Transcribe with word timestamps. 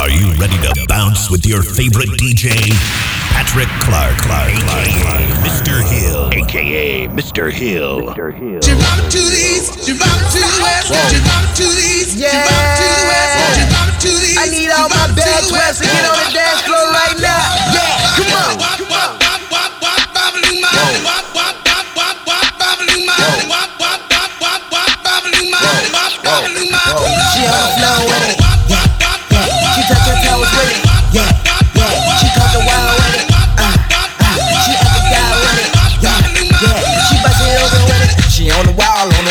Are 0.00 0.10
you 0.10 0.32
ready 0.40 0.56
to 0.62 0.86
bounce 0.88 1.30
with 1.30 1.44
your 1.46 1.62
favorite 1.62 2.10
DJ? 2.16 2.52
Patrick 3.32 3.68
Clark, 3.80 4.16
Clark, 4.18 4.52
Clark, 4.64 4.88
Clark. 4.88 5.22
Mr. 5.44 5.82
Hill, 5.84 6.30
aka 6.32 7.08
Mr. 7.08 7.52
Hill. 7.52 8.14
Mr. 8.14 8.32
Hill. 8.32 8.60
Jump 8.60 8.80
to 9.10 9.20
the 9.20 9.42
east, 9.58 9.86
jump 9.86 10.00
to 10.00 10.38
the 10.40 10.60
west, 10.62 10.88
jump 10.88 11.56
to 11.56 11.64
the 11.64 11.86
east, 12.00 12.18
jump 12.18 12.48
to 12.78 12.86
the 12.88 13.02
west, 13.08 13.70
jump 13.70 13.90
to 14.00 14.08
the 14.08 14.30
east. 14.32 14.38
I 14.38 14.46
need 14.50 14.70
all 14.70 14.88
my 14.88 15.06
bad 15.14 15.44
twins 15.48 15.78
to 15.78 15.84
get 15.84 16.04
on 16.08 16.16
the 16.16 16.30
dance 16.32 16.62
floor 16.62 16.84
right 16.92 17.16
now. 17.20 17.44
Yeah, 17.74 18.16
come 18.16 18.32
on. 18.32 19.58
She 27.34 27.46
on 27.46 27.60
the 27.60 27.72
floor 27.78 27.98
with 28.08 28.30
it. 28.30 28.38
Yeah, 28.38 28.42
yeah. 28.42 28.47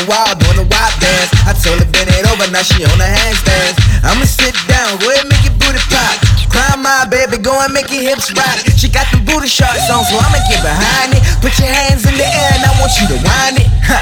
The 0.08 0.16
wall, 0.16 0.32
doing 0.40 0.64
the 0.64 0.68
wild 0.72 0.94
dance. 1.04 1.30
I 1.44 1.52
told 1.52 1.84
her 1.84 1.90
bend 1.92 2.08
it 2.16 2.24
over, 2.32 2.48
now 2.48 2.64
she 2.64 2.84
on 2.88 2.96
the 2.96 3.08
handstands. 3.08 3.76
I'ma 4.08 4.24
sit 4.24 4.56
down, 4.72 4.96
go 5.04 5.12
ahead 5.12 5.28
make 5.28 5.44
your 5.44 5.56
booty 5.60 5.84
pop. 5.92 6.16
Cry 6.48 6.80
my 6.80 7.04
baby, 7.12 7.38
go 7.44 7.52
and 7.60 7.74
make 7.76 7.92
your 7.92 8.04
hips 8.08 8.32
rock. 8.32 8.56
She 8.80 8.88
got 8.88 9.04
the 9.12 9.20
booty 9.28 9.52
shorts 9.52 9.92
on, 9.92 10.08
so 10.08 10.16
I'ma 10.16 10.40
get 10.48 10.64
behind 10.64 11.12
it. 11.12 11.22
Put 11.44 11.60
your 11.60 11.68
hands 11.68 12.08
in 12.08 12.16
the 12.16 12.24
air 12.24 12.52
and 12.56 12.64
I 12.64 12.72
want 12.80 12.96
you 13.04 13.06
to 13.12 13.18
wind 13.20 13.60
it. 13.60 13.68
Huh. 13.84 14.00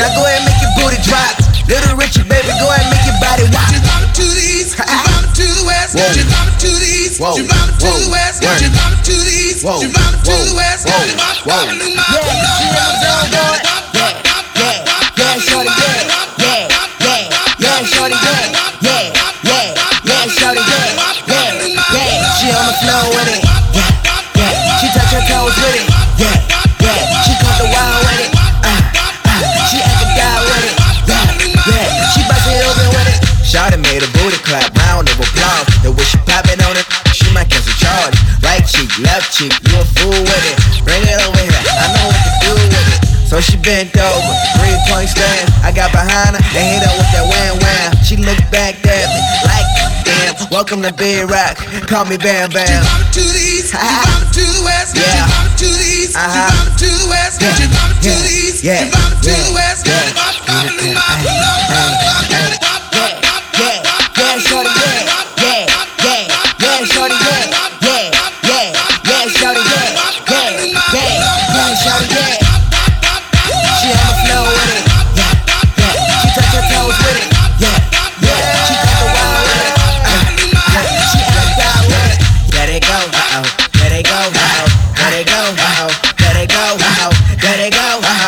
Now 0.00 0.08
go 0.16 0.24
ahead 0.24 0.42
make 0.48 0.58
your 0.64 0.72
booty 0.80 0.98
drop. 1.04 1.36
Little 1.68 1.96
Richie, 1.96 2.24
baby, 2.24 2.48
go 2.60 2.68
ahead 2.72 2.88
make 2.88 3.04
your 3.04 3.16
body 3.20 3.44
rock. 3.52 3.68
Jump 3.68 4.04
to 4.16 4.24
the 4.24 4.44
east, 4.64 4.80
jump 4.80 5.28
to 5.36 5.44
the 5.44 5.64
west, 5.68 5.92
Whoa. 5.96 6.08
jump 6.08 6.50
to 6.60 6.68
the 6.72 6.88
east, 7.04 7.20
Whoa. 7.20 7.36
jump 7.36 7.68
to 7.80 7.88
Whoa. 7.88 8.00
the 8.00 8.10
west, 8.12 8.36
Word. 8.44 8.60
jump 8.64 8.96
to 9.04 9.12
the 9.12 9.34
east, 9.48 9.60
Whoa. 9.64 9.80
jump 9.80 9.92
to 10.24 10.32
the 10.32 10.52
Whoa. 10.52 10.56
west. 10.56 10.88
Whoa. 10.88 11.04
Whoa. 11.44 11.64
Yeah, 11.64 11.72
Yeah, 11.76 12.48
she 12.56 12.64
in 12.64 12.72
the 12.72 12.84
zone 13.00 13.28
going. 13.32 13.60
Yeah, 13.64 13.80
yeah, 13.80 13.83
yeah, 15.34 15.42
shorty, 15.42 15.66
yeah, 15.66 15.98
yeah, 16.38 16.68
yeah, 17.02 17.26
yeah, 17.58 17.82
shorty, 17.82 18.14
yeah, 18.14 18.54
yeah, 18.86 19.02
yeah, 19.42 19.74
yeah, 20.06 20.30
shorty, 20.30 20.62
yeah, 20.62 20.94
yeah, 21.26 21.58
yeah. 21.90 22.38
She 22.38 22.54
on 22.54 22.62
the 22.70 22.74
floor 22.78 23.02
with 23.18 23.34
it. 23.34 23.42
Yeah, 23.74 23.90
yeah. 24.38 24.78
She 24.78 24.86
touch 24.94 25.10
her 25.10 25.24
toes 25.26 25.56
with 25.58 25.74
it. 25.74 25.86
Yeah, 26.22 26.38
yeah. 26.86 27.02
She 27.26 27.34
caught 27.42 27.58
the 27.58 27.66
wild 27.66 27.98
with 28.06 28.22
it. 28.22 28.30
Uh, 28.62 28.78
uh. 29.26 29.42
She 29.74 29.82
at 29.82 29.98
the 29.98 30.06
with 30.14 30.70
it. 30.70 30.74
Yeah, 31.10 31.26
yeah. 31.66 32.14
She 32.14 32.20
bust 32.30 32.46
it 32.46 32.62
open 32.62 32.88
with 32.94 33.10
it. 33.10 33.18
Shawty 33.42 33.78
made 33.90 34.06
a 34.06 34.10
booty 34.14 34.38
clap, 34.46 34.70
round 34.86 35.10
of 35.10 35.18
applause. 35.18 35.66
The 35.82 35.90
way 35.90 36.06
she 36.06 36.18
poppin' 36.30 36.62
on 36.62 36.78
it, 36.78 36.86
she 37.10 37.26
might 37.34 37.50
catch 37.50 37.66
a 37.66 37.74
charge. 37.82 38.14
Right 38.38 38.62
cheek, 38.62 38.90
left 39.02 39.34
cheek, 39.34 39.50
you 39.66 39.82
a 39.82 39.84
fool 39.98 40.14
with 40.14 40.44
it. 40.46 40.56
Bring 40.86 41.02
it 41.02 41.18
over 41.26 41.42
here, 41.42 41.64
I 41.74 41.90
know 41.90 42.06
what 42.06 42.22
to. 42.22 42.43
So 43.34 43.40
she 43.40 43.56
bent 43.56 43.90
over, 43.98 44.34
three 44.54 44.78
point 44.86 45.10
stand. 45.10 45.50
I 45.66 45.74
got 45.74 45.90
behind 45.90 46.38
her 46.38 46.44
and 46.54 46.66
hit 46.70 46.86
her 46.86 46.94
with 46.94 47.10
that 47.18 47.26
wham 47.26 47.58
wham. 47.58 47.90
She 48.06 48.14
looked 48.14 48.46
back 48.54 48.78
at 48.86 49.10
me 49.10 49.20
like, 49.42 49.66
damn, 50.06 50.38
welcome 50.54 50.80
to 50.86 50.94
Bedrock. 50.94 51.58
Call 51.90 52.04
me 52.04 52.16
Bam 52.16 52.54
Bam. 52.54 52.62
Jump 52.62 53.10
to 53.10 53.22
the 53.26 53.42
east, 53.58 53.74
jump 53.74 54.30
to 54.38 54.38
the 54.38 54.62
west, 54.62 54.94
Yeah. 54.94 55.26
jump 55.26 55.50
to 55.50 55.66
the 55.66 55.82
east, 55.82 56.14
Uh-huh. 56.14 56.46
jump 56.46 56.78
to 56.78 56.86
the 56.86 57.06
west, 57.10 57.42
Yeah. 57.42 57.58
jump 57.58 57.74
to 57.74 58.06
Yeah. 58.06 58.22
the 58.22 58.30
east, 58.30 58.62
Yeah. 58.62 58.86
jump 58.94 59.18
to 59.18 59.26
Yeah. 59.26 59.42
the 59.42 59.50
west. 59.50 59.82
Yeah. 59.82 60.14
Yeah, 60.46 60.70
yeah, 62.30 62.73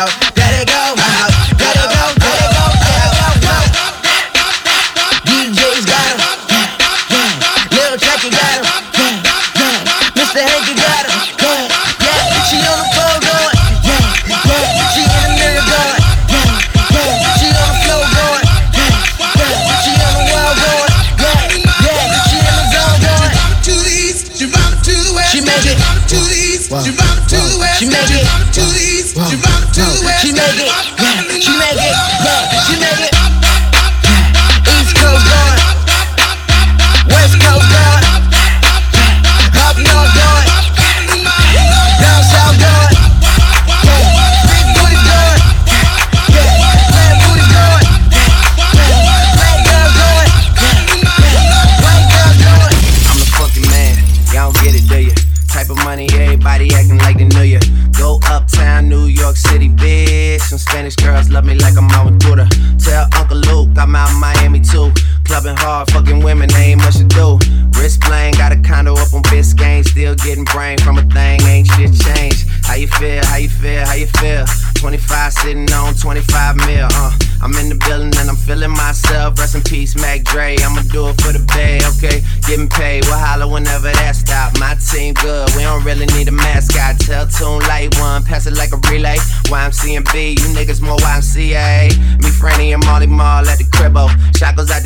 they 0.05 0.26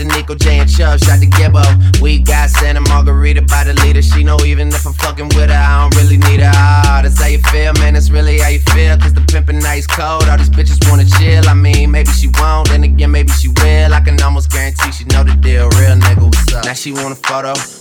To 0.02 0.08
Nico 0.08 0.34
J 0.34 0.58
and 0.58 0.68
Chubb, 0.68 1.00
shot 1.00 1.20
to 1.20 1.28
Gibbo. 1.28 1.62
We 2.02 2.18
got 2.18 2.50
Santa 2.50 2.82
Margarita 2.82 3.44
by 3.44 3.66
the 3.66 3.74
leader. 3.86 4.02
She 4.02 4.24
know 4.24 4.40
even 4.44 4.70
if 4.70 4.84
I'm 4.88 4.94
fucking 4.94 5.28
with 5.38 5.52
her, 5.52 5.54
I 5.54 5.82
don't 5.82 5.96
really 6.02 6.18
need 6.18 6.40
her. 6.40 6.52
Ah, 6.52 7.02
that's 7.04 7.22
how 7.22 7.28
you 7.28 7.38
feel, 7.54 7.74
man. 7.74 7.94
That's 7.94 8.10
really 8.10 8.40
how 8.40 8.50
you 8.50 8.62
feel. 8.74 8.98
Cause 8.98 9.14
the 9.14 9.22
pimpin' 9.22 9.62
nice 9.62 9.86
cold. 9.86 10.24
All 10.24 10.38
these 10.40 10.50
bitches 10.50 10.90
wanna 10.90 11.06
chill. 11.06 11.48
I 11.48 11.54
mean, 11.54 11.92
maybe 11.92 12.10
she 12.14 12.30
won't, 12.40 12.70
then 12.70 12.84
again, 12.84 13.12
maybe 13.12 13.30
she 13.34 13.50
will. 13.50 13.94
I 13.94 14.02
can 14.02 14.20
almost 14.24 14.50
guarantee 14.50 14.92
she 14.92 15.04
know 15.06 15.24
the 15.24 15.36
deal. 15.36 15.70
Real 15.70 15.96
nigga, 15.96 16.24
what's 16.24 16.52
up? 16.52 16.66
Now 16.66 16.74
she 16.74 16.94
want 16.94 17.12
a 17.12 17.16
photo. 17.16 17.81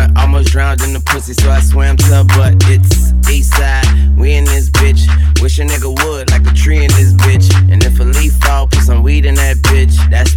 blunt, 0.00 0.18
almost 0.18 0.48
drowned 0.48 0.82
in 0.82 0.92
the 0.92 1.00
pussy, 1.00 1.32
so 1.34 1.50
I 1.50 1.60
swam 1.60 1.96
to 1.96 2.04
her 2.06 2.24
butt. 2.24 2.54
It's 2.66 3.12
east 3.30 3.54
side, 3.54 3.84
we 4.16 4.32
in 4.32 4.44
this 4.44 4.70
bitch. 4.70 5.06
Wish 5.40 5.58
a 5.58 5.62
nigga 5.62 5.88
would, 6.04 6.30
like 6.30 6.46
a 6.46 6.54
tree 6.54 6.84
in 6.84 6.90
this 6.92 7.12
bitch. 7.14 7.50
And 7.72 7.82
if 7.84 7.98
a 8.00 8.04
leaf 8.04 8.32
fall, 8.44 8.66
put 8.66 8.82
some 8.82 9.02
weed 9.02 9.24
in 9.24 9.34
that 9.36 9.56
bitch. 9.58 9.96
That's 10.10 10.36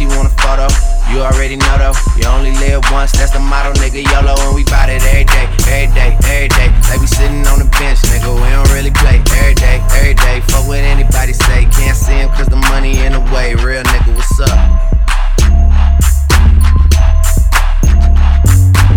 She 0.00 0.06
want 0.16 0.24
a 0.24 0.34
photo. 0.40 0.64
You 1.12 1.20
already 1.20 1.56
know 1.56 1.76
though. 1.76 1.92
You 2.16 2.24
only 2.32 2.56
live 2.56 2.80
once. 2.90 3.12
That's 3.12 3.32
the 3.32 3.38
motto, 3.38 3.76
nigga. 3.76 4.00
YOLO, 4.00 4.32
and 4.48 4.54
we 4.56 4.64
bout 4.64 4.88
it 4.88 5.04
every 5.04 5.28
day, 5.28 5.44
every 5.68 5.92
day, 5.92 6.16
every 6.24 6.48
day. 6.48 6.68
Like 6.88 7.00
we 7.00 7.06
sitting 7.06 7.44
on 7.52 7.60
the 7.60 7.68
bench, 7.76 8.00
nigga. 8.08 8.32
We 8.32 8.48
don't 8.48 8.70
really 8.72 8.92
play 8.96 9.20
every 9.36 9.54
day, 9.54 9.84
every 9.92 10.14
day. 10.14 10.40
Fuck 10.48 10.66
what 10.66 10.80
anybody 10.80 11.34
say. 11.34 11.68
Can't 11.76 11.96
see 11.96 12.16
him 12.16 12.30
cause 12.32 12.48
the 12.48 12.56
money 12.72 13.04
in 13.04 13.12
the 13.12 13.20
way. 13.28 13.54
Real 13.60 13.84
nigga, 13.84 14.16
what's 14.16 14.40
up? 14.40 14.56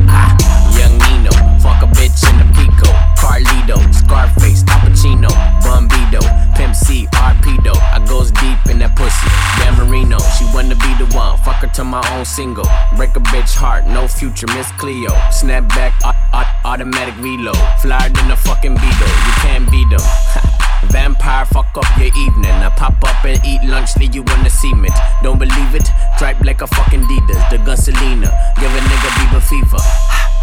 Ah, 0.08 0.32
young 0.80 0.96
Nino, 1.04 1.36
fuck 1.60 1.84
a 1.84 1.88
bitch 2.00 2.24
in 2.32 2.36
the 2.40 2.48
Pico, 2.56 2.88
Carlito, 3.20 3.76
Scarface, 3.92 4.64
Al 4.72 4.80
Pacino, 4.88 5.32
Bumbido, 5.68 6.24
Pimp 6.56 6.76
C, 6.76 7.08
Arpedo. 7.14 7.76
I 7.94 8.04
goes 8.08 8.32
deep 8.32 8.60
in 8.70 8.80
that 8.80 8.96
pussy. 8.96 9.28
Dan 9.60 9.78
Marino, 9.78 10.18
she 10.38 10.46
wanna 10.54 10.76
be 10.76 10.92
the 10.98 11.08
one. 11.16 11.38
Fuck 11.40 11.62
her 11.64 11.68
to 11.76 11.84
my 11.84 12.02
own 12.14 12.26
single. 12.26 12.66
Break 12.96 13.16
a 13.16 13.20
bitch 13.20 13.56
heart, 13.56 13.86
no 13.88 14.08
future, 14.08 14.48
Miss 14.48 14.72
Cleo. 14.80 15.12
Snap 15.32 15.68
back, 15.70 15.94
au- 16.06 16.14
au- 16.34 16.70
automatic 16.72 17.16
reload. 17.20 17.58
Flyer 17.82 18.10
than 18.10 18.32
a 18.32 18.38
fucking 18.38 18.76
Beetle, 18.76 19.08
you 19.28 19.34
can't 19.42 19.70
beat 19.72 19.90
them. 19.90 20.02
Vampire, 20.92 21.46
fuck 21.46 21.72
up 21.76 21.88
your 21.98 22.12
evening. 22.16 22.52
I 22.52 22.70
pop 22.76 23.02
up 23.04 23.24
and 23.26 23.40
eat 23.46 23.64
lunch, 23.64 23.96
leave 23.98 24.14
you 24.16 24.24
on 24.24 24.44
the 24.44 24.50
cement. 24.50 24.94
Don't 25.24 25.40
believe 25.40 25.74
it? 25.76 25.88
Dripe 26.20 26.42
like 26.42 26.62
a 26.62 26.68
fucking 26.68 27.02
Adidas, 27.02 27.50
the 27.50 27.58
Gunselina. 27.58 28.30
Give 28.60 28.72
a 28.72 28.80
nigga 28.80 29.10
Bieber 29.18 29.42
fever. 29.42 29.78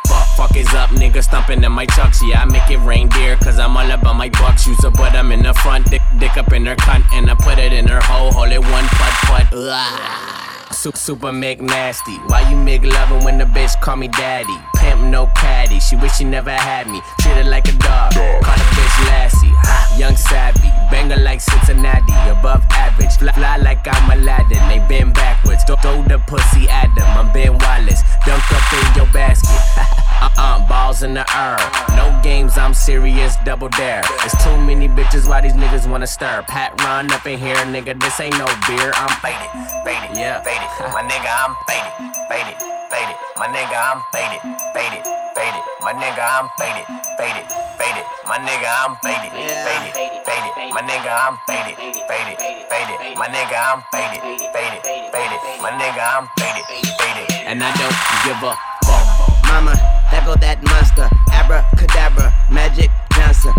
fuck. 0.41 0.57
Is 0.57 0.73
up, 0.73 0.89
nigga 0.91 1.23
stomping 1.23 1.63
in 1.63 1.71
my 1.71 1.85
chucks. 1.85 2.19
Yeah, 2.23 2.41
I 2.41 2.45
make 2.45 2.69
it 2.69 2.79
reindeer, 2.79 3.35
cause 3.37 3.59
I'm 3.59 3.77
all 3.77 3.89
about 3.89 4.15
my 4.15 4.29
bucks. 4.29 4.67
Use 4.67 4.83
a 4.83 4.91
butt, 4.91 5.13
I'm 5.13 5.31
in 5.31 5.43
the 5.43 5.53
front, 5.53 5.89
dick, 5.89 6.01
dick 6.19 6.37
up 6.37 6.51
in 6.53 6.65
her 6.65 6.75
cunt, 6.75 7.03
and 7.13 7.29
I 7.29 7.35
put 7.35 7.57
it 7.57 7.73
in 7.73 7.87
her 7.87 8.01
hole, 8.01 8.31
hold 8.31 8.51
it 8.51 8.59
one 8.59 8.85
put 8.99 9.13
put. 9.29 9.45
Ugh. 9.53 10.73
Super, 10.73 10.97
super 10.97 11.31
make 11.31 11.61
nasty. 11.61 12.15
Why 12.27 12.49
you 12.49 12.55
make 12.55 12.83
loving 12.83 13.23
when 13.23 13.37
the 13.37 13.45
bitch 13.45 13.79
call 13.81 13.97
me 13.97 14.07
daddy? 14.07 14.57
Pimp 14.91 15.07
no 15.07 15.27
caddy. 15.35 15.79
She 15.79 15.95
wish 15.95 16.17
she 16.17 16.25
never 16.25 16.51
had 16.51 16.87
me. 16.87 17.01
Treat 17.21 17.35
her 17.35 17.43
like 17.43 17.67
a 17.69 17.71
dog. 17.79 18.11
Call 18.11 18.57
the 18.59 18.67
bitch 18.75 19.07
Lassie. 19.07 19.47
Ha, 19.63 19.95
young 19.97 20.17
savvy. 20.17 20.67
Banger 20.91 21.15
like 21.23 21.39
Cincinnati. 21.39 22.11
Above 22.29 22.63
average. 22.71 23.15
Fly, 23.15 23.31
fly 23.31 23.55
like 23.57 23.87
I'm 23.87 24.11
Aladdin. 24.11 24.59
They 24.67 24.83
bend 24.89 25.13
backwards. 25.13 25.63
Throw, 25.63 25.77
throw 25.77 26.03
the 26.03 26.19
pussy 26.27 26.67
at 26.67 26.93
them. 26.95 27.07
I'm 27.17 27.31
Ben 27.31 27.57
Wallace. 27.57 28.03
Dunk 28.25 28.43
up 28.51 28.73
in 28.73 28.95
your 28.97 29.07
basket. 29.13 29.61
Uh-uh, 30.21 30.67
balls 30.67 31.01
in 31.01 31.15
the 31.15 31.25
air. 31.35 31.57
No 31.95 32.19
games, 32.21 32.55
I'm 32.55 32.75
serious, 32.75 33.35
double 33.43 33.69
dare. 33.69 34.03
There's 34.19 34.37
too 34.43 34.55
many 34.55 34.87
bitches, 34.87 35.27
why 35.27 35.41
these 35.41 35.53
niggas 35.53 35.89
wanna 35.89 36.05
stir? 36.05 36.43
Pat 36.47 36.79
run 36.83 37.11
up 37.11 37.25
in 37.25 37.39
here, 37.39 37.55
nigga, 37.73 37.99
this 37.99 38.19
ain't 38.19 38.37
no 38.37 38.45
beer. 38.67 38.91
I'm 38.93 39.09
faded, 39.17 39.49
faded, 39.83 40.15
yeah, 40.15 40.39
faded. 40.41 40.69
My 40.93 41.01
nigga, 41.01 41.25
I'm 41.25 41.55
faded, 41.65 42.15
faded, 42.29 42.80
faded. 42.91 43.15
My 43.39 43.47
nigga, 43.47 43.77
I'm 43.79 44.03
faded, 44.11 44.41
faded, 44.75 45.03
faded. 45.31 45.63
My 45.79 45.95
nigga, 45.95 46.19
I'm 46.19 46.51
faded, 46.59 46.85
faded, 47.15 47.47
faded. 47.79 48.05
My 48.27 48.37
nigga, 48.37 48.67
I'm 48.67 48.99
faded, 48.99 49.31
faded, 49.31 49.93
faded. 50.27 50.53
My 50.75 50.83
nigga, 50.83 51.07
I'm 51.07 51.35
faded, 51.47 51.75
faded, 51.79 52.43
faded. 52.67 53.17
My 53.17 53.27
nigga, 53.31 53.55
I'm 53.55 53.79
faded, 53.95 54.19
faded, 54.51 54.81
faded. 54.83 55.39
My 55.63 55.71
nigga, 55.71 56.03
I'm 56.03 56.27
faded, 56.35 56.65
faded. 56.99 57.27
And 57.47 57.63
I 57.63 57.71
don't 57.79 57.97
give 58.27 58.43
a 58.43 58.53
fuck. 58.83 59.07
Mama, 59.47 59.73
there 60.11 60.23
go 60.27 60.35
that 60.35 60.59
monster. 60.63 61.07
Abracadabra, 61.31 62.33
Magic 62.51 62.91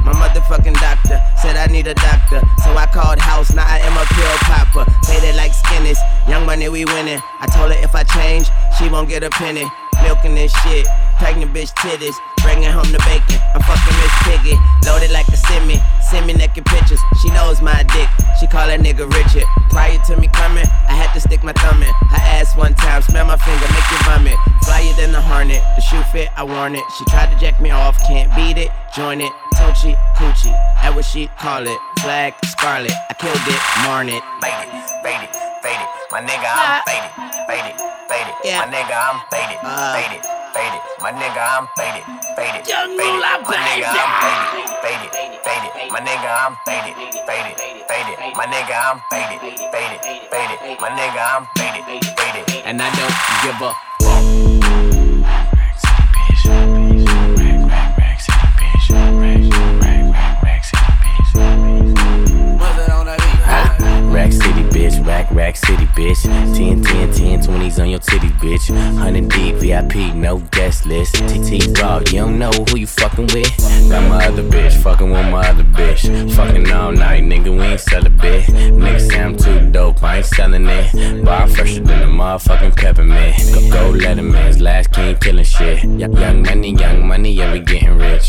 My 0.04 0.12
motherfucking 0.12 0.74
doctor 0.74 1.20
said 1.40 1.56
I 1.56 1.66
need 1.66 1.86
a 1.86 1.94
doctor. 1.94 2.40
So 2.62 2.70
I 2.76 2.86
called 2.86 3.18
house, 3.18 3.52
now 3.52 3.66
I 3.66 3.78
am 3.78 3.96
a 3.96 4.04
pill 4.14 4.36
popper. 4.46 4.86
It 5.08 5.36
like 5.36 5.52
skinnies. 5.52 5.98
Young 6.28 6.46
money, 6.46 6.68
we 6.68 6.84
winning. 6.84 7.20
I 7.40 7.46
told 7.46 7.72
her 7.72 7.78
if 7.82 7.94
I 7.94 8.04
change, 8.04 8.48
she 8.78 8.88
won't 8.88 9.08
get 9.08 9.22
a 9.22 9.30
penny. 9.30 9.64
Milking 10.02 10.34
this 10.34 10.52
shit. 10.62 10.86
Pregnant 11.18 11.54
bitch 11.54 11.72
titties. 11.74 12.14
Bringing 12.42 12.70
home 12.70 12.90
the 12.90 12.98
bacon. 13.06 13.38
I'm 13.54 13.62
fucking 13.62 13.96
Miss 14.02 14.14
Piggy. 14.26 14.56
Loaded 14.86 15.10
like 15.10 15.28
a 15.28 15.36
semi. 15.36 15.78
Send 16.10 16.26
me 16.26 16.34
naked 16.34 16.64
pictures. 16.66 17.00
She 17.22 17.30
knows 17.30 17.62
my 17.62 17.82
dick. 17.94 18.08
She 18.38 18.46
call 18.46 18.66
that 18.66 18.80
nigga 18.80 19.06
Richard. 19.08 19.46
Prior 19.70 19.98
to 20.06 20.16
me 20.16 20.28
coming, 20.28 20.66
I 20.88 20.94
had 20.94 21.12
to 21.14 21.20
stick 21.20 21.42
my 21.42 21.52
thumb 21.52 21.82
in. 21.82 21.92
Her 22.10 22.22
ass 22.36 22.56
one 22.56 22.74
time, 22.74 23.02
smell 23.02 23.24
my 23.24 23.36
finger, 23.36 23.66
make 23.72 23.88
you 23.88 24.00
vomit. 24.04 24.36
Flyer 24.64 24.92
than 24.98 25.12
the 25.12 25.20
hornet. 25.20 25.62
The 25.76 25.82
shoe 25.82 26.02
fit, 26.12 26.28
I 26.36 26.44
worn 26.44 26.74
it. 26.74 26.84
She 26.98 27.04
tried 27.06 27.32
to 27.32 27.38
jack 27.38 27.60
me 27.60 27.70
off, 27.70 27.96
can't 28.06 28.28
beat 28.36 28.58
it. 28.60 28.70
Join 28.94 29.20
it. 29.20 29.32
Tochi, 29.54 29.96
coochie. 30.16 30.52
That 30.82 30.92
what 30.94 31.04
she 31.04 31.28
call 31.38 31.66
it. 31.66 31.78
Flag, 32.02 32.34
scarlet. 32.44 32.92
I 33.08 33.14
killed 33.14 33.38
it, 33.46 33.60
marn 33.86 34.08
it. 34.08 34.22
faded, 34.42 34.68
faded, 35.00 35.30
faded. 35.62 35.88
My 36.10 36.20
nigga, 36.20 36.44
I'm 36.44 36.82
faded, 36.84 37.12
faded, 37.48 38.01
faded. 38.12 38.34
Yeah. 38.44 38.60
My 38.60 38.68
nigga, 38.68 38.92
I'm 38.92 39.18
faded, 39.32 39.58
Uh. 39.64 39.96
faded, 39.96 40.22
faded. 40.52 40.82
My 41.00 41.12
nigga, 41.16 41.40
I'm 41.40 41.64
faded, 41.76 42.04
faded, 42.36 42.62
Young 42.68 42.92
faded. 42.92 43.08
Moolah, 43.08 43.40
My 43.48 43.56
nigga, 43.64 43.88
I'm 43.88 44.12
faded, 44.20 44.52
faded, 44.84 45.10
faded. 45.46 45.72
My 45.92 46.00
nigga, 46.04 46.28
I'm 46.28 46.54
faded, 46.68 46.94
faded, 47.28 47.56
faded. 47.88 48.16
My 48.36 48.46
nigga, 48.52 48.76
I'm 48.76 48.98
faded, 49.10 49.40
faded, 49.72 50.00
faded. 50.32 50.58
My 50.84 50.90
nigga, 50.92 51.22
I'm 51.32 51.44
faded, 51.56 51.84
faded. 52.20 52.44
And 52.68 52.76
I 52.82 52.88
don't 52.92 53.16
give 53.42 53.58
a 53.64 53.72
bitch. 64.82 65.06
Rack, 65.06 65.30
Rack 65.30 65.56
City, 65.56 65.86
bitch. 65.86 66.22
10, 66.22 66.82
10, 66.82 67.12
10, 67.12 67.40
20s 67.40 67.80
on 67.80 67.90
your 67.90 68.00
titties, 68.00 68.32
bitch. 68.38 68.70
100 68.70 69.28
deep, 69.28 69.56
VIP, 69.56 70.14
no 70.14 70.38
guest 70.50 70.86
list. 70.86 71.14
TT 71.14 71.78
Raw, 71.78 71.98
you 71.98 72.20
don't 72.20 72.38
know 72.38 72.50
who 72.50 72.78
you 72.78 72.86
fucking 72.86 73.28
with. 73.28 73.56
Got 73.88 74.08
my 74.08 74.26
other 74.26 74.42
bitch, 74.42 74.74
fucking 74.82 75.10
with 75.10 75.30
my 75.30 75.48
other 75.48 75.64
bitch. 75.64 76.34
Fucking 76.34 76.70
all 76.70 76.92
night, 76.92 77.24
nigga, 77.24 77.50
we 77.56 77.62
ain't 77.62 77.80
sell 77.80 78.04
a 78.06 78.10
bit. 78.10 78.46
Nigga 78.46 79.00
say 79.00 79.20
I'm 79.20 79.36
too 79.36 79.70
dope, 79.70 80.02
I 80.02 80.18
ain't 80.18 80.26
selling 80.26 80.66
it. 80.66 81.24
Bar 81.24 81.48
fresher 81.48 81.80
than 81.80 82.02
a 82.02 82.06
motherfucking 82.06 82.76
peppermint. 82.76 83.36
Go, 83.54 83.70
go 83.70 83.90
let 83.90 84.18
him 84.18 84.34
in, 84.34 84.62
last 84.62 84.92
king 84.92 85.16
killing 85.16 85.44
shit. 85.44 85.84
Young 85.84 86.42
money, 86.42 86.72
young 86.72 87.06
money, 87.06 87.32
yeah, 87.32 87.52
we 87.52 87.60
getting 87.60 87.98
rich. 87.98 88.28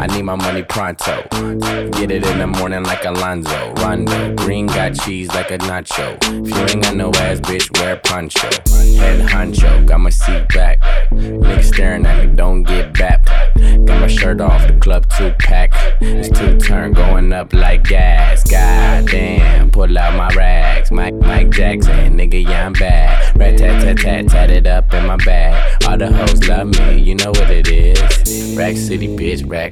I 0.00 0.06
need 0.06 0.22
my 0.22 0.36
money 0.36 0.62
pronto. 0.62 1.22
Get 1.90 2.10
it 2.10 2.26
in 2.26 2.38
the 2.38 2.46
morning 2.46 2.84
like 2.84 3.04
Alonzo. 3.04 3.72
Rondo. 3.74 4.34
Green 4.36 4.66
got 4.66 4.94
cheese 4.94 5.28
like 5.28 5.50
a 5.50 5.58
nacho. 5.58 6.16
If 6.46 6.56
you 6.56 6.62
ain't 6.62 6.82
got 6.82 6.96
no 6.96 7.10
ass, 7.16 7.40
bitch, 7.40 7.70
wear 7.78 7.96
poncho. 7.96 8.48
Head 8.98 9.28
honcho, 9.28 9.86
got 9.86 10.00
my 10.00 10.10
seat 10.10 10.48
back. 10.48 10.80
Niggas 11.12 11.64
staring 11.64 12.06
at 12.06 12.26
me, 12.26 12.34
don't 12.34 12.62
get 12.62 12.92
back. 12.94 13.24
Got 13.24 14.00
my 14.00 14.06
shirt 14.06 14.40
off, 14.40 14.66
the 14.66 14.78
club 14.80 15.06
two 15.16 15.32
pack. 15.38 15.70
It's 16.00 16.28
two 16.36 16.58
turn 16.58 16.92
going 16.92 17.32
up 17.32 17.52
like 17.52 17.84
gas. 17.84 18.44
God 18.50 19.06
damn, 19.06 19.70
pull 19.70 19.96
out 19.98 20.16
my 20.16 20.28
rags. 20.34 20.90
Mike, 20.90 21.14
Mike 21.14 21.50
Jackson, 21.50 22.16
nigga, 22.16 22.42
yeah, 22.44 22.66
I'm 22.66 22.72
bad. 22.72 23.36
Rat 23.36 23.58
tat 23.58 23.82
tat 23.82 23.98
tat, 23.98 24.28
tat 24.28 24.50
it 24.50 24.66
up 24.66 24.92
in 24.92 25.06
my 25.06 25.16
bag. 25.16 25.84
All 25.86 25.96
the 25.96 26.12
hoes 26.12 26.46
love 26.48 26.68
me, 26.68 26.98
you 26.98 27.14
know 27.14 27.30
what 27.30 27.50
it 27.50 27.68
is. 27.68 28.56
Rack 28.56 28.76
City, 28.76 29.08
bitch, 29.08 29.48
rack, 29.48 29.71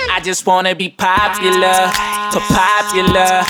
Just 0.23 0.45
wanna 0.45 0.75
be 0.75 0.87
popular, 0.87 1.91
popular, 2.31 3.43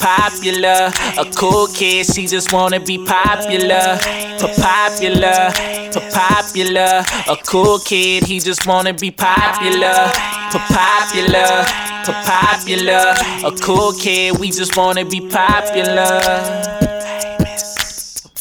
popular. 0.00 0.90
A 1.18 1.24
cool 1.36 1.66
kid, 1.68 2.06
she 2.06 2.26
just 2.26 2.52
wanna 2.52 2.80
be 2.80 2.96
popular, 3.04 3.98
popular, 4.56 5.52
popular. 6.12 7.04
A 7.28 7.36
cool 7.46 7.78
kid, 7.78 8.24
he 8.24 8.40
just 8.40 8.66
wanna 8.66 8.94
be 8.94 9.10
popular, 9.10 10.10
popular, 10.52 11.64
popular. 12.24 13.14
A 13.44 13.52
cool 13.60 13.92
kid, 13.92 14.38
we 14.38 14.50
just 14.50 14.76
wanna 14.76 15.04
be 15.04 15.20
popular, 15.20 16.20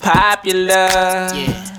popular. 0.02 1.75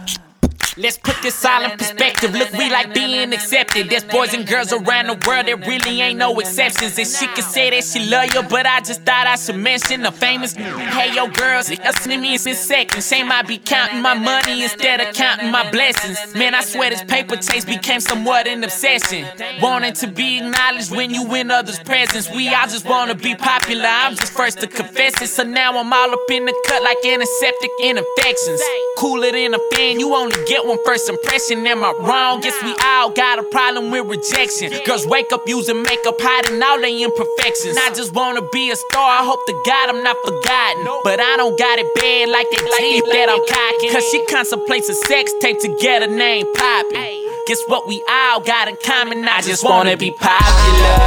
Let's 0.79 0.99
put 0.99 1.17
this 1.23 1.43
all 1.43 1.65
in 1.65 1.71
perspective. 1.79 2.35
Look, 2.35 2.53
we 2.53 2.69
like 2.69 2.93
being 2.93 3.33
accepted. 3.33 3.89
There's 3.89 4.05
boys 4.05 4.35
and 4.35 4.47
girls 4.47 4.75
around 4.75 5.07
the 5.07 5.27
world, 5.27 5.47
there 5.47 5.57
really 5.57 6.03
ain't 6.03 6.19
no 6.19 6.39
exceptions. 6.39 6.99
And 6.99 7.09
she 7.09 7.27
can 7.29 7.43
say 7.43 7.71
that 7.71 7.83
she 7.83 8.07
love 8.11 8.35
you, 8.35 8.43
but 8.43 8.67
I 8.67 8.81
just 8.81 9.01
thought 9.01 9.27
I 9.27 9.37
should 9.37 9.57
mention 9.57 10.03
the 10.03 10.13
famous. 10.13 10.53
Hey, 10.53 11.15
yo, 11.15 11.29
girls, 11.29 11.69
to 11.69 12.09
me 12.19 12.35
in 12.35 12.39
seconds. 12.39 13.09
Shame 13.09 13.33
I 13.33 13.41
be 13.41 13.57
counting 13.57 14.03
my 14.03 14.13
money 14.13 14.65
instead 14.65 15.01
of 15.01 15.15
counting 15.15 15.51
my 15.51 15.71
blessings. 15.71 16.35
Man, 16.35 16.55
I 16.55 16.61
swear 16.61 16.91
this 16.91 17.05
paper 17.05 17.37
chase 17.37 17.65
became 17.65 18.01
somewhat 18.01 18.47
an 18.47 18.63
obsession. 18.63 19.27
Wanting 19.63 19.95
to 19.95 20.07
be 20.09 20.39
acknowledged 20.39 20.91
when 20.91 21.11
you 21.15 21.35
in 21.37 21.51
others' 21.51 21.79
presence. 21.79 22.31
We 22.31 22.55
all 22.55 22.67
just 22.67 22.85
wanna 22.85 23.15
be 23.15 23.35
popular. 23.35 23.87
I'm 23.87 24.15
just 24.15 24.33
first 24.35 24.61
to 24.61 24.67
confess 24.67 25.23
it. 25.23 25.29
So 25.29 25.43
now 25.43 25.79
I'm 25.79 25.91
all 25.91 26.13
up 26.13 26.31
in 26.31 26.45
the 26.45 26.55
cut 26.67 26.83
like 26.83 26.99
antiseptic 27.03 27.71
infections. 27.81 28.61
Cooler 28.99 29.33
than 29.33 29.55
a 29.55 29.59
fan, 29.73 30.01
you 30.01 30.15
only 30.15 30.37
get 30.45 30.66
one 30.67 30.79
first 30.85 31.09
impression. 31.09 31.67
Am 31.67 31.85
I 31.85 31.93
wrong? 32.03 32.41
Guess 32.41 32.59
we 32.63 32.75
all 32.83 33.11
got 33.11 33.39
a 33.39 33.45
problem 33.45 33.91
with 33.91 34.07
rejection. 34.07 34.73
Girls 34.85 35.07
wake 35.07 35.33
up 35.33 35.47
using 35.47 35.83
makeup, 35.83 36.17
hiding 36.19 36.61
all 36.63 36.81
their 36.81 36.91
imperfections. 36.91 37.79
I 37.79 37.95
just 37.95 38.13
wanna 38.13 38.43
be 38.51 38.71
a 38.71 38.77
star. 38.77 39.23
I 39.23 39.25
hope 39.25 39.41
to 39.47 39.55
God 39.65 39.91
I'm 39.91 40.03
not 40.03 40.17
forgotten. 40.25 40.83
But 41.05 41.21
I 41.21 41.37
don't 41.37 41.57
got 41.59 41.79
it 41.79 41.87
bad 41.95 42.29
like 42.29 42.51
that 42.51 42.67
teeth 42.79 43.07
that 43.15 43.31
I'm 43.31 43.43
cocking. 43.47 43.91
Cause 43.95 44.05
she 44.11 44.19
contemplates 44.27 44.89
a 44.89 44.95
sex 44.95 45.33
tape 45.41 45.61
to 45.61 45.69
get 45.81 46.03
a 46.03 46.09
name 46.09 46.53
poppin'. 46.55 47.23
Guess 47.47 47.63
what 47.69 47.87
we 47.87 48.03
all 48.11 48.41
got 48.41 48.67
in 48.67 48.77
common? 48.83 49.25
I 49.25 49.41
just 49.41 49.63
wanna 49.63 49.97
be 49.97 50.11
popular, 50.11 50.99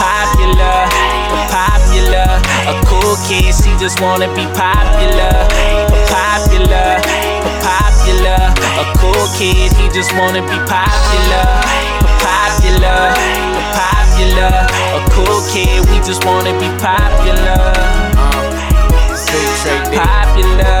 popular, 0.00 0.88
popular. 1.52 2.40
A 2.72 2.74
cool 2.88 3.16
kid, 3.28 3.52
she 3.52 3.70
just 3.76 4.00
wanna 4.00 4.28
be 4.34 4.48
popular, 4.56 5.28
popular, 6.08 7.00
popular. 7.04 7.07
A 8.78 8.84
cool 8.96 9.26
kid, 9.36 9.72
he 9.72 9.88
just 9.88 10.12
wanna 10.14 10.40
be 10.40 10.58
popular, 10.70 11.46
popular, 12.22 13.10
popular. 13.74 14.54
A 14.94 15.00
cool 15.10 15.40
kid, 15.50 15.84
we 15.90 15.98
just 16.06 16.24
wanna 16.24 16.52
be 16.60 16.68
popular, 16.78 17.74
popular. 19.92 20.78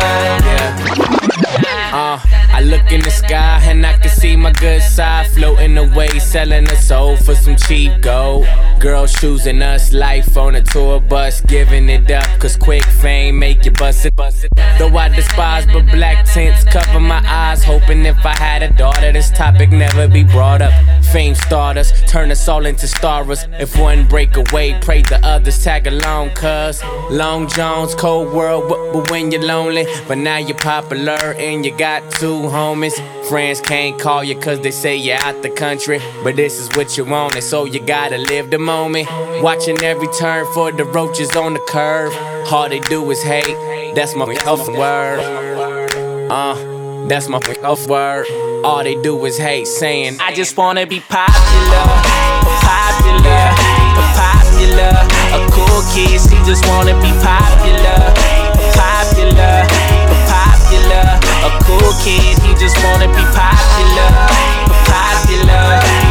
Uh, 1.90 2.20
I 2.52 2.60
look 2.64 2.92
in 2.92 3.00
the 3.00 3.10
sky 3.10 3.60
and 3.64 3.84
I 3.84 3.98
can 3.98 4.10
see 4.10 4.36
my 4.36 4.52
good 4.52 4.80
side 4.80 5.26
floating 5.32 5.76
away, 5.76 6.20
selling 6.20 6.70
a 6.70 6.76
soul 6.76 7.16
for 7.16 7.34
some 7.34 7.56
cheap 7.56 8.00
gold. 8.00 8.46
Girls 8.80 9.12
choosing 9.14 9.60
us, 9.60 9.92
life 9.92 10.36
on 10.36 10.54
a 10.54 10.62
tour 10.62 11.00
bus, 11.00 11.40
giving 11.40 11.88
it 11.88 12.08
up, 12.12 12.24
cause 12.38 12.56
quick 12.56 12.84
fame 12.84 13.36
make 13.36 13.64
you 13.64 13.72
bust 13.72 14.06
it. 14.06 14.14
Though 14.78 14.96
I 14.96 15.08
despise, 15.08 15.66
but 15.66 15.84
black 15.86 16.24
tints 16.26 16.62
cover 16.62 17.00
my 17.00 17.20
eyes, 17.26 17.64
hoping 17.64 18.06
if 18.06 18.24
I 18.24 18.36
had 18.36 18.62
a 18.62 18.72
daughter, 18.72 19.10
this 19.10 19.30
topic 19.30 19.72
never 19.72 20.06
be 20.06 20.22
brought 20.22 20.62
up. 20.62 20.72
Fame 21.06 21.34
start 21.34 21.76
us, 21.76 21.90
turn 22.04 22.30
us 22.30 22.46
all 22.46 22.66
into 22.66 22.86
stars. 22.86 23.46
If 23.58 23.76
one 23.76 24.06
break 24.06 24.36
away, 24.36 24.78
pray 24.80 25.02
the 25.02 25.18
others 25.24 25.64
tag 25.64 25.88
along, 25.88 26.30
cuz 26.30 26.80
Long 27.10 27.48
Jones, 27.48 27.96
cold 27.96 28.32
world, 28.32 28.68
but, 28.68 29.10
when 29.10 29.32
you're 29.32 29.42
lonely, 29.42 29.86
but 30.06 30.18
now 30.18 30.36
you're 30.36 30.56
popular 30.56 31.34
and 31.38 31.66
you 31.66 31.76
got 31.76 32.08
two 32.12 32.42
homies. 32.54 32.94
Friends 33.28 33.60
can't 33.60 33.98
call 33.98 34.22
you 34.22 34.38
cause 34.38 34.60
they 34.60 34.70
say 34.70 34.96
you're 34.96 35.18
out 35.22 35.42
the 35.42 35.50
country, 35.50 36.00
but 36.22 36.36
this 36.36 36.58
is 36.60 36.68
what 36.76 36.96
you 36.96 37.04
want, 37.04 37.42
so 37.42 37.64
you 37.64 37.80
gotta 37.80 38.18
live 38.18 38.50
the 38.50 38.58
moment. 38.68 39.08
Watching 39.42 39.82
every 39.82 40.08
turn 40.08 40.44
for 40.52 40.70
the 40.70 40.84
roaches 40.84 41.34
on 41.34 41.54
the 41.54 41.58
curve. 41.60 42.12
All 42.52 42.68
they 42.68 42.80
do 42.80 43.10
is 43.10 43.22
hate, 43.22 43.56
that's 43.94 44.14
my 44.14 44.26
off 44.44 44.68
word. 44.68 45.20
Uh, 46.30 46.54
that's 47.08 47.28
my 47.28 47.38
off 47.64 47.88
word. 47.88 48.26
All 48.62 48.84
they 48.84 49.00
do 49.00 49.24
is 49.24 49.38
hate, 49.38 49.66
saying, 49.66 50.18
I 50.20 50.34
just 50.34 50.54
wanna 50.58 50.86
be 50.86 51.00
popular, 51.00 51.84
popular, 52.60 53.44
popular. 54.20 54.92
A 55.32 55.40
cool 55.48 55.80
kid, 55.96 56.20
she 56.20 56.36
just 56.44 56.66
wanna 56.68 56.92
be 57.00 57.12
popular, 57.24 58.00
popular, 58.76 59.64
popular. 60.28 61.06
A 61.48 61.50
cool 61.64 61.92
kid, 62.04 62.36
he 62.44 62.52
just 62.60 62.76
wanna 62.84 63.08
be 63.16 63.24
popular, 63.32 64.12
popular, 64.92 66.07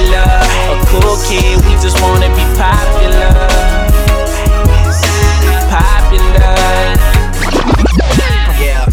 A 0.00 0.78
cool 0.86 1.16
kid, 1.26 1.56
we 1.66 1.72
just 1.82 2.00
wanna 2.00 2.28
be 2.28 2.44
popular, 2.56 3.34
popular. 5.68 6.54
Yeah, 8.62 8.86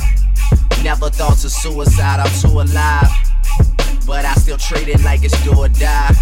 never 0.83 1.09
thoughts 1.11 1.45
of 1.45 1.51
suicide, 1.51 2.19
I'm 2.19 2.31
too 2.41 2.59
alive. 2.59 3.11
But 4.07 4.25
I 4.25 4.33
still 4.33 4.57
treat 4.57 4.87
it 4.87 5.03
like 5.03 5.23
it's 5.23 5.39
do 5.43 5.53
or 5.55 5.69
die. 5.69 6.15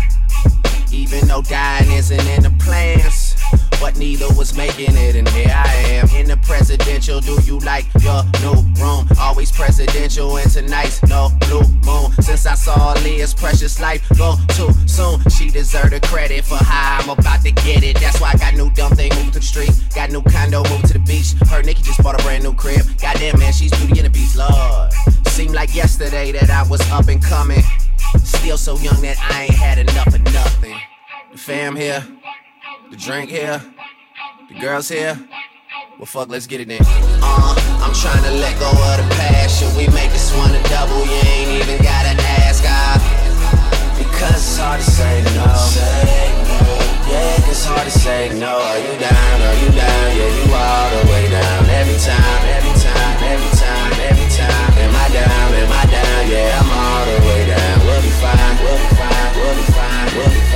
Even 0.92 1.28
though 1.28 1.42
dying 1.42 1.92
isn't 1.92 2.28
in 2.28 2.44
the 2.44 2.52
plans. 2.60 3.33
But 3.80 3.98
neither 3.98 4.28
was 4.36 4.56
making 4.56 4.96
it, 4.96 5.16
and 5.16 5.28
here 5.30 5.54
I 5.54 5.68
am. 5.98 6.10
In 6.16 6.28
the 6.28 6.38
presidential, 6.38 7.20
do 7.20 7.38
you 7.44 7.60
like 7.60 7.86
your 8.02 8.24
new 8.42 8.62
room? 8.82 9.08
Always 9.20 9.52
presidential, 9.52 10.38
and 10.38 10.50
tonight's 10.52 11.04
no 11.04 11.30
blue 11.42 11.64
moon. 11.86 12.12
Since 12.22 12.46
I 12.46 12.56
saw 12.56 12.96
Aaliyah's 12.96 13.34
precious 13.34 13.80
life 13.80 14.02
go 14.18 14.36
too 14.50 14.72
soon, 14.88 15.20
she 15.30 15.50
deserved 15.50 15.94
the 15.94 16.00
credit 16.00 16.46
for 16.46 16.56
how 16.56 17.00
I'm 17.02 17.10
about 17.10 17.42
to 17.42 17.52
get 17.52 17.84
it. 17.84 18.00
That's 18.00 18.20
why 18.22 18.32
I 18.34 18.38
got 18.38 18.54
new 18.54 18.72
dumb 18.72 18.96
thing, 18.96 19.12
moved 19.16 19.34
to 19.34 19.40
the 19.40 19.46
street. 19.46 19.72
Got 19.96 20.12
new 20.12 20.22
condo, 20.22 20.64
moved 20.70 20.88
to 20.88 20.94
the 20.94 21.00
beach. 21.00 21.34
Heard 21.50 21.66
Nicki 21.66 21.84
just 21.84 22.02
bought 22.02 22.20
a 22.20 22.24
brand 22.24 22.44
new 22.44 22.54
crib. 22.54 22.86
Goddamn, 23.02 23.40
man, 23.40 23.54
she's 23.54 23.72
beauty 23.72 24.00
and 24.00 24.06
the 24.06 24.10
beast, 24.10 24.36
Lord. 24.36 24.94
Seemed 25.28 25.56
like 25.56 25.76
yesterday 25.76 26.32
that 26.32 26.50
I 26.50 26.64
was 26.70 26.82
up 26.92 27.08
and 27.08 27.22
coming. 27.22 27.64
Still 28.24 28.58
so 28.58 28.78
young 28.78 29.02
that 29.02 29.18
I 29.20 29.44
ain't 29.44 29.54
had 29.54 29.80
enough 29.80 30.08
of 30.08 30.22
nothing. 30.32 30.78
The 31.32 31.38
fam 31.38 31.76
here, 31.76 32.06
the 32.94 33.00
drink 33.00 33.28
here, 33.28 33.58
the 34.50 34.54
girls 34.62 34.88
here. 34.88 35.18
Well, 35.98 36.06
fuck, 36.06 36.30
let's 36.30 36.46
get 36.46 36.62
it 36.62 36.70
in. 36.70 36.78
Uh, 36.78 37.58
I'm 37.82 37.90
trying 37.90 38.22
to 38.22 38.34
let 38.38 38.54
go 38.62 38.70
of 38.70 38.96
the 39.02 39.08
passion. 39.18 39.66
We 39.74 39.90
make 39.98 40.14
this 40.14 40.30
one 40.38 40.54
a 40.54 40.62
double, 40.70 41.02
you 41.02 41.18
ain't 41.26 41.58
even 41.58 41.82
gotta 41.82 42.14
ask. 42.46 42.62
I, 42.62 43.02
because 43.98 44.38
it's 44.38 44.62
hard 44.62 44.78
to 44.78 44.86
say 44.86 45.26
no. 45.34 45.50
Yeah, 47.10 47.50
it's 47.50 47.66
hard 47.66 47.90
to 47.90 47.94
say 47.98 48.30
no. 48.38 48.62
Are 48.62 48.78
you 48.78 48.94
down? 49.02 49.38
Are 49.42 49.58
you 49.58 49.74
down? 49.74 50.06
Yeah, 50.14 50.30
you 50.30 50.46
all 50.54 50.90
the 50.94 51.02
way 51.10 51.26
down. 51.34 51.66
Every 51.74 51.98
time, 51.98 52.42
every 52.46 52.78
time, 52.78 53.18
every 53.26 53.54
time, 53.58 53.94
every 54.06 54.30
time. 54.38 54.70
Am 54.78 54.94
I 54.94 55.08
down? 55.10 55.50
Am 55.50 55.72
I 55.74 55.84
down? 55.90 56.22
Yeah, 56.30 56.62
I'm 56.62 56.70
all 56.70 57.04
the 57.10 57.18
way 57.26 57.42
down. 57.50 57.76
We'll 57.90 58.06
be 58.06 58.14
fine, 58.22 58.54
we'll 58.62 58.78
be 58.78 58.90
fine, 58.94 59.30
we'll 59.34 59.58
be 59.58 59.66
fine, 59.74 60.10
we'll 60.14 60.30
be 60.30 60.42
fine. 60.46 60.53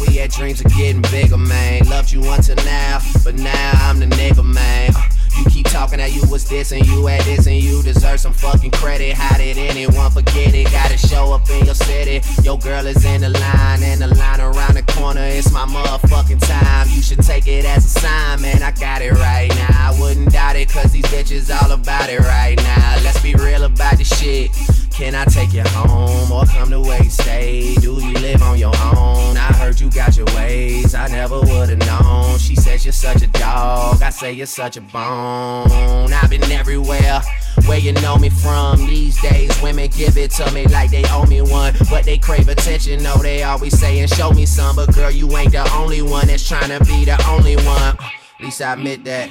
We 0.00 0.16
had 0.16 0.30
dreams 0.30 0.60
of 0.64 0.72
getting 0.74 1.02
bigger, 1.02 1.36
man. 1.36 1.86
Loved 1.88 2.10
you 2.10 2.22
until 2.24 2.56
now, 2.56 2.98
but 3.22 3.34
now 3.34 3.70
I'm 3.74 3.98
the 3.98 4.06
nigga, 4.06 4.44
man. 4.44 4.90
Uh, 4.96 5.02
you 5.38 5.44
keep 5.50 5.66
talking 5.66 5.98
that 5.98 6.14
you 6.14 6.22
was 6.30 6.48
this 6.48 6.72
and 6.72 6.86
you 6.86 7.06
had 7.06 7.22
this 7.24 7.46
and 7.46 7.56
you 7.56 7.82
deserve 7.82 8.18
some 8.20 8.32
fucking 8.32 8.70
credit. 8.70 9.12
How 9.14 9.36
did 9.36 9.58
anyone 9.58 10.10
forget 10.10 10.54
it? 10.54 10.70
Gotta 10.72 10.96
show 10.96 11.32
up 11.32 11.48
in 11.50 11.66
your 11.66 11.74
city. 11.74 12.22
Your 12.42 12.58
girl 12.58 12.86
is 12.86 13.04
in 13.04 13.20
the 13.20 13.28
line 13.28 13.82
and 13.82 14.00
the 14.00 14.14
line 14.14 14.40
around 14.40 14.74
the 14.74 14.84
corner. 14.94 15.20
It's 15.20 15.52
my 15.52 15.66
motherfucking 15.66 16.40
time. 16.40 16.88
You 16.90 17.02
should 17.02 17.22
take 17.22 17.46
it 17.46 17.66
as 17.66 17.84
a 17.84 18.00
sign, 18.00 18.40
man. 18.40 18.62
I 18.62 18.72
got 18.72 19.02
it 19.02 19.12
right 19.12 19.50
now. 19.50 19.90
I 19.92 20.00
wouldn't 20.00 20.32
doubt 20.32 20.56
it, 20.56 20.70
cause 20.70 20.92
these 20.92 21.04
bitches 21.06 21.54
all 21.54 21.70
about 21.70 22.08
it 22.08 22.20
right 22.20 22.56
now. 22.56 22.96
Let's 23.04 23.20
be 23.22 23.34
real 23.34 23.64
about 23.64 23.98
this 23.98 24.08
shit. 24.18 24.50
Can 24.96 25.14
I 25.14 25.26
take 25.26 25.52
you 25.52 25.62
home 25.62 26.32
or 26.32 26.46
come 26.46 26.70
to 26.70 26.78
you 26.78 27.10
stay? 27.10 27.74
Do 27.74 28.00
you 28.02 28.14
live 28.14 28.40
on 28.40 28.58
your 28.58 28.74
own? 28.76 29.36
I 29.36 29.52
heard 29.52 29.78
you 29.78 29.90
got 29.90 30.16
your 30.16 30.24
ways, 30.34 30.94
I 30.94 31.06
never 31.08 31.38
would've 31.38 31.78
known. 31.80 32.38
She 32.38 32.56
says 32.56 32.82
you're 32.82 32.92
such 32.92 33.20
a 33.20 33.26
dog, 33.26 34.00
I 34.00 34.08
say 34.08 34.32
you're 34.32 34.46
such 34.46 34.78
a 34.78 34.80
bone. 34.80 36.14
I've 36.14 36.30
been 36.30 36.50
everywhere 36.50 37.20
where 37.66 37.78
you 37.78 37.92
know 37.92 38.16
me 38.16 38.30
from. 38.30 38.86
These 38.86 39.20
days, 39.20 39.60
women 39.60 39.90
give 39.90 40.16
it 40.16 40.30
to 40.30 40.50
me 40.52 40.66
like 40.68 40.90
they 40.90 41.04
owe 41.10 41.26
me 41.26 41.42
one, 41.42 41.74
but 41.90 42.04
they 42.04 42.16
crave 42.16 42.48
attention. 42.48 43.02
No, 43.02 43.18
they 43.18 43.42
always 43.42 43.78
saying, 43.78 44.08
Show 44.08 44.32
me 44.32 44.46
some, 44.46 44.76
but 44.76 44.94
girl, 44.94 45.10
you 45.10 45.36
ain't 45.36 45.52
the 45.52 45.70
only 45.74 46.00
one 46.00 46.26
that's 46.28 46.48
trying 46.48 46.70
to 46.70 46.82
be 46.86 47.04
the 47.04 47.22
only 47.28 47.56
one. 47.56 47.98
At 47.98 48.40
least 48.40 48.62
I 48.62 48.72
admit 48.72 49.04
that. 49.04 49.28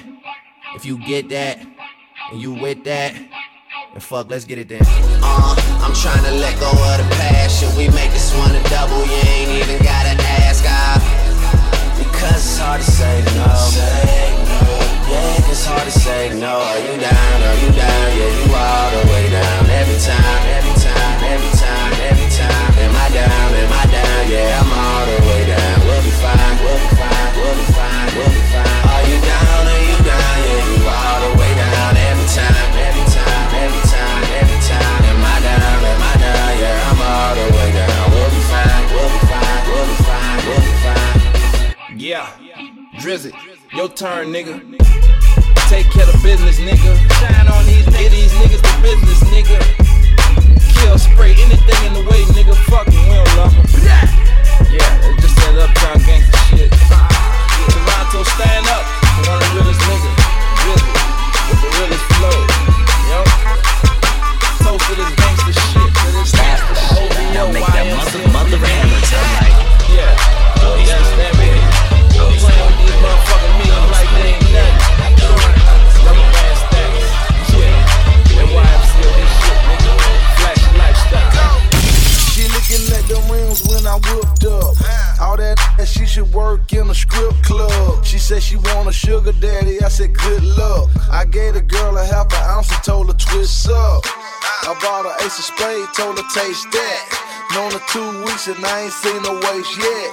If 0.76 0.86
you 0.86 1.00
get 1.00 1.28
that, 1.30 1.60
and 2.32 2.42
you 2.42 2.54
with 2.54 2.84
that. 2.84 3.16
And 3.96 4.04
fuck, 4.04 4.30
let's 4.30 4.44
get 4.44 4.60
it 4.60 4.68
then. 4.68 4.84
Uh, 5.24 5.56
I'm 5.80 5.96
trying 5.96 6.20
to 6.28 6.36
let 6.44 6.60
go 6.60 6.68
of 6.68 6.96
the 7.00 7.08
past. 7.16 7.64
Should 7.64 7.72
we 7.80 7.88
make 7.96 8.12
this 8.12 8.36
one 8.36 8.52
a 8.52 8.60
double? 8.68 9.00
You 9.08 9.24
ain't 9.24 9.56
even 9.56 9.80
gotta 9.80 10.20
ask. 10.44 10.68
I, 10.68 11.00
because 11.96 12.44
it's 12.44 12.60
hard 12.60 12.84
to 12.84 12.92
say 12.92 13.24
no. 13.40 13.48
Yeah, 15.08 15.48
it's 15.48 15.64
hard 15.64 15.88
to 15.88 15.96
say 15.96 16.36
no. 16.36 16.60
Are 16.60 16.80
you 16.84 17.00
down? 17.00 17.38
Are 17.40 17.58
you 17.64 17.72
down? 17.72 18.08
Yeah, 18.20 18.36
you 18.36 18.52
all 18.52 18.92
the 19.00 19.04
way 19.16 19.32
down. 19.32 19.64
Every 19.72 19.96
time, 20.04 20.44
every 20.44 20.76
time, 20.76 21.18
every 21.32 21.54
time, 21.56 21.94
every 22.12 22.30
time. 22.36 22.72
Am 22.76 22.96
I 23.00 23.08
down? 23.16 23.48
Am 23.64 23.72
I 23.80 23.86
down? 23.96 24.22
Yeah, 24.28 24.60
I'm 24.60 24.72
all 24.76 25.04
the 25.08 25.20
way 25.24 25.42
down. 25.48 25.76
We'll 25.88 26.04
be 26.04 26.12
fine. 26.20 26.56
We'll 26.60 26.84
be 26.84 26.90
fine. 27.00 27.32
We'll 27.40 27.56
be 27.56 27.68
fine. 27.72 28.08
We'll 28.12 28.28
be 28.28 28.44
fine. 28.52 28.75
Yeah, 42.16 42.30
Drizzy, 42.94 43.34
your 43.74 43.90
turn, 43.90 44.28
nigga. 44.28 44.62
Take 45.68 45.92
care 45.92 46.08
of 46.08 46.24
business, 46.24 46.62
nigga. 46.62 46.96
Shine 47.20 47.48
on 47.50 47.66
these. 47.66 47.86
Get 47.88 48.10
these 48.10 48.32
niggas 48.32 48.62
to 48.62 48.82
business, 48.82 49.22
nigga. 49.24 49.85
Taste 96.36 96.70
that. 96.72 97.48
Known 97.54 97.72
her 97.72 97.86
two 97.88 98.26
weeks 98.26 98.48
and 98.48 98.60
I 98.66 98.82
ain't 98.82 98.94
seen 98.94 99.24
no 99.24 99.40
waist 99.40 99.72
yet. 99.80 100.10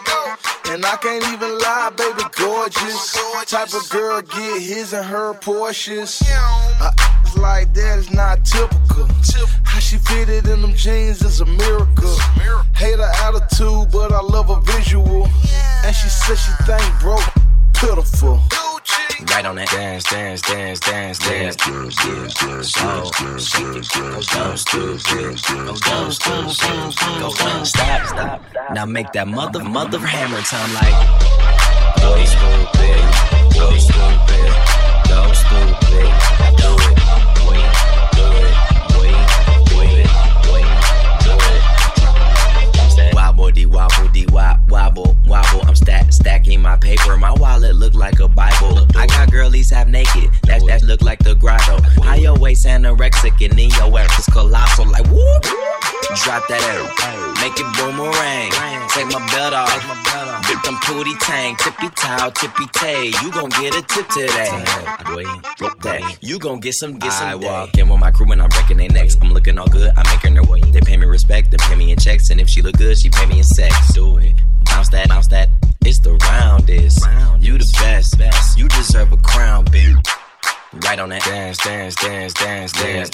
And 0.71 0.87
I 0.87 0.97
can't 1.03 1.25
even 1.35 1.59
lie, 1.59 1.91
baby, 1.97 2.23
gorgeous. 2.39 3.19
Type 3.47 3.75
of 3.75 3.89
girl 3.91 4.23
get 4.23 4.63
his 4.63 4.93
and 4.93 5.05
her 5.05 5.35
Porsches. 5.35 6.23
I 6.25 6.93
like 7.37 7.75
that 7.75 7.99
is 7.99 8.11
not 8.13 8.45
typical. 8.45 9.09
How 9.65 9.81
she 9.81 9.99
fitted 9.99 10.47
in 10.47 10.63
them 10.63 10.75
jeans 10.75 11.23
is 11.23 11.41
a 11.41 11.47
miracle. 11.47 12.17
Hate 12.77 12.99
her 12.99 13.13
attitude, 13.27 13.91
but 13.91 14.13
I 14.13 14.21
love 14.23 14.47
her 14.47 14.61
visual. 14.61 15.29
And 15.85 15.97
she 15.97 16.09
said 16.09 16.37
she 16.37 16.53
think 16.65 16.87
broke 17.01 17.27
pitiful. 17.75 18.41
Right 19.31 19.47
on 19.47 19.57
that 19.57 19.69
dance, 19.71 20.05
dance, 20.05 20.41
dance, 20.43 20.79
dance, 20.81 21.19
dance. 21.19 21.57
Go, 21.57 21.91
shake 21.91 23.77
it, 23.77 23.89
go 23.93 24.21
down, 24.21 24.57
stupid, 24.59 25.01
go 25.03 25.75
down, 25.77 26.13
stupid, 26.13 26.59
go 27.21 27.33
down. 27.35 27.65
Stop, 27.65 28.07
stop. 28.07 28.43
Now 28.75 28.85
make 28.85 29.13
that 29.13 29.29
mother, 29.29 29.63
mother 29.65 29.99
hammer 29.99 30.43
sound 30.43 30.75
like. 30.75 30.95
Go 31.99 32.25
stupid, 32.25 33.03
go 33.55 33.77
stupid, 33.79 34.53
go 35.09 35.33
stupid. 35.33 36.09
Do 36.59 36.71
it, 36.89 36.99
wait, 37.49 37.73
do 38.13 38.27
it, 38.37 38.55
wait, 38.99 39.27
do 39.69 39.77
it, 39.81 40.09
wait, 40.53 40.69
do 41.25 41.33
it. 43.01 43.15
Wobble 43.15 43.51
dee 43.51 43.67
wobble 43.67 44.09
dee 44.13 44.27
wop 44.27 44.59
wobble 44.69 45.17
wobble. 45.27 45.63
I'm 45.67 45.75
stacking 46.23 46.63
my 46.63 46.77
paper. 46.77 47.17
My 47.17 47.33
wallet 47.33 47.75
look 47.75 47.95
like 47.95 48.21
a 48.21 48.29
Bible. 48.29 48.87
I 48.95 49.07
got 49.09 49.31
girlies 49.31 49.71
half 49.71 49.89
naked. 49.89 50.31
That 50.45 50.63
that 50.69 50.83
look 50.85 51.03
like 51.03 51.19
the 51.19 51.35
grotto. 51.35 51.83
How 52.03 52.15
your 52.15 52.39
waist 52.39 52.65
anorexic 52.65 53.45
and 53.45 53.59
then 53.59 53.71
your 53.71 53.99
ass 53.99 54.19
is 54.21 54.27
colossal. 54.27 54.87
Like 54.87 55.07
whoop. 55.09 55.43
Drop 56.23 56.47
that 56.49 56.63
air. 56.73 56.85
Make 57.43 57.59
it 57.59 57.69
boomerang. 57.77 58.51
Take 58.95 59.09
my 59.11 59.21
belt 59.33 59.55
off. 59.55 59.73
Dip 60.47 60.63
them 60.63 60.77
pooty 60.85 61.15
tang. 61.21 61.57
Tippy 61.57 61.89
towel, 61.97 62.31
tippy 62.31 62.67
tay. 62.73 63.07
You 63.23 63.33
gon' 63.33 63.51
get 63.51 63.75
a 63.75 63.83
tip 63.83 64.07
today. 64.09 64.63
That. 65.83 66.19
You 66.21 66.39
gon' 66.39 66.61
get 66.61 66.75
some, 66.75 66.99
get 66.99 67.13
some. 67.13 67.29
I 67.29 67.35
walk 67.35 67.77
in 67.79 67.89
with 67.89 67.99
my 67.99 68.11
crew 68.11 68.31
and 68.31 68.41
I'm 68.41 68.51
breaking 68.51 68.77
their 68.77 68.89
necks. 68.89 69.17
I'm 69.21 69.33
looking 69.33 69.59
all 69.59 69.67
good, 69.67 69.91
I'm 69.97 70.07
making 70.15 70.35
their 70.35 70.45
way. 70.45 70.61
They 70.61 70.81
pay 70.81 70.97
me 70.97 71.07
respect, 71.07 71.51
they 71.51 71.57
pay 71.59 71.75
me 71.75 71.91
in 71.91 71.99
checks. 71.99 72.31
And 72.31 72.41
if 72.41 72.49
she 72.49 72.63
look 72.63 72.77
good, 72.77 72.97
she 72.99 73.11
pay 73.11 73.27
me 73.27 73.39
in 73.39 73.45
sex. 73.45 73.95
Do 73.95 74.19
it. 74.19 74.35
Bounce 74.73 74.89
that, 74.89 75.09
bounce 75.09 75.27
that. 75.29 75.51
It's 75.85 75.99
the 75.99 76.15
roundest. 76.15 77.05
You 77.41 77.59
the 77.59 78.17
best. 78.19 78.59
You 78.59 78.69
deserve 78.69 79.13
a 79.13 79.19
crown, 79.19 79.67
bitch. 79.67 80.03
Right 80.87 80.99
on 80.99 81.11
that 81.11 81.23
dance, 81.25 81.59
dance, 81.59 81.95
dance, 81.97 82.33
dance, 82.33 82.73
dance. 82.73 83.11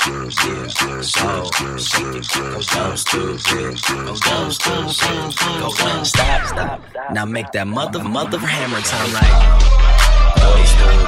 So, 1.11 1.51
shake 1.79 2.15
it, 2.15 2.29
go 2.33 2.61
down, 2.63 2.97
stupid, 2.97 3.43
go 3.43 4.17
down, 4.17 4.53
stupid, 4.53 5.37
go 5.59 5.75
down. 5.75 6.05
Stop, 6.05 6.47
stop. 6.47 6.81
Now 7.11 7.25
make 7.25 7.51
that 7.53 7.67
mother, 7.67 8.05
mother 8.05 8.39
hammer 8.39 8.81
time 8.81 9.13
like. 9.13 11.08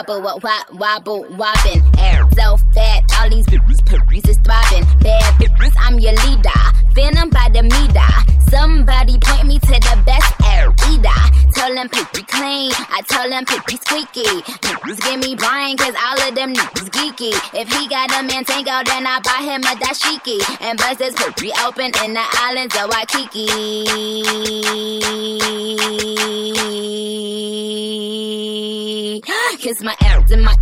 Wobble, 0.00 0.22
wop, 0.22 0.72
wobble, 0.72 1.26
wobbin'. 1.36 1.82
Air 1.98 2.26
so 2.32 2.56
fat, 2.72 3.04
all 3.20 3.28
these 3.28 3.44
bitches, 3.44 4.28
is 4.30 4.38
throbbing. 4.38 4.86
Bad 5.00 5.34
bitches, 5.34 5.74
I'm 5.78 5.98
your 5.98 6.14
leader. 6.24 6.48
Venom 6.94 7.28
by 7.28 7.50
the 7.52 7.62
meter. 7.62 8.48
Somebody 8.48 9.18
point 9.20 9.46
me 9.46 9.58
to 9.58 9.66
the 9.66 10.02
best 10.06 10.32
air 10.46 10.72
eater. 10.90 11.39
Tell 11.60 11.74
them 11.74 11.90
pippy 11.90 12.26
clean, 12.26 12.72
I 12.88 13.02
tell 13.06 13.28
them 13.28 13.44
pippy 13.44 13.76
squeaky. 13.84 14.24
Niggas 14.24 14.98
give 15.04 15.20
me 15.20 15.36
Brian, 15.36 15.76
cause 15.76 15.94
all 16.02 16.18
of 16.26 16.34
them 16.34 16.54
niggas 16.54 16.88
geeky. 16.88 17.34
If 17.52 17.68
he 17.68 17.86
got 17.86 18.10
a 18.18 18.22
man 18.22 18.46
tango, 18.46 18.80
then 18.86 19.06
I 19.06 19.20
buy 19.20 19.44
him 19.44 19.60
a 19.64 19.76
dashiki. 19.76 20.40
And 20.62 20.78
bust 20.78 21.00
his 21.00 21.14
pippy 21.16 21.50
open 21.62 21.92
in 22.02 22.14
the 22.14 22.24
islands 22.32 22.74
of 22.80 22.88
Waikiki. 22.88 23.44
Kiss 29.58 29.82
my 29.82 29.94
air 30.02 30.24
and 30.30 30.42
my 30.42 30.56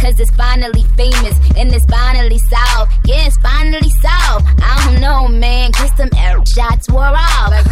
Cause 0.00 0.18
it's 0.18 0.30
finally 0.30 0.84
famous 0.96 1.36
and 1.56 1.72
it's 1.74 1.84
finally 1.84 2.38
solved. 2.38 2.92
Yeah, 3.04 3.26
it's 3.26 3.36
finally 3.38 3.90
solved. 3.90 4.46
I 4.62 4.82
don't 4.84 5.00
know, 5.00 5.28
man. 5.28 5.72
Cause 5.72 5.90
some 5.96 6.10
air 6.16 6.38
shots 6.46 6.88
wore 6.90 7.04
off. 7.04 7.50
Like, 7.50 7.66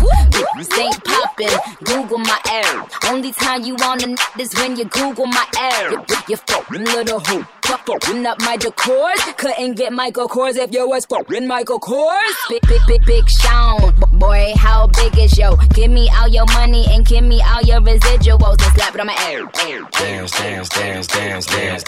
ain't 0.78 1.04
popping. 1.04 1.48
Google 1.84 2.18
my 2.18 2.38
air. 2.50 2.84
Only 3.10 3.32
time 3.32 3.64
you 3.64 3.76
wanna 3.78 4.08
know 4.08 4.16
is 4.38 4.54
when 4.56 4.76
you 4.76 4.84
Google 4.84 5.26
my 5.26 5.46
air. 5.58 5.90
You, 5.90 6.16
you 6.28 6.36
fucking 6.36 6.84
little 6.84 7.20
hoe. 7.20 7.57
Fucking 7.68 8.24
up 8.24 8.40
my 8.40 8.56
decors. 8.56 9.36
Couldn't 9.36 9.74
get 9.74 9.92
Michael 9.92 10.26
Kors 10.26 10.56
if 10.56 10.72
you 10.72 10.88
was 10.88 11.04
fucking 11.04 11.46
Michael 11.46 11.78
Kors. 11.78 12.32
Big, 12.48 12.62
big, 12.66 12.80
big, 12.86 13.04
big 13.04 13.28
Sean. 13.28 13.94
Boy, 14.18 14.54
how 14.56 14.86
big 14.86 15.18
is 15.18 15.36
yo? 15.36 15.54
Give 15.74 15.90
me 15.90 16.08
all 16.16 16.28
your 16.28 16.46
money 16.54 16.86
and 16.88 17.04
give 17.04 17.24
me 17.24 17.42
all 17.42 17.60
your 17.62 17.80
residuals 17.80 18.56
and 18.62 18.74
slap 18.74 18.94
it 18.94 19.00
on 19.00 19.06
my 19.06 19.16
air. 19.28 19.44
Dance, 19.52 20.30
dance, 20.32 20.68
dance, 20.70 21.06
dance, 21.06 21.46
dance. 21.46 21.84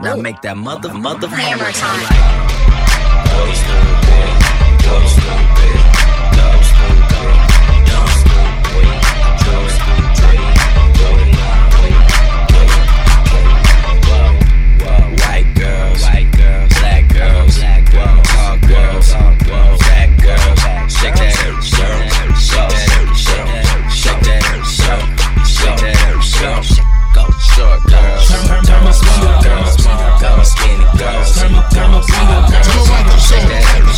Now 0.00 0.16
make 0.16 0.40
that 0.42 0.56
mother, 0.56 0.94
mother 0.94 1.28
hammer 1.28 1.72
time 1.72 2.02
like. 2.04 2.60
Go 3.30 3.52
stupid, 3.52 4.84
go 4.84 5.06
stupid, 5.06 5.79
girls. 31.48 32.06
Shake 32.06 32.28
that 32.28 33.06
ass, 33.06 33.28
shake 33.28 33.48
that 33.48 33.89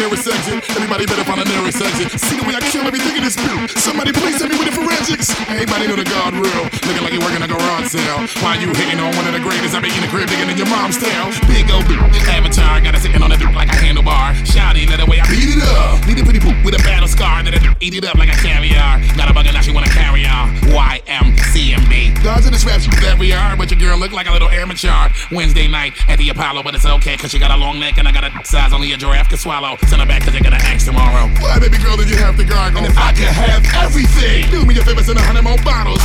nearest 0.00 0.24
exit. 0.24 0.64
Everybody 0.72 1.04
better 1.04 1.24
find 1.24 1.40
a 1.40 1.44
nearest 1.44 1.80
exit. 1.80 2.08
See 2.16 2.40
the 2.40 2.46
way 2.48 2.56
I 2.56 2.60
kill 2.72 2.88
everything 2.88 3.20
in 3.20 3.24
this 3.24 3.36
boot. 3.36 3.68
Somebody 3.76 4.12
please 4.16 4.40
help 4.40 4.48
me 4.48 4.56
with 4.56 4.72
the 4.72 4.76
forensics. 4.80 5.28
Everybody 5.44 5.92
know 5.92 5.96
the 6.00 6.08
guard 6.08 6.32
rule. 6.32 6.64
Looking 6.88 7.04
like 7.04 7.12
you 7.12 7.20
working 7.20 7.44
a 7.44 7.48
garage 7.48 7.92
sale. 7.92 8.24
Why 8.40 8.56
you 8.56 8.72
hitting 8.72 8.96
on 8.96 9.12
one 9.12 9.28
of 9.28 9.36
the 9.36 9.44
greatest? 9.44 9.76
I 9.76 9.84
be 9.84 9.92
in 9.92 10.00
the 10.00 10.08
crib 10.08 10.32
digging 10.32 10.48
in 10.48 10.56
your 10.56 10.70
mom's 10.72 10.96
tail. 10.96 11.28
Big 11.44 11.68
old 11.68 11.84
boot. 11.84 12.00
Avatar 12.32 12.80
got 12.80 12.96
it 12.96 13.04
sitting 13.04 13.20
on 13.20 13.28
the 13.28 13.36
duke 13.36 13.52
like 13.52 13.68
a 13.68 13.76
handlebar. 13.76 14.32
Shouty, 14.48 14.88
let 14.88 15.04
the 15.04 15.06
way 15.06 15.20
I 15.20 15.28
beat 15.28 15.52
it 15.52 15.62
up. 15.76 16.00
Need 16.08 16.18
a 16.18 16.24
pretty 16.24 16.40
poop 16.40 16.56
with 16.64 16.74
a 16.74 16.82
battle 16.82 17.08
scar. 17.08 17.44
That 17.44 17.60
I 17.60 17.60
eat 17.84 17.94
it 17.94 18.04
up 18.08 18.16
like 18.16 18.32
a 18.32 18.38
caviar. 18.40 19.04
Got 19.20 19.28
a 19.28 19.34
bugger 19.36 19.52
now 19.52 19.60
she 19.60 19.72
wanna 19.72 19.92
carry 19.92 20.24
on. 20.24 20.56
YMCMB. 20.72 22.22
Guards 22.24 22.46
in 22.46 22.52
the 22.52 22.58
straps 22.58 22.88
that 23.04 23.18
we 23.18 23.32
are, 23.32 23.56
but 23.56 23.70
your 23.70 23.80
girl 23.80 23.98
look 23.98 24.12
like 24.12 24.28
a 24.28 24.32
little 24.32 24.48
amateur. 24.48 25.08
Wednesday 25.32 25.68
night 25.68 25.92
at 26.08 26.18
the 26.18 26.28
Apollo, 26.28 26.62
but 26.62 26.74
it's 26.74 26.86
okay, 26.86 27.16
cause 27.16 27.30
she 27.30 27.38
got 27.38 27.50
a 27.50 27.56
long 27.56 27.80
neck 27.80 27.98
and 27.98 28.08
I 28.08 28.12
got 28.12 28.24
a 28.24 28.30
size 28.44 28.72
only 28.72 28.92
a 28.92 28.96
giraffe 28.96 29.28
can 29.28 29.38
swallow. 29.38 29.76
Send 29.90 30.02
her 30.02 30.06
back 30.06 30.22
cause 30.22 30.32
they're 30.32 30.40
gonna 30.40 30.54
ask 30.54 30.86
tomorrow. 30.86 31.26
Why, 31.42 31.58
baby 31.58 31.76
girl, 31.78 31.96
did 31.96 32.08
you 32.08 32.16
have 32.18 32.36
to 32.36 32.44
gargle? 32.44 32.78
And 32.78 32.86
if 32.86 32.96
I 32.96 33.10
could 33.10 33.26
have 33.26 33.66
everything, 33.74 34.48
do 34.48 34.64
me 34.64 34.78
a 34.78 34.84
favor, 34.84 35.02
send 35.02 35.18
a 35.18 35.22
hundred 35.22 35.42
more 35.42 35.58
bottles. 35.66 35.98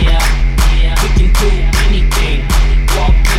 Yeah, 0.00 0.16
yeah, 0.80 0.96
we 1.04 1.08
can 1.12 1.28
do 1.36 1.48
anything. 1.84 2.40
Walk 2.96 3.35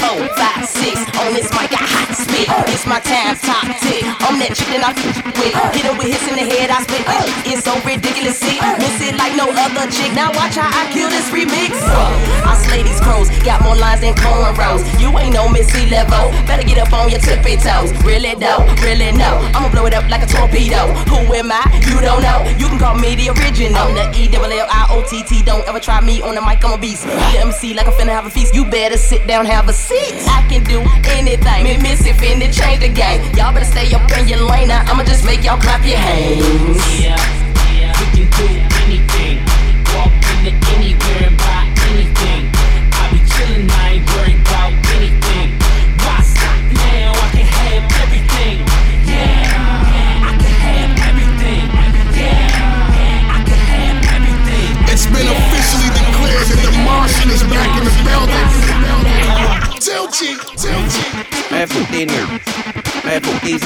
four, 0.00 0.28
five, 0.36 0.66
six. 0.66 0.96
On 1.20 1.34
this 1.34 1.50
mic, 1.52 1.72
I 1.72 1.84
hot 1.84 2.29
It's 2.48 2.86
my 2.86 3.00
time, 3.00 3.36
top 3.36 3.68
tick. 3.84 4.00
I'm 4.24 4.40
that 4.40 4.56
chick 4.56 4.72
that 4.72 4.80
I 4.80 4.96
f- 4.96 5.04
with. 5.36 5.52
Hit 5.76 5.84
her 5.84 5.92
with 5.92 6.08
hits 6.08 6.24
in 6.24 6.40
the 6.40 6.46
head, 6.48 6.72
I 6.72 6.80
spit 6.88 7.04
it. 7.04 7.52
It's 7.52 7.68
so 7.68 7.76
ridiculous, 7.84 8.40
see. 8.40 8.56
Miss 8.80 8.96
it 9.04 9.16
like 9.20 9.36
no 9.36 9.52
other 9.52 9.84
chick. 9.92 10.16
Now 10.16 10.32
watch 10.32 10.56
how 10.56 10.72
I 10.72 10.88
kill 10.88 11.12
this 11.12 11.28
remix. 11.28 11.76
I 12.48 12.56
slay 12.64 12.80
these 12.80 13.00
crows, 13.00 13.28
got 13.44 13.60
more 13.60 13.76
lines 13.76 14.00
than 14.00 14.14
cornrows. 14.16 14.80
You 14.96 15.12
ain't 15.20 15.34
no 15.36 15.48
Missy 15.50 15.84
level. 15.90 16.30
Better 16.46 16.64
get 16.64 16.78
up 16.78 16.92
on 16.96 17.10
your 17.10 17.20
tippy 17.20 17.60
toes. 17.60 17.92
Really 18.06 18.32
though, 18.38 18.64
really 18.80 19.12
no. 19.12 19.42
I'ma 19.52 19.68
blow 19.68 19.84
it 19.84 19.92
up 19.92 20.08
like 20.08 20.22
a 20.24 20.30
torpedo. 20.30 20.88
Who 21.12 21.20
am 21.36 21.52
I? 21.52 21.60
You 21.92 22.00
don't 22.00 22.22
know. 22.22 22.40
You 22.56 22.72
can 22.72 22.78
call 22.78 22.96
me 22.96 23.16
the 23.20 23.36
original. 23.36 23.76
I'm 23.76 23.92
the 23.92 24.04
E 24.16 24.28
double 24.32 24.48
L 24.48 24.68
I 24.70 24.88
O 24.88 25.04
T 25.04 25.22
T. 25.28 25.42
Don't 25.42 25.66
ever 25.68 25.80
try 25.80 26.00
me 26.00 26.22
on 26.22 26.34
the 26.36 26.40
mic, 26.40 26.64
I'm 26.64 26.72
a 26.72 26.78
beast. 26.78 27.04
The 27.04 27.44
MC 27.44 27.74
like 27.74 27.86
I'm 27.86 27.92
finna 27.92 28.16
have 28.16 28.24
a 28.24 28.30
feast. 28.30 28.54
You 28.54 28.64
better 28.64 28.96
sit 28.96 29.26
down, 29.26 29.44
have 29.44 29.68
a 29.68 29.72
seat. 29.72 30.14
I 30.24 30.40
can 30.48 30.64
do 30.64 30.80
anything. 31.12 31.64
Me 31.64 31.76
miss 32.36 32.48
it, 32.48 32.52
finna 32.52 32.52
change 32.52 32.80
the 32.80 32.88
game. 32.88 33.20
Y'all 33.34 33.52
better 33.52 33.64
stay 33.64 33.92
up 33.94 34.10
in 34.18 34.28
your 34.28 34.40
lane. 34.40 34.68
Now 34.68 34.84
I'ma 34.86 35.04
just 35.04 35.24
make 35.24 35.44
y'all 35.44 35.58
clap 35.58 35.84
your 35.84 35.98
hands. 35.98 36.78
Yeah, 37.00 37.16
yeah, 37.78 37.92
we 37.98 38.06
can 38.14 38.28
do 38.30 38.46
anything. 38.86 39.38
Walk 39.94 40.12
into 40.38 40.52
anywhere 40.76 41.26
and 41.26 41.36
buy 41.38 41.66
anything. 41.90 42.50
I 42.92 43.10
be 43.12 43.18
chillin', 43.26 43.70
I 43.70 43.98
ain't 43.98 44.06
worried 44.10 44.40
about 44.40 44.72
anything. 44.96 45.58
Why 46.04 46.20
stop 46.22 46.58
now? 46.70 47.12
I 47.14 47.28
can 47.34 47.46
have 47.46 47.84
everything. 48.02 48.56
Yeah, 49.06 49.50
I 50.22 50.36
can 50.38 50.54
have 50.66 50.92
everything. 51.10 51.66
Yeah, 52.14 53.34
I 53.34 53.42
can 53.42 53.60
have 53.74 53.98
everything. 54.16 54.70
It's 54.92 55.06
been 55.06 55.26
officially 55.26 55.90
declared 55.90 56.46
that 56.46 56.60
the 56.62 56.72
Martian 56.84 57.30
is 57.30 57.42
back 57.50 57.70
in 57.78 57.84
the 57.84 57.94
building. 58.06 58.46
Tell 59.80 60.06
G, 60.10 60.36
tell 60.56 60.82
G. 60.88 61.19
Man, 61.60 61.68
fuck 61.68 62.69
Man, 63.10 63.20
fuck 63.22 63.42
these 63.42 63.60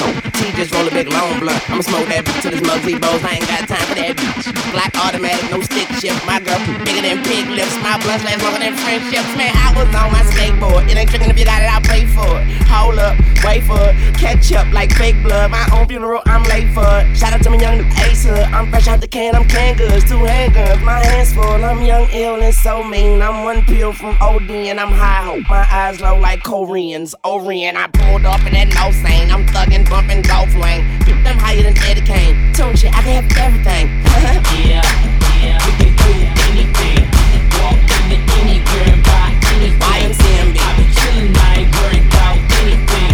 just 0.54 0.72
roll 0.72 0.86
a 0.86 0.90
big 0.90 1.08
long 1.10 1.40
blunt. 1.40 1.58
I'ma 1.68 1.82
smoke 1.82 2.06
that 2.08 2.24
bitch 2.24 2.40
till 2.42 2.54
this 2.54 2.62
Muggsy 2.62 2.94
Bogues. 2.96 3.26
I 3.26 3.42
ain't 3.42 3.48
got 3.50 3.66
time 3.66 3.86
for 3.90 3.96
that 3.98 4.14
bitch. 4.14 4.46
Black 4.70 4.94
automatic, 4.96 5.50
no 5.50 5.60
stick 5.60 5.90
shift. 5.98 6.16
My 6.26 6.38
girl 6.38 6.58
bigger 6.86 7.02
than 7.02 7.20
pig 7.26 7.50
lips. 7.50 7.74
My 7.82 7.98
blunt 8.00 8.22
last 8.22 8.40
longer 8.46 8.62
than 8.62 8.78
friendships. 8.78 9.28
Man, 9.36 9.50
I 9.52 9.74
was 9.74 9.90
on 9.92 10.14
my 10.14 10.22
skateboard. 10.30 10.86
It 10.88 10.96
ain't 10.96 11.10
tricking 11.10 11.28
if 11.28 11.38
you 11.38 11.44
got 11.44 11.60
it, 11.60 11.68
I'll 11.68 11.82
pay 11.82 12.06
for 12.06 12.40
it. 12.40 12.46
Hold 12.70 13.02
up, 13.02 13.18
wait 13.42 13.66
for 13.66 13.76
it. 13.76 13.94
Catch 14.16 14.52
up 14.54 14.70
like 14.72 14.94
fake 14.94 15.18
blood. 15.22 15.50
My 15.50 15.66
own 15.74 15.86
funeral, 15.90 16.22
I'm 16.26 16.46
late 16.46 16.70
for 16.70 16.86
it. 17.02 17.10
Shout 17.16 17.34
out 17.34 17.42
to 17.42 17.50
my 17.50 17.58
young 17.58 17.78
new 17.82 17.88
Ace 18.06 18.24
Hood. 18.24 18.46
I'm 18.54 18.70
fresh 18.70 18.86
out 18.86 19.00
the 19.00 19.08
can, 19.08 19.34
I'm 19.34 19.46
can 19.48 19.76
goods. 19.76 20.06
Two 20.06 20.22
handguns, 20.22 20.82
my 20.84 21.02
hands 21.04 21.34
full. 21.34 21.64
I'm 21.64 21.82
young, 21.82 22.08
ill, 22.12 22.40
and 22.40 22.54
so 22.54 22.82
mean. 22.82 23.20
I'm 23.20 23.44
one 23.44 23.64
pill 23.66 23.92
from 23.92 24.16
OD 24.20 24.50
and 24.70 24.78
I'm 24.78 24.92
high 24.92 25.22
hope. 25.26 25.48
My 25.50 25.66
eyes 25.70 26.00
low 26.00 26.16
like 26.18 26.42
Koreans. 26.42 27.14
Orient, 27.24 27.76
I 27.76 27.88
pulled 27.88 28.24
up 28.24 28.40
in 28.46 28.54
that 28.54 28.70
low 28.78 28.92
sane. 29.02 29.33
I'm 29.34 29.44
thuggin', 29.46 29.82
bumpin' 29.90 30.22
golf 30.22 30.54
lane. 30.54 30.86
I'm 31.26 31.36
higher 31.36 31.64
than 31.64 31.76
Eddie 31.78 32.02
Kane. 32.02 32.36
Tune 32.52 32.76
shit, 32.76 32.94
I 32.94 33.02
can 33.02 33.18
have 33.18 33.36
everything. 33.36 33.90
Yeah, 34.54 34.80
yeah, 35.42 35.58
we 35.66 35.72
can 35.74 35.90
do 35.98 36.12
anything. 36.54 37.02
Walk 37.58 37.82
into 38.06 38.16
anywhere 38.38 38.94
and 38.94 39.02
buy 39.02 39.34
anything. 39.50 39.80
YMCMB. 39.82 40.56
I 40.56 40.76
be 40.78 40.84
chillin', 40.94 41.36
I 41.36 41.54
ain't 41.58 41.74
worried 41.74 42.06
about 42.06 42.38
anything. 42.62 43.13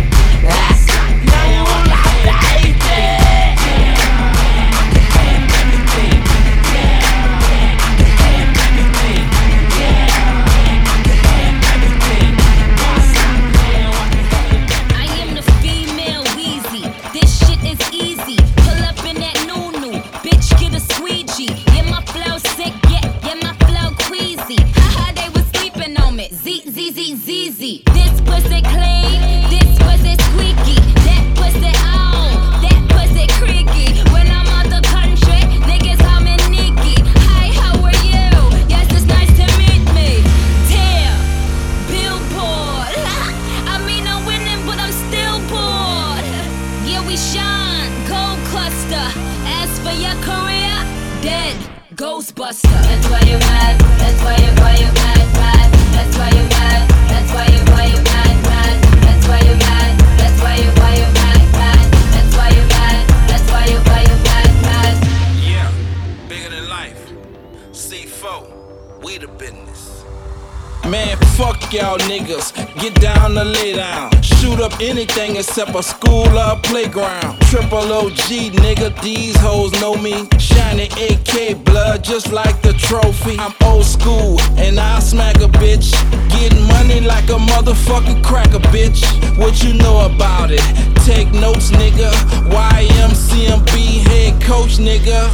Up 74.71 74.81
anything 74.81 75.37
except 75.37 75.75
a 75.75 75.83
school 75.83 76.27
or 76.39 76.57
playground. 76.63 77.41
Triple 77.43 77.93
OG, 77.93 78.53
nigga, 78.65 78.91
these 79.03 79.37
hoes 79.37 79.73
know 79.81 79.95
me. 79.97 80.29
Shiny 80.39 80.89
AK 81.09 81.65
blood 81.65 82.05
just 82.05 82.33
like 82.33 82.61
the 82.63 82.73
trophy. 82.75 83.39
I'm 83.39 83.55
old 83.65 83.85
school 83.85 84.41
and 84.59 84.79
I'll 84.79 85.01
smack 85.01 85.37
a 85.37 85.49
bitch. 85.63 85.93
Getting 86.31 86.67
money 86.67 87.01
like 87.01 87.25
a 87.25 87.39
motherfucking 87.53 88.25
cracker, 88.25 88.61
bitch. 88.71 89.01
What 89.39 89.63
you 89.63 89.75
know 89.75 90.07
about 90.07 90.51
it? 90.51 90.65
Take 91.05 91.33
notes, 91.33 91.71
nigga. 91.71 92.11
YMCMB 92.51 94.03
head 94.09 94.43
coach, 94.43 94.79
nigga. 94.79 95.31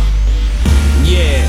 Yeah. 1.04 1.44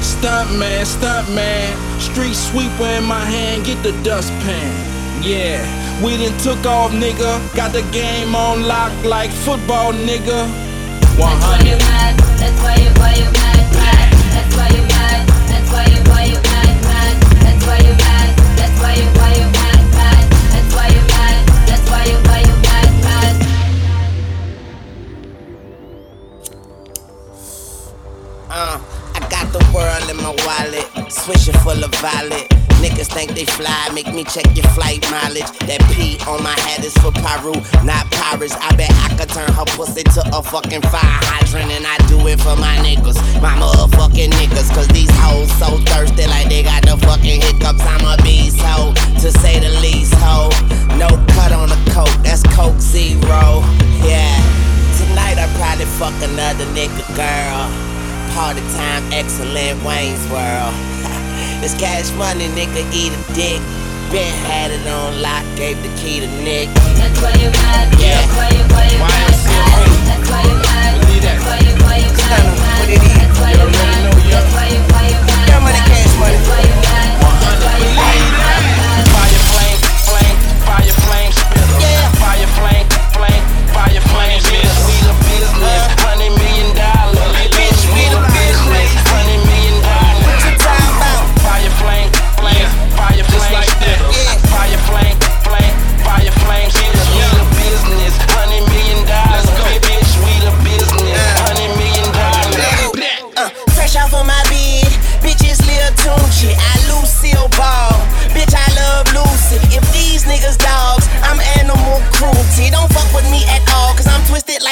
Stunt 0.00 0.58
man, 0.58 0.84
stunt 0.84 1.28
man. 1.34 2.00
Street 2.00 2.34
sweeper 2.34 2.86
in 2.98 3.04
my 3.04 3.24
hand, 3.24 3.64
get 3.64 3.82
the 3.82 3.92
dustpan. 4.02 5.22
Yeah. 5.22 5.83
We 6.02 6.16
done 6.18 6.36
took 6.38 6.66
off, 6.66 6.90
nigga. 6.92 7.38
Got 7.54 7.72
the 7.72 7.82
game 7.92 8.34
on 8.34 8.66
lock 8.66 8.92
like 9.04 9.30
football, 9.30 9.92
nigga. 9.92 10.48
100. 11.16 11.78
That's 12.36 12.58
why 12.62 12.74
you 12.76 12.90
why 12.98 13.14
you, 13.14 13.30
mad, 13.30 13.72
mad. 13.78 14.12
That's 14.34 14.54
why 14.56 14.68
you 14.74 14.82
mad. 14.90 15.28
That's 15.48 15.70
why 15.70 15.86
you, 15.86 16.02
why 16.10 16.24
you 16.26 16.34
mad, 16.34 16.82
mad. 16.82 17.14
That's 17.46 17.64
why 17.64 17.78
you 17.78 17.94
mad. 17.94 18.28
That's 18.58 18.76
why 18.82 18.94
you, 18.98 19.06
why 19.14 19.30
you 19.38 19.46
mad, 19.54 19.80
mad. 19.94 20.24
That's 20.50 20.74
why 20.74 20.88
you 20.90 21.02
mad. 21.14 21.46
That's 21.68 21.86
why 21.88 22.02
you, 22.10 22.18
why 22.26 22.40
you 22.42 22.56
mad, 22.66 22.90
mad. 23.06 23.34
Uh, 28.50 28.78
I 29.14 29.20
got 29.30 29.46
the 29.52 29.62
world 29.72 30.10
in 30.10 30.16
my 30.16 30.34
wallet, 30.44 31.12
swishing 31.12 31.54
full 31.62 31.82
of 31.84 31.94
violet. 31.94 32.53
Think 33.14 33.38
they 33.38 33.44
fly, 33.44 33.88
make 33.94 34.12
me 34.12 34.24
check 34.24 34.42
your 34.58 34.66
flight 34.74 34.98
mileage. 35.06 35.46
That 35.70 35.78
P 35.94 36.18
on 36.26 36.42
my 36.42 36.50
hat 36.66 36.82
is 36.82 36.98
for 36.98 37.14
Peru, 37.14 37.54
not 37.86 38.10
Paris. 38.10 38.58
I 38.58 38.74
bet 38.74 38.90
I 38.90 39.14
could 39.14 39.30
turn 39.30 39.46
her 39.54 39.64
pussy 39.78 40.02
to 40.02 40.22
a 40.34 40.42
fucking 40.42 40.82
fire 40.90 41.18
hydrant, 41.22 41.70
and 41.70 41.86
I 41.86 41.94
do 42.10 42.18
it 42.26 42.42
for 42.42 42.58
my 42.58 42.74
niggas, 42.82 43.14
my 43.38 43.54
motherfucking 43.54 44.34
niggas. 44.34 44.66
Cause 44.74 44.88
these 44.88 45.14
hoes 45.22 45.46
so 45.62 45.78
thirsty, 45.94 46.26
like 46.26 46.50
they 46.50 46.66
got 46.66 46.82
the 46.82 46.98
fucking 47.06 47.38
hiccups. 47.38 47.86
I'm 47.86 48.02
a 48.02 48.18
beast 48.26 48.58
hoe, 48.58 48.90
to 49.22 49.30
say 49.30 49.62
the 49.62 49.70
least 49.78 50.12
hoe. 50.18 50.50
No 50.98 51.06
cut 51.38 51.54
on 51.54 51.70
the 51.70 51.78
coke, 51.94 52.10
that's 52.26 52.42
Coke 52.50 52.82
Zero. 52.82 53.62
Yeah, 54.02 54.34
tonight 54.98 55.38
I 55.38 55.46
probably 55.54 55.86
fuck 56.02 56.18
another 56.18 56.66
nigga 56.74 57.06
girl. 57.14 57.62
Party 58.34 58.58
time, 58.74 59.06
excellent 59.14 59.78
Wayne's 59.86 60.26
World. 60.34 60.93
This 61.64 61.80
cash 61.80 62.12
money, 62.20 62.44
nigga, 62.52 62.84
eat 62.92 63.08
a 63.08 63.20
dick. 63.32 63.56
Ben 64.12 64.36
had 64.44 64.68
it 64.68 64.84
on 64.84 65.16
lock, 65.24 65.40
gave 65.56 65.80
the 65.80 65.88
key 65.96 66.20
to 66.20 66.28
Nick. 66.44 66.68
That's 67.00 67.16
why 67.24 67.32
you 67.40 67.48
mad. 67.56 67.88
Yeah. 67.96 68.20
That's 68.20 68.36
why 68.36 68.52
you, 68.52 68.64
why 68.68 68.84
you 68.92 69.00
mad, 69.00 69.32
mad. 69.48 69.80
That's 70.04 70.28
why 70.28 70.44
you. 70.44 70.60
That's 70.60 71.40
why 71.40 71.56
you, 71.64 71.72
why 71.80 72.04
you 72.04 72.12
mad, 72.20 72.44
mad. 72.60 72.84
That's 72.84 73.40
why 73.40 73.56
you. 73.56 73.72
That's 74.28 74.52
why 74.52 74.68
you, 74.76 74.84
why 74.92 75.08
you 75.08 75.16
mad, 75.24 75.48
Young 75.48 75.64
money, 75.64 75.80
mad. 75.80 75.88
cash 75.88 76.12
money. 76.20 76.36
That's 76.36 76.52
why 76.52 76.60
you. 76.68 76.76
That's 76.84 77.64
why 77.64 77.80
you. 77.80 77.96
Fire 79.08 79.40
flame, 79.48 79.80
flame, 80.04 80.36
fire 80.68 80.96
flame 81.00 81.32
spitter. 81.32 81.80
Yeah. 81.80 82.12
Fire 82.20 82.44
flame, 82.60 82.84
flame, 83.16 83.40
fire 83.72 84.04
flame 84.12 84.43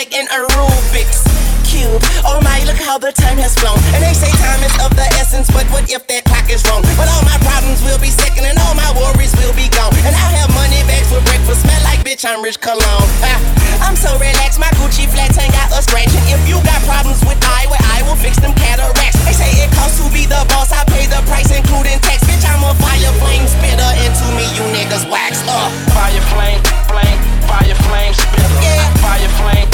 like 0.02 0.18
an 0.18 0.26
Rubik's 0.26 1.22
Cube. 1.62 2.02
Oh 2.26 2.42
my, 2.42 2.58
look 2.66 2.74
how 2.74 2.98
the 2.98 3.14
time 3.14 3.38
has 3.38 3.54
flown. 3.54 3.78
And 3.94 4.02
they 4.02 4.10
say 4.18 4.26
time 4.42 4.58
is 4.66 4.74
of 4.82 4.90
the 4.98 5.06
essence, 5.14 5.46
but 5.54 5.62
what 5.70 5.86
if 5.86 6.02
that 6.10 6.26
clock 6.26 6.50
is 6.50 6.66
wrong? 6.66 6.82
But 6.98 7.06
all 7.06 7.22
my 7.22 7.38
problems 7.46 7.78
will 7.86 8.02
be 8.02 8.10
second, 8.10 8.50
and 8.50 8.58
all 8.66 8.74
my 8.74 8.90
worries 8.98 9.30
will 9.38 9.54
be 9.54 9.70
gone. 9.70 9.94
And 10.02 10.10
I'll 10.10 10.34
have 10.42 10.50
money 10.58 10.82
bags 10.90 11.06
for 11.06 11.22
breakfast, 11.22 11.62
smell 11.62 11.78
like 11.86 12.02
bitch, 12.02 12.26
I'm 12.26 12.42
rich 12.42 12.58
cologne. 12.58 13.06
Ah, 13.22 13.38
I'm 13.86 13.94
so 13.94 14.10
relaxed, 14.18 14.58
my 14.58 14.66
Gucci 14.74 15.06
flats 15.06 15.38
ain't 15.38 15.54
got 15.54 15.70
a 15.70 15.78
scratch. 15.78 16.10
And 16.10 16.26
if 16.34 16.42
you 16.50 16.58
got 16.66 16.82
problems 16.82 17.22
with 17.22 17.38
I, 17.38 17.70
well, 17.70 17.78
I 17.94 18.02
will 18.02 18.18
fix 18.18 18.42
them 18.42 18.58
cataracts. 18.58 19.22
They 19.22 19.38
say 19.38 19.54
it 19.62 19.70
costs 19.78 20.02
to 20.02 20.10
be 20.10 20.26
the 20.26 20.42
boss, 20.50 20.74
I 20.74 20.82
pay 20.90 21.06
the 21.06 21.22
price, 21.30 21.46
including 21.54 22.02
tax. 22.02 22.26
Bitch, 22.26 22.42
I'm 22.42 22.66
a 22.66 22.74
fire 22.82 23.14
flame 23.22 23.46
spitter, 23.46 23.92
and 24.02 24.10
to 24.18 24.26
me, 24.34 24.50
you 24.58 24.66
niggas 24.74 25.06
wax 25.06 25.46
up. 25.46 25.70
Fire 25.94 26.10
flame, 26.34 26.58
flame, 26.90 27.18
fire 27.46 27.78
flame 27.86 28.12
spitter. 28.18 28.66
Yeah. 28.66 28.90
Fire 29.02 29.32
flame, 29.40 29.66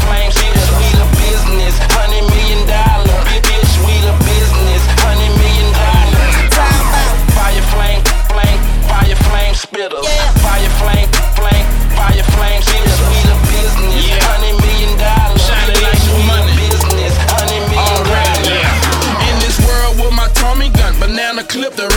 fire 0.00 0.30
flame 0.32 0.96
the 0.96 1.08
business, 1.20 1.74
hundred 1.92 2.24
million 2.32 2.62
dollars. 2.66 3.10
Bitch, 3.44 3.72
we 3.84 3.94
the 4.02 4.14
business, 4.24 4.82
hundred 5.04 5.32
million 5.36 5.68
out. 5.76 7.12
Fire 7.36 7.64
flame, 7.72 8.02
flame, 8.30 8.60
fire 8.88 9.18
flame 9.28 9.54
spitter. 9.54 10.00
Yeah. 10.00 10.32
Fire 10.40 10.72
flame, 10.80 11.08
flame, 11.36 11.66
fire 11.96 12.24
flame 12.34 12.62
the 13.28 13.36
business, 13.52 14.04
hundred 14.24 14.56
million 14.64 14.92
like 15.84 16.00
we 16.08 16.22
money. 16.24 16.48
the 16.48 16.72
business, 16.72 17.14
hundred 17.36 17.62
million 17.68 18.02
dollars. 18.08 19.28
In 19.28 19.36
this 19.44 19.56
world 19.66 20.00
with 20.00 20.14
my 20.16 20.28
Tommy 20.34 20.68
gun, 20.70 20.96
banana 20.98 21.44
clip 21.44 21.74
the 21.76 21.91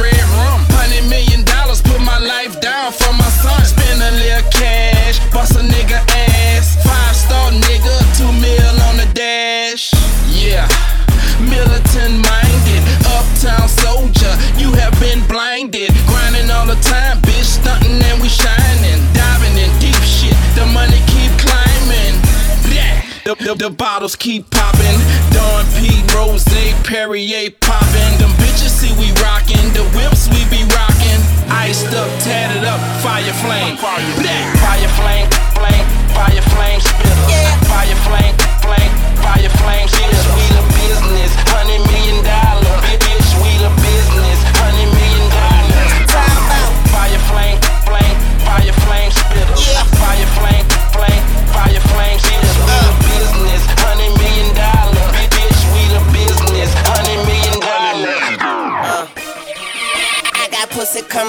keep 24.26 24.50
popping. 24.50 24.98
Dawn 25.30 25.64
P, 25.78 26.02
Rose, 26.18 26.44
Perrier 26.82 27.54
popping. 27.62 28.14
Them 28.18 28.34
bitches 28.42 28.74
see 28.74 28.90
we 28.98 29.14
rockin'. 29.22 29.70
The 29.78 29.86
whips 29.94 30.26
we 30.34 30.42
be 30.50 30.66
rockin'. 30.74 31.22
Iced 31.46 31.94
up, 31.94 32.10
tatted 32.26 32.66
up, 32.66 32.82
fire 33.06 33.22
flame. 33.46 33.78
Blah. 33.78 34.02
Fire 34.66 34.92
flame, 34.98 35.30
flame, 35.54 35.86
fire 36.18 36.42
flame 36.58 36.82
spitter. 36.82 37.30
Yeah. 37.30 37.54
Fire 37.70 38.00
flame, 38.08 38.36
flame, 38.66 38.92
fire 39.22 39.50
flame 39.62 40.15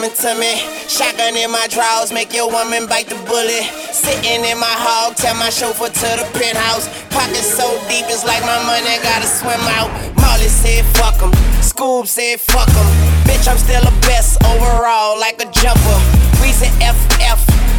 coming 0.07 0.17
to 0.19 0.41
me. 0.41 0.59
Shotgun 0.89 1.37
in 1.37 1.51
my 1.51 1.67
drawers, 1.69 2.13
make 2.13 2.35
your 2.35 2.51
woman 2.51 2.87
bite 2.87 3.09
the 3.09 3.17
bullet. 3.27 3.65
Sitting 3.93 4.45
in 4.45 4.59
my 4.59 4.71
hog, 4.71 5.17
tell 5.17 5.35
my 5.35 5.51
chauffeur 5.51 5.89
to 5.89 6.09
the 6.21 6.27
penthouse. 6.39 6.89
Pockets 7.11 7.47
so 7.47 7.67
deep, 7.89 8.07
it's 8.09 8.25
like 8.25 8.43
my 8.43 8.59
money 8.67 8.99
gotta 9.03 9.27
swim 9.27 9.61
out. 9.79 9.91
Molly 10.17 10.49
said 10.49 10.85
fuck 10.97 11.21
'em, 11.23 11.33
Scoob 11.61 12.07
said 12.07 12.41
fuck 12.41 12.69
'em. 12.69 12.87
Bitch, 13.27 13.49
I'm 13.49 13.59
still 13.59 13.83
the 13.83 13.95
best 14.07 14.43
overall, 14.45 15.19
like 15.19 15.43
a 15.43 15.47
jumper. 15.51 15.99
We 16.41 16.49
Reason 16.53 16.71
FF, 16.81 17.39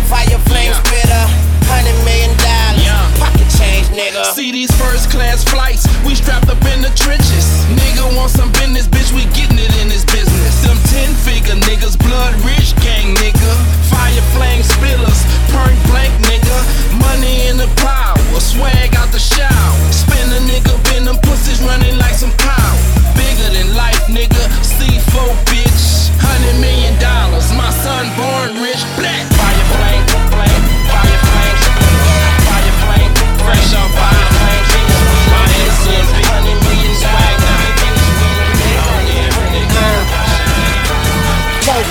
fire 0.09 0.39
flame 0.49 0.73
spitter. 0.83 1.25
Hundred 1.67 1.99
million 2.07 2.31
dollars, 2.39 2.79
Yeah. 2.83 3.11
pocket 3.19 3.47
change, 3.59 3.87
nigga. 3.91 4.33
See 4.33 4.51
these 4.51 4.71
first 4.79 5.11
class 5.11 5.43
flights, 5.43 5.85
we 6.05 6.15
strapped 6.15 6.49
up 6.49 6.63
in 6.73 6.81
the 6.81 6.89
trenches. 6.95 7.45
Nigga 7.75 8.15
want 8.15 8.31
some 8.31 8.49
business, 8.51 8.87
bitch, 8.87 9.11
we 9.11 9.25
getting 9.35 9.59
it 9.59 9.76
Ten 10.97 11.13
figure 11.13 11.53
niggas, 11.69 11.93
blood 11.93 12.33
rich 12.41 12.73
gang 12.81 13.13
nigga. 13.21 13.53
Fire 13.85 14.25
flame 14.33 14.63
spillers, 14.65 15.21
perk 15.53 15.77
blank 15.93 16.09
nigga. 16.25 16.57
Money 16.97 17.45
in 17.45 17.57
the 17.57 17.69
power, 17.77 18.17
swag 18.41 18.95
out 18.95 19.11
the 19.13 19.19
shower. 19.19 19.77
Spin 19.93 20.25
a 20.33 20.41
nigga, 20.49 20.73
bend 20.85 21.05
them 21.05 21.17
pussies 21.21 21.61
running 21.61 21.99
like 21.99 22.15
some 22.15 22.33
power. 22.41 22.81
Bigger 23.13 23.49
than 23.53 23.75
life, 23.77 24.09
nigga. 24.09 24.43
C4 24.65 25.37
bitch. 25.45 26.09
Hundred 26.17 26.57
million 26.65 26.97
dollars, 26.97 27.53
my 27.53 27.69
son 27.85 28.09
born 28.17 28.63
rich. 28.65 28.76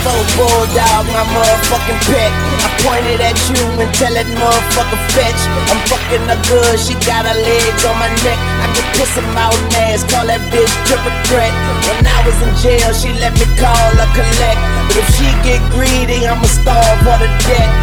Fofo 0.06 0.38
bulldog, 0.38 1.04
my 1.10 1.24
motherfucking 1.34 2.00
pet. 2.06 2.30
I 2.62 2.68
pointed 2.86 3.18
at 3.18 3.34
you 3.50 3.58
and 3.82 3.90
tell 3.98 4.14
that 4.14 4.28
motherfucker 4.38 5.00
fetch. 5.10 5.40
I'm 5.66 5.80
fucking 5.90 6.22
her 6.30 6.40
good, 6.46 6.78
she 6.78 6.94
got 7.02 7.26
her 7.26 7.34
legs 7.34 7.82
on 7.82 7.98
my 7.98 8.10
neck. 8.22 8.38
I 8.62 8.70
can 8.70 8.86
piss 8.94 9.18
him 9.18 9.26
out 9.34 9.58
ass, 9.90 10.06
call 10.06 10.26
that 10.30 10.38
bitch 10.54 10.70
triple 10.86 11.10
threat. 11.26 11.50
When 11.90 12.06
I 12.06 12.18
was 12.22 12.38
in 12.38 12.54
jail, 12.62 12.90
she 12.94 13.10
let 13.18 13.34
me 13.34 13.46
call 13.58 13.90
her 13.98 14.10
collect. 14.14 14.60
But 14.86 15.02
if 15.02 15.08
she 15.18 15.26
get 15.42 15.58
greedy, 15.74 16.22
I'ma 16.22 16.46
starve 16.46 17.02
her 17.02 17.18
to 17.26 17.30
death. 17.50 17.74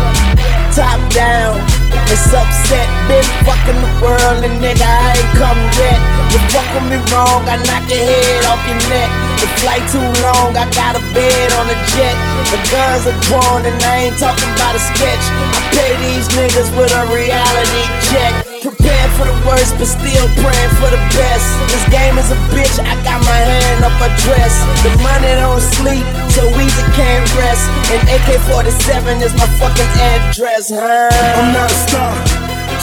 Top 0.71 1.03
down, 1.12 1.59
it's 2.07 2.31
upset. 2.31 2.88
Been 3.12 3.27
fucking 3.43 3.79
the 3.83 3.91
world 3.99 4.39
and 4.47 4.63
nigga, 4.63 4.79
I 4.79 5.19
ain't 5.19 5.31
come 5.36 5.59
yet. 5.75 5.99
You 6.31 6.39
fuck 6.55 6.67
with 6.71 6.88
me 6.88 6.97
wrong, 7.12 7.43
I 7.51 7.59
knock 7.67 7.83
your 7.91 7.99
head 7.99 8.47
off 8.47 8.63
your 8.63 8.79
neck. 8.88 9.33
The 9.43 9.51
flight 9.60 9.84
too 9.91 9.99
long, 10.23 10.56
I 10.56 10.63
got 10.71 10.95
a 10.95 11.03
bed 11.12 11.51
on 11.60 11.67
the 11.67 11.75
jet. 11.91 12.15
The 12.47 12.56
guns 12.71 13.03
are 13.12 13.19
drawn 13.27 13.67
and 13.67 13.75
I 13.84 14.08
ain't 14.08 14.15
talking 14.15 14.47
about 14.56 14.71
a 14.71 14.79
sketch. 14.79 15.19
I 15.51 15.60
pay 15.75 15.91
these 15.99 16.32
niggas 16.32 16.71
with 16.79 16.95
a 16.95 17.03
reality 17.12 17.84
check. 18.08 18.32
Prepared 18.63 19.12
for 19.19 19.27
the 19.27 19.36
worst, 19.43 19.75
but 19.75 19.91
still 19.91 20.32
praying 20.39 20.73
for 20.79 20.88
the 20.88 21.01
best. 21.19 21.43
This 21.67 21.84
game 21.91 22.15
is 22.15 22.32
a 22.32 22.39
bitch, 22.56 22.71
I 22.88 22.95
got 23.03 23.19
my 23.27 23.36
hand 23.36 23.84
up 23.84 23.91
a 23.99 24.08
dress. 24.23 24.56
The 24.79 24.95
money 25.03 25.36
don't 25.36 25.60
sleep, 25.60 26.08
so 26.32 26.47
easy 26.63 26.86
can't 26.95 27.27
rest. 27.36 27.67
And 27.91 27.99
AK 28.15 28.39
47 28.47 29.27
is 29.27 29.36
my 29.36 29.47
fucking 29.60 29.91
address, 30.23 30.71
huh? 30.71 31.12
I'm 31.12 31.51
not 31.51 31.67
a 31.67 31.79
star. 31.84 32.15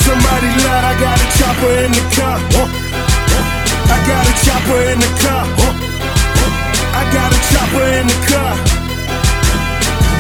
Somebody 0.05 0.53
lied, 0.61 0.85
I 0.85 0.93
got 1.01 1.17
a 1.17 1.29
chopper 1.41 1.73
in 1.89 1.93
the 1.97 2.05
car. 2.21 2.37
I 2.37 3.97
got 4.05 4.29
a 4.29 4.35
chopper 4.45 4.81
in 4.93 5.01
the 5.01 5.13
car. 5.25 5.80
I 7.01 7.05
got 7.17 7.33
a 7.33 7.41
chopper 7.49 7.87
in 7.97 8.05
the 8.05 8.19
car. 8.29 8.53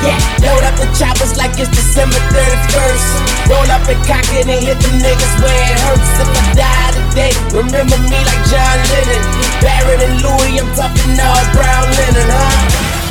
Yeah, 0.00 0.16
load 0.40 0.64
up 0.64 0.80
the 0.80 0.88
choppers 0.96 1.36
like 1.36 1.52
it's 1.60 1.68
December 1.68 2.16
31st. 2.32 3.52
Roll 3.52 3.68
up 3.68 3.84
and 3.84 4.00
cock 4.08 4.24
it 4.32 4.48
and 4.48 4.64
hit 4.64 4.80
them 4.80 4.96
niggas 4.96 5.34
where 5.44 5.60
it 5.60 5.76
hurts. 5.84 6.08
If 6.24 6.32
I 6.32 6.42
die 6.56 6.90
today, 6.96 7.32
remember 7.52 8.00
me 8.08 8.16
like 8.24 8.42
John 8.48 8.80
Lennon. 8.96 9.22
Barrett 9.60 10.00
and 10.08 10.16
Louis, 10.24 10.56
I'm 10.56 10.72
talking 10.72 11.20
all 11.20 11.44
brown 11.52 11.84
linen, 12.00 12.28
huh? 12.32 12.48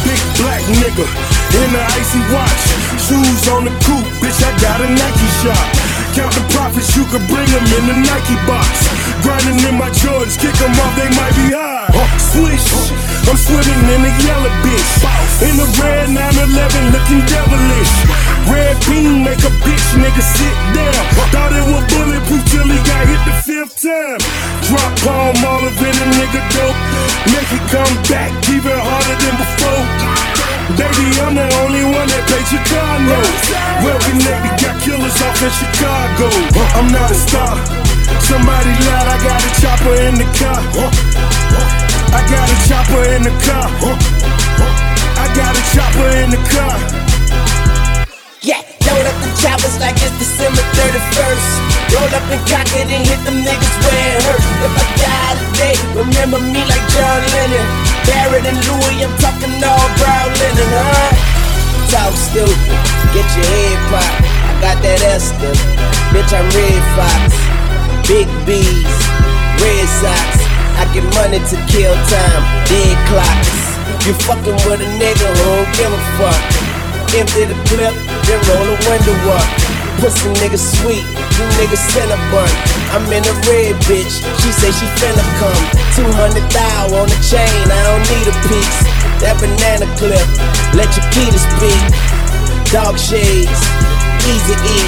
Big 0.01 0.21
black 0.41 0.65
nigga 0.65 1.05
in 1.61 1.69
the 1.69 1.83
icy 1.93 2.25
watch. 2.33 2.65
Shoes 2.97 3.45
on 3.53 3.69
the 3.69 3.73
coupe, 3.85 4.09
bitch, 4.17 4.41
I 4.41 4.49
got 4.57 4.81
a 4.81 4.89
Nike 4.89 5.29
shop. 5.45 5.88
Count 6.17 6.33
the 6.33 6.41
profits, 6.49 6.97
you 6.97 7.05
could 7.05 7.21
bring 7.29 7.45
them 7.53 7.65
in 7.77 7.83
the 7.85 7.97
Nike 8.01 8.37
box. 8.49 8.89
Grinding 9.21 9.61
in 9.67 9.77
my 9.77 9.89
Jordans, 9.93 10.39
kick 10.41 10.53
them 10.57 10.73
off, 10.81 10.93
they 10.97 11.09
might 11.13 11.35
be 11.37 11.53
high. 11.53 11.85
Swish, 12.17 12.65
I'm 13.29 13.37
swimming 13.37 13.85
in 13.93 14.01
the 14.01 14.13
yellow 14.25 14.53
bitch. 14.65 14.91
In 15.45 15.55
the 15.55 15.69
red 15.79 16.09
911, 16.09 16.91
looking 16.91 17.21
devilish. 17.29 17.93
Red 18.49 18.75
beam 18.89 19.23
make 19.23 19.39
a 19.45 19.53
bitch 19.61 19.87
nigga 20.01 20.23
sit 20.25 20.57
down. 20.73 20.97
Thought 21.29 21.53
it 21.53 21.65
was 21.69 21.85
bulletproof 21.93 22.43
till 22.49 22.65
he 22.65 22.79
got 22.89 23.05
hit 23.05 23.21
the 23.29 23.35
fifth 23.45 23.77
time. 23.85 24.19
Drop 24.65 24.91
palm 25.05 25.37
all 25.45 25.61
of 25.61 25.77
it, 25.77 25.95
a 25.95 26.07
nigga 26.17 26.41
dope. 26.57 26.79
Make 27.29 27.51
it 27.53 27.63
come 27.69 27.95
back 28.09 28.33
even 28.49 28.73
harder 28.73 29.17
than 29.21 29.35
before. 29.37 30.38
Baby, 30.77 31.07
I'm 31.25 31.33
the 31.33 31.49
only 31.65 31.81
one 31.81 32.05
that 32.13 32.23
paid 32.29 32.45
Chicago. 32.45 33.17
Well 33.81 33.97
connected, 34.05 34.53
got 34.61 34.75
killers 34.85 35.17
off 35.25 35.41
in 35.41 35.49
Chicago. 35.49 36.29
Uh, 36.29 36.77
I'm 36.77 36.91
not 36.93 37.09
a 37.09 37.17
star. 37.17 37.57
Somebody 38.21 38.69
lied, 38.85 39.07
I 39.09 39.17
got 39.25 39.41
a 39.41 39.51
chopper 39.57 39.95
in 40.05 40.13
the 40.21 40.29
car. 40.37 40.61
I 42.13 42.21
got 42.29 42.45
a 42.45 42.57
chopper 42.69 43.03
in 43.17 43.23
the 43.25 43.33
car. 43.41 43.65
I 45.17 45.25
got 45.33 45.57
a 45.57 45.63
chopper 45.73 46.09
in 46.21 46.29
the 46.29 46.41
car. 46.53 47.08
Load 48.89 49.05
up 49.05 49.17
the 49.21 49.29
choppers 49.37 49.77
like 49.77 49.93
it's 50.01 50.17
December 50.17 50.65
31st. 50.73 51.49
Roll 51.93 52.09
up 52.09 52.25
and 52.33 52.41
cock 52.49 52.65
it 52.73 52.89
and 52.89 53.05
hit 53.05 53.21
them 53.21 53.37
niggas 53.45 53.75
where 53.85 54.17
it 54.17 54.21
hurts. 54.25 54.49
If 54.65 54.73
I 54.73 54.85
die 54.97 55.35
today, 55.45 55.75
remember 55.93 56.41
me 56.41 56.65
like 56.65 56.85
John 56.89 57.21
Lennon. 57.37 57.65
Barrett 58.09 58.49
and 58.49 58.57
Louis, 58.65 59.05
I'm 59.05 59.13
talking 59.21 59.53
all 59.61 59.87
brown 60.01 60.29
linen, 60.41 60.69
huh? 60.73 61.13
Talk 61.93 62.17
stupid, 62.17 62.77
get 63.13 63.29
your 63.37 63.45
head 63.45 63.77
popped. 63.93 64.25
I 64.25 64.51
got 64.57 64.77
that 64.81 65.01
Esther, 65.13 65.53
bitch, 66.09 66.33
I'm 66.33 66.49
Redd 66.49 66.85
Foxx. 66.97 67.29
Big 68.09 68.25
B's, 68.49 68.89
Red 69.61 69.85
Sox. 70.01 70.29
I 70.81 70.89
get 70.97 71.05
money 71.13 71.37
to 71.37 71.57
kill 71.69 71.93
time, 72.09 72.41
dead 72.65 72.97
clocks. 73.05 73.53
You 74.09 74.17
fucking 74.25 74.57
with 74.65 74.81
a 74.81 74.89
nigga 74.97 75.29
who 75.29 75.45
don't 75.45 75.69
give 75.77 75.93
a 75.93 76.01
fuck. 76.17 76.78
Empty 77.09 77.49
the 77.49 77.57
clip, 77.65 77.89
then 78.29 78.39
roll 78.45 78.69
the 78.69 78.77
window 78.85 79.17
up. 79.33 79.41
Pussy 79.97 80.29
nigga 80.37 80.61
sweet, 80.61 81.01
you 81.01 81.45
niggas 81.57 81.81
Cinnabon. 81.89 82.45
I'm 82.93 83.01
in 83.09 83.25
a 83.25 83.33
red 83.49 83.75
bitch, 83.89 84.13
she 84.39 84.49
say 84.53 84.69
she 84.69 84.85
finna 85.01 85.25
come. 85.41 85.57
200 85.97 86.37
thou 86.53 87.01
on 87.01 87.09
the 87.09 87.19
chain, 87.25 87.65
I 87.65 87.81
don't 87.89 88.05
need 88.13 88.29
a 88.29 88.35
piece. 88.45 88.79
That 89.25 89.41
banana 89.41 89.89
clip, 89.97 90.21
let 90.77 90.93
your 90.93 91.03
key 91.09 91.27
to 91.33 91.39
speak. 91.41 91.81
Dog 92.69 92.95
shades, 93.01 93.57
easy 94.29 94.55
E. 94.69 94.79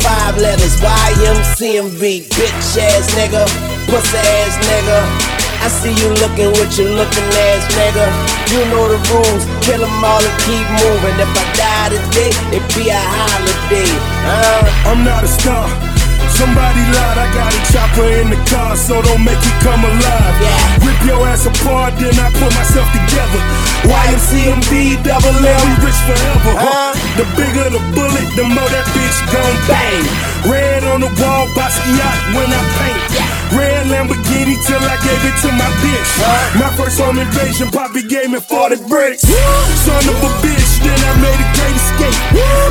Five 0.00 0.38
letters, 0.38 0.80
YMCMB. 0.80 2.32
Bitch 2.32 2.80
ass 2.80 3.12
nigga, 3.12 3.44
pussy 3.92 4.16
ass 4.16 4.56
nigga. 4.72 5.45
I 5.66 5.68
see 5.68 5.90
you 5.90 6.14
looking 6.22 6.54
with 6.62 6.78
your 6.78 6.94
looking 6.94 7.26
ass 7.50 7.66
nigga. 7.74 8.06
You 8.54 8.62
know 8.70 8.86
the 8.86 9.02
rules, 9.10 9.42
kill 9.66 9.82
'em 9.82 9.98
all 9.98 10.22
and 10.22 10.36
keep 10.46 10.62
moving. 10.78 11.18
If 11.18 11.26
I 11.34 11.44
die 11.58 11.88
today, 11.90 12.30
it 12.54 12.62
be 12.70 12.86
a 12.94 13.02
holiday. 13.02 13.90
Uh, 14.22 14.62
I'm 14.86 15.02
not 15.02 15.26
a 15.26 15.30
star. 15.38 15.66
Somebody 16.38 16.82
lied, 16.94 17.18
I 17.18 17.26
got 17.34 17.50
a 17.50 17.60
chopper 17.74 18.06
in 18.22 18.30
the 18.30 18.38
car, 18.46 18.76
so 18.76 19.02
don't 19.02 19.24
make 19.26 19.42
it 19.42 19.56
come 19.66 19.82
alive. 19.82 20.34
Yeah. 20.38 20.86
Rip 20.86 21.00
your 21.02 21.26
ass 21.26 21.46
apart, 21.50 21.98
then 21.98 22.14
I 22.14 22.30
put 22.38 22.52
myself 22.54 22.86
together. 22.94 23.42
YMCMB, 23.90 25.02
double 25.02 25.34
L, 25.34 25.62
we 25.66 25.74
rich 25.82 26.00
forever. 26.06 26.52
Huh? 26.62 26.94
The 27.18 27.26
bigger 27.34 27.70
the 27.74 27.82
bullet, 27.90 28.28
the 28.38 28.46
more 28.54 28.70
that 28.70 28.86
bitch 28.94 29.18
gon' 29.34 29.58
bang. 29.66 30.04
Red 30.46 30.84
on 30.84 31.00
the 31.02 31.10
wall, 31.18 31.50
Basquiat 31.58 32.18
when 32.38 32.54
I 32.54 32.62
paint. 32.78 33.35
Red 33.54 33.86
Lamborghini 33.86 34.56
till 34.66 34.82
I 34.82 34.96
gave 35.06 35.22
it 35.28 35.36
to 35.46 35.50
my 35.54 35.70
bitch. 35.82 36.10
My 36.58 36.70
first 36.76 36.98
home 36.98 37.18
invasion, 37.18 37.70
Poppy 37.70 38.02
gave 38.02 38.30
me 38.30 38.40
40 38.40 38.88
bricks. 38.88 39.22
Son 39.22 40.02
of 40.10 40.18
a 40.22 40.30
bitch, 40.42 40.65
then 40.86 41.00
I 41.02 41.12
made 41.18 41.40
a 41.42 41.48
great 41.58 41.74
escape. 41.74 42.18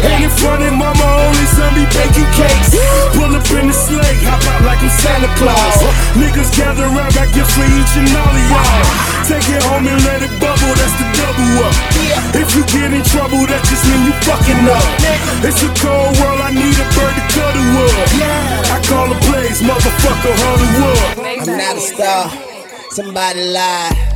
And 0.07 0.23
in 0.23 0.31
front 0.31 0.63
of 0.63 0.71
mama, 0.71 1.03
only 1.03 1.47
son 1.51 1.75
be 1.75 1.83
baking 1.91 2.29
cakes. 2.39 2.71
Pull 3.11 3.35
up 3.35 3.43
in 3.51 3.67
the 3.67 3.75
sleigh, 3.75 4.19
hop 4.23 4.39
out 4.55 4.63
like 4.63 4.79
I'm 4.79 4.91
Santa 4.91 5.29
Claus. 5.35 5.77
Niggas 6.15 6.55
gather 6.55 6.87
around, 6.87 7.11
got 7.11 7.27
gifts 7.35 7.51
for 7.51 7.67
each 7.67 7.93
and 7.99 8.07
all 8.15 8.31
of 8.31 8.45
y'all. 8.47 8.83
Take 9.27 9.47
it 9.51 9.61
home 9.67 9.83
and 9.83 9.99
let 10.07 10.23
it 10.23 10.31
bubble, 10.39 10.73
that's 10.79 10.95
the 10.95 11.07
double 11.19 11.67
up. 11.67 11.75
If 12.37 12.55
you 12.55 12.63
get 12.71 12.93
in 12.93 13.03
trouble, 13.03 13.43
that 13.49 13.61
just 13.67 13.83
mean 13.89 14.07
you 14.07 14.15
fucking 14.23 14.63
up. 14.69 14.85
It's 15.43 15.59
a 15.65 15.71
cold 15.81 16.13
world, 16.21 16.39
I 16.39 16.53
need 16.53 16.77
a 16.77 16.87
bird 16.93 17.15
to 17.19 17.23
cuddle 17.33 17.67
up. 17.83 17.95
I 18.69 18.77
call 18.85 19.09
the 19.09 19.19
plays, 19.25 19.59
motherfucker, 19.65 20.33
Hollywood. 20.45 21.41
I'm 21.41 21.57
not 21.57 21.75
a 21.75 21.81
star, 21.81 22.29
somebody 22.91 23.41
lied. 23.51 24.14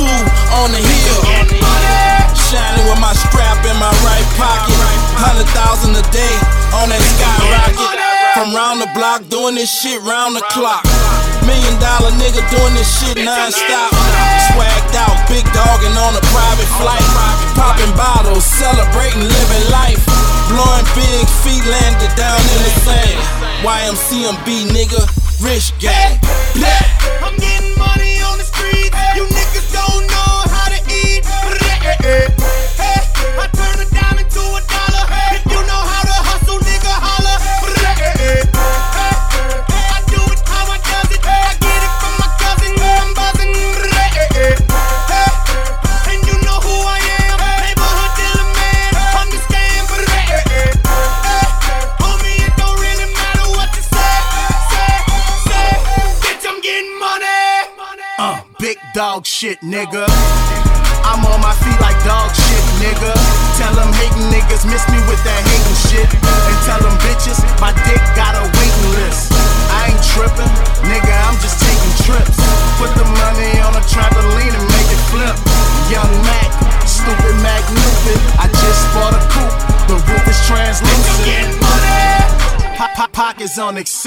Two 0.00 0.16
on 0.56 0.72
the 0.72 0.80
hill. 0.80 1.22
Shining 2.48 2.84
with 2.88 3.00
my 3.00 3.12
strap 3.12 3.60
in 3.68 3.76
my 3.76 3.92
right 4.00 4.28
pocket. 4.40 4.72
Hundred 5.20 5.48
thousand 5.52 5.92
a 5.92 6.04
day 6.08 6.34
on 6.72 6.88
that 6.88 7.02
skyrocket. 7.04 7.88
from 8.32 8.56
round 8.56 8.80
the 8.80 8.88
block, 8.96 9.20
doing 9.28 9.54
this 9.54 9.68
shit 9.68 10.00
round 10.02 10.34
the 10.34 10.44
clock. 10.48 10.82
Million 11.44 11.76
dollar 11.76 12.10
nigga 12.16 12.40
doing 12.48 12.74
this 12.74 12.88
shit 12.88 13.20
non-stop. 13.20 13.92
Swagged 14.50 14.94
out, 14.96 15.16
big 15.28 15.44
dogging 15.52 15.96
on 16.00 16.16
a 16.16 16.24
private 16.32 16.70
flight. 16.80 17.04
Popping 17.54 17.92
bottles, 17.92 18.44
celebrating 18.44 19.20
living 19.20 19.66
life. 19.68 20.00
Blowing 20.48 20.86
big 20.96 21.26
feet 21.44 21.64
landed 21.68 22.12
down 22.16 22.40
in 22.40 22.60
the 22.64 22.72
sand. 22.82 23.18
YMCMB 23.62 24.48
nigga, 24.72 25.04
rich 25.44 25.76
gang. 25.78 26.18
I'm 26.56 26.89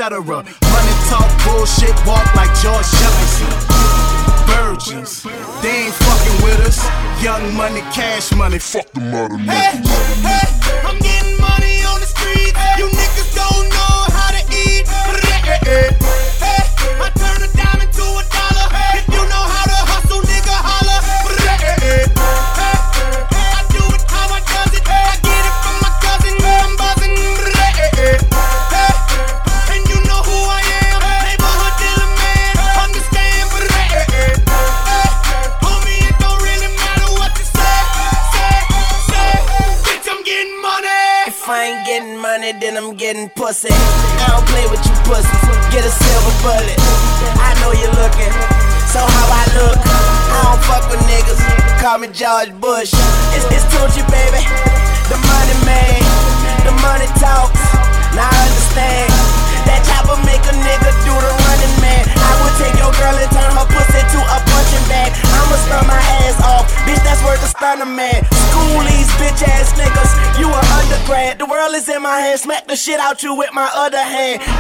etc. 0.04 0.22
Money 0.26 0.96
talk, 1.08 1.30
bullshit, 1.46 1.96
walk 2.06 2.36
like 2.36 2.52
George 2.62 2.90
Jefferson 3.00 3.94
virgins. 4.46 5.24
They 5.62 5.86
ain't 5.86 5.94
fucking 5.94 6.44
with 6.44 6.60
us. 6.68 6.84
Young 7.24 7.56
money, 7.56 7.80
cash 7.94 8.34
money, 8.36 8.60
fuck 8.60 8.92
the 8.92 9.00
mother 9.00 9.38
Hey, 9.38 9.80
shit 72.84 73.00
out 73.00 73.24
you 73.24 73.34
with 73.34 73.54
my 73.54 73.70
other 73.74 73.98
hand. 73.98 74.53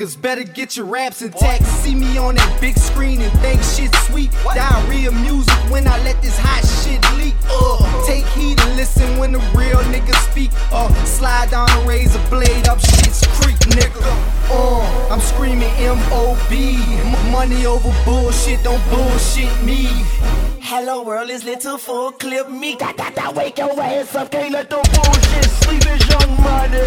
Niggas. 0.00 0.20
Better 0.20 0.44
get 0.44 0.76
your 0.76 0.86
raps 0.86 1.22
intact. 1.22 1.64
See 1.64 1.94
me 1.94 2.18
on 2.18 2.34
that 2.36 2.60
big 2.60 2.76
screen 2.76 3.20
and 3.20 3.32
think 3.40 3.62
shit 3.62 3.94
sweet. 4.06 4.30
Diarrhea 4.54 5.10
music 5.12 5.54
when 5.70 5.86
I 5.86 6.02
let 6.04 6.20
this 6.22 6.38
hot 6.38 6.64
shit 6.82 7.00
leak. 7.18 7.34
Uh, 7.48 8.06
take 8.06 8.24
heed 8.26 8.60
and 8.60 8.76
listen 8.76 9.18
when 9.18 9.32
the 9.32 9.38
real 9.54 9.78
niggas 9.92 10.30
speak. 10.30 10.50
Uh, 10.72 10.92
slide 11.04 11.50
down 11.50 11.70
a 11.70 11.86
razor 11.86 12.20
blade 12.28 12.68
up 12.68 12.80
shit's 12.80 13.26
creek, 13.40 13.58
nigga. 13.76 14.00
Uh, 14.50 15.12
I'm 15.12 15.20
screaming 15.20 15.70
M.O.B. 15.78 16.76
M- 16.76 17.32
money 17.32 17.66
over 17.66 17.92
bullshit, 18.04 18.62
don't 18.62 18.82
bullshit 18.90 19.52
me. 19.62 19.86
Hello 20.60 21.02
world 21.02 21.30
is 21.30 21.44
little 21.44 21.78
full 21.78 22.12
clip 22.12 22.48
me. 22.48 22.76
Da, 22.76 22.92
da, 22.92 23.10
da, 23.10 23.32
wake 23.32 23.58
your 23.58 23.80
ass 23.80 24.14
up, 24.14 24.30
can't 24.30 24.52
let 24.52 24.70
the 24.70 24.76
bullshit 24.76 25.50
sleep. 25.62 25.82
It's 25.86 26.08
young 26.08 26.42
money. 26.42 26.78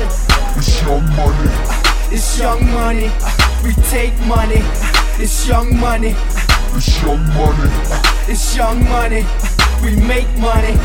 It's 0.55 0.81
young 0.81 1.05
money. 1.15 1.62
It's 2.15 2.37
young 2.37 2.63
money. 2.71 3.09
We 3.63 3.73
take 3.89 4.13
money. 4.27 4.61
It's 5.17 5.47
young 5.47 5.75
money. 5.79 6.13
It's 6.75 7.01
young 7.01 7.25
money. 7.33 7.71
It's 8.29 8.55
young 8.55 8.83
money. 8.87 9.25
We 9.81 9.95
make 9.95 10.29
money. 10.37 10.77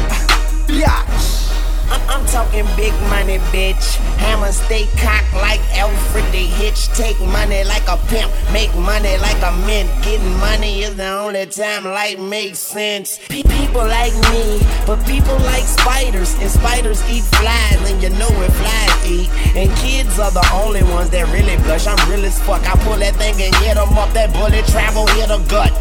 Biatch. 0.65 1.53
I'm, 1.91 2.01
I'm 2.09 2.27
talking 2.27 2.65
big 2.77 2.95
money, 3.13 3.37
bitch. 3.53 3.78
Hammer 4.19 4.53
stay 4.53 4.87
cocked 4.99 5.33
like 5.35 5.61
Alfred 5.77 6.25
the 6.33 6.45
Hitch. 6.59 6.89
Take 6.89 7.19
money 7.21 7.65
like 7.65 7.87
a 7.89 7.97
pimp, 8.09 8.31
make 8.53 8.75
money 8.75 9.17
like 9.19 9.41
a 9.43 9.53
mint. 9.67 9.89
Getting 10.03 10.37
money 10.39 10.83
is 10.83 10.97
the 10.97 11.09
only 11.09 11.47
time 11.47 11.85
life 11.85 12.19
makes 12.19 12.59
sense. 12.59 13.19
Pe- 13.29 13.43
people 13.43 13.87
like 13.87 14.15
me, 14.31 14.61
but 14.87 14.99
people 15.07 15.37
like 15.53 15.65
spiders, 15.65 16.35
and 16.41 16.51
spiders 16.51 17.01
eat 17.11 17.25
flies, 17.39 17.91
and 17.91 18.03
you 18.03 18.11
know 18.11 18.31
what 18.39 18.51
flies 18.53 19.07
eat. 19.07 19.29
And 19.57 19.71
kids 19.79 20.19
are 20.19 20.31
the 20.31 20.47
only 20.53 20.83
ones 20.83 21.11
that 21.11 21.27
really 21.33 21.57
blush. 21.65 21.87
I'm 21.87 21.99
real 22.11 22.25
as 22.25 22.39
fuck. 22.43 22.63
I 22.69 22.77
pull 22.85 22.97
that 22.99 23.15
thing 23.17 23.41
and 23.41 23.55
hit 23.57 23.77
'em 23.77 23.97
up. 23.97 24.13
That 24.13 24.33
bullet 24.33 24.67
travel 24.67 25.07
hit 25.09 25.31
a 25.31 25.39
gut. 25.49 25.73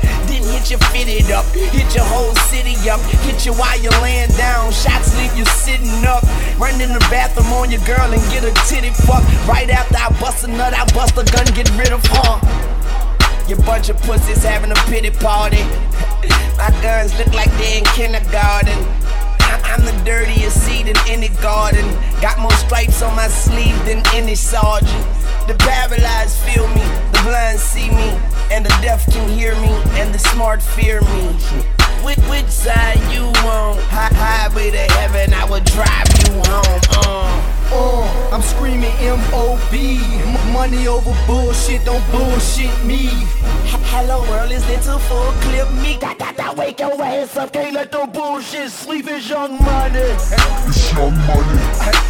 Hit 0.48 0.72
you 0.72 0.78
fitted 0.92 1.32
up, 1.32 1.46
hit 1.54 1.94
your 1.96 2.06
whole 2.06 2.34
city 2.48 2.76
up, 2.90 3.00
hit 3.28 3.46
you 3.46 3.54
while 3.54 3.78
you're 3.80 4.00
laying 4.02 4.32
down. 4.32 4.72
Shots 4.72 5.16
leave 5.18 5.36
you 5.38 5.46
sitting 5.46 6.06
up. 6.06 6.24
Run 6.58 6.80
in 6.80 6.94
the 6.94 7.04
bathroom 7.12 7.52
on 7.54 7.72
your 7.72 7.82
girl 7.86 8.08
and 8.12 8.22
get 8.32 8.44
a 8.44 8.54
titty 8.68 8.92
fuck. 9.06 9.24
Right 9.48 9.70
after 9.70 9.98
I 9.98 10.10
bust 10.20 10.44
a 10.44 10.48
nut, 10.48 10.74
I 10.74 10.86
bust 10.94 11.18
a 11.18 11.24
gun, 11.24 11.46
get 11.54 11.70
rid 11.78 11.92
of 11.92 12.06
her. 12.06 12.68
You 13.48 13.56
bunch 13.64 13.90
of 13.90 13.98
pussies 14.02 14.44
having 14.44 14.72
a 14.72 14.80
pity 14.92 15.12
party. 15.12 15.64
My 16.58 16.72
guns 16.82 17.18
look 17.18 17.34
like 17.34 17.52
they 17.58 17.80
in 17.80 17.86
kindergarten. 17.96 18.78
I'm 19.68 19.84
the 19.86 19.96
dirtiest 20.04 20.66
seed 20.66 20.88
in 20.88 20.98
any 21.08 21.30
garden. 21.44 21.86
Got 22.22 22.40
more 22.40 22.52
stripes 22.52 23.02
on 23.02 23.16
my 23.16 23.28
sleeve 23.28 23.78
than 23.86 24.02
any 24.14 24.34
sergeant. 24.34 25.06
The 25.48 25.56
paralyzed 25.60 26.38
feel 26.40 26.68
me, 26.70 26.82
the 27.12 27.22
blind 27.24 27.60
see 27.60 27.90
me, 27.90 28.18
and 28.52 28.66
the 28.66 28.76
deaf 28.82 29.06
can 29.12 29.30
hear 29.30 29.54
me, 29.56 29.70
and 30.00 30.14
the 30.14 30.20
smart 30.20 30.62
fear 30.62 31.02
me. 31.02 31.34
Which, 32.04 32.20
which 32.30 32.48
side 32.48 33.00
you 33.14 33.26
on? 33.48 33.78
High, 33.90 34.14
highway 34.14 34.72
to 34.72 34.78
heaven, 34.78 35.34
I 35.34 35.46
will 35.46 35.62
drive 35.62 36.08
you 36.24 36.34
home. 36.46 36.82
Uh. 36.92 37.57
Uh, 37.72 38.30
I'm 38.32 38.42
screaming 38.42 38.92
M.O.B. 39.00 40.00
Money 40.54 40.88
over 40.88 41.14
bullshit, 41.26 41.84
don't 41.86 42.04
bullshit 42.12 42.72
me. 42.86 43.10
Hello 43.92 44.22
world, 44.30 44.52
is 44.52 44.68
it 44.70 44.88
a 44.88 44.98
full 45.00 45.32
clip 45.44 45.70
me. 45.84 45.98
Got, 45.98 46.20
got, 46.20 46.38
got, 46.38 46.56
wake 46.58 46.80
your 46.80 47.02
ass 47.02 47.36
up, 47.36 47.52
can't 47.52 47.74
let 47.74 47.92
the 47.92 48.06
bullshit 48.08 48.70
sleep. 48.70 49.06
It's 49.08 49.30
young 49.30 49.62
money. 49.62 50.00
It's 50.68 50.94
young 50.94 51.18
money. 51.28 51.62